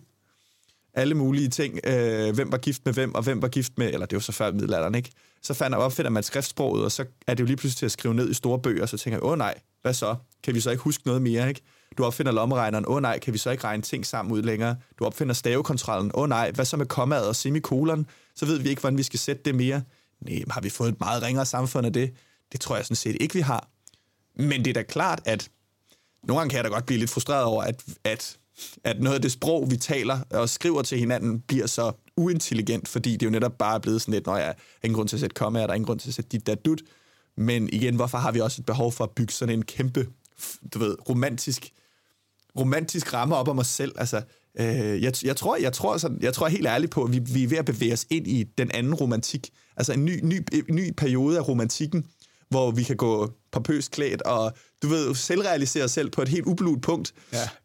[0.93, 1.79] alle mulige ting.
[1.83, 4.31] Øh, hvem var gift med hvem, og hvem var gift med, eller det var så
[4.31, 5.11] før middelalderen, ikke?
[5.41, 8.13] Så fandt, opfinder man skriftsproget, og så er det jo lige pludselig til at skrive
[8.13, 10.15] ned i store bøger, og så tænker jeg, åh nej, hvad så?
[10.43, 11.61] Kan vi så ikke huske noget mere, ikke?
[11.97, 14.75] Du opfinder lommeregneren, åh nej, kan vi så ikke regne ting sammen ud længere?
[14.99, 18.05] Du opfinder stavekontrollen, åh nej, hvad så med kommaet og semikolon?
[18.35, 19.81] Så ved vi ikke, hvordan vi skal sætte det mere.
[20.21, 22.13] Nej, har vi fået et meget ringere samfund af det?
[22.51, 23.67] Det tror jeg sådan set ikke, vi har.
[24.35, 25.49] Men det er da klart, at
[26.23, 28.37] nogle gange kan jeg da godt blive lidt frustreret over, at, at
[28.83, 33.17] at noget af det sprog, vi taler og skriver til hinanden, bliver så uintelligent, fordi
[33.17, 35.19] det jo netop bare er blevet sådan lidt, når jeg har ingen grund til at
[35.19, 36.81] sætte er der ingen grund til at sætte dit der dut.
[37.37, 40.07] Men igen, hvorfor har vi også et behov for at bygge sådan en kæmpe,
[40.73, 41.73] du ved, romantisk,
[42.59, 43.91] romantisk ramme op om os selv?
[43.97, 44.21] Altså,
[44.59, 47.43] øh, jeg, jeg, tror, jeg, tror sådan, jeg tror helt ærligt på, at vi, vi
[47.43, 49.49] er ved at bevæge os ind i den anden romantik.
[49.77, 52.05] Altså en ny, ny, ny periode af romantikken,
[52.49, 56.45] hvor vi kan gå pompøst klædt og, du ved, selvrealisere os selv på et helt
[56.45, 57.13] ublut punkt,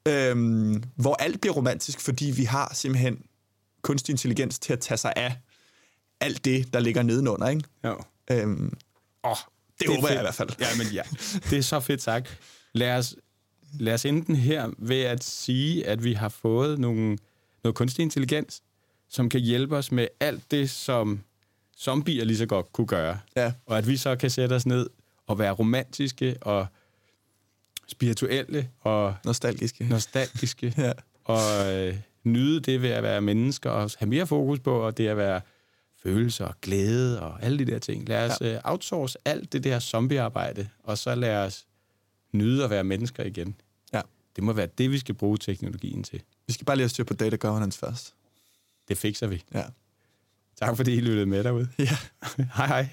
[0.07, 0.31] ja.
[0.31, 3.19] øhm, hvor alt bliver romantisk, fordi vi har simpelthen
[3.83, 5.37] kunstig intelligens til at tage sig af
[6.21, 7.63] alt det, der ligger nedenunder, ikke?
[7.85, 7.97] Jo.
[8.31, 8.73] Øhm,
[9.25, 10.51] åh, det, det håber jeg i hvert fald.
[10.61, 11.03] Ja, men ja.
[11.51, 12.39] Det er så fedt sagt.
[12.75, 13.17] Lad os,
[13.73, 17.19] lad os enten her ved at sige, at vi har fået nogle,
[17.65, 18.63] noget kunstig intelligens,
[19.09, 21.21] som kan hjælpe os med alt det, som
[21.79, 23.19] zombier lige så godt kunne gøre.
[23.37, 23.53] Ja.
[23.67, 24.91] Og at vi så kan sætte os ned
[25.27, 26.67] og være romantiske og
[27.89, 30.93] spirituelle og nostalgiske, nostalgiske ja.
[31.25, 35.09] og øh, nyde det ved at være mennesker og have mere fokus på, og det
[35.09, 35.41] at være
[36.03, 38.09] følelser og glæde og alle de der ting.
[38.09, 38.55] Lad os ja.
[38.55, 41.67] øh, outsource alt det der zombiearbejde, og så lad os
[42.33, 43.55] nyde at være mennesker igen.
[43.93, 44.01] Ja.
[44.37, 46.23] Det må være det, vi skal bruge teknologien til.
[46.47, 48.15] Vi skal bare lige have styr på data governance først.
[48.89, 49.45] Det fikser vi.
[49.55, 49.65] Ja.
[50.57, 51.69] Tak fordi I lyttede med derude.
[51.79, 51.97] Ja.
[52.57, 52.89] hej hej.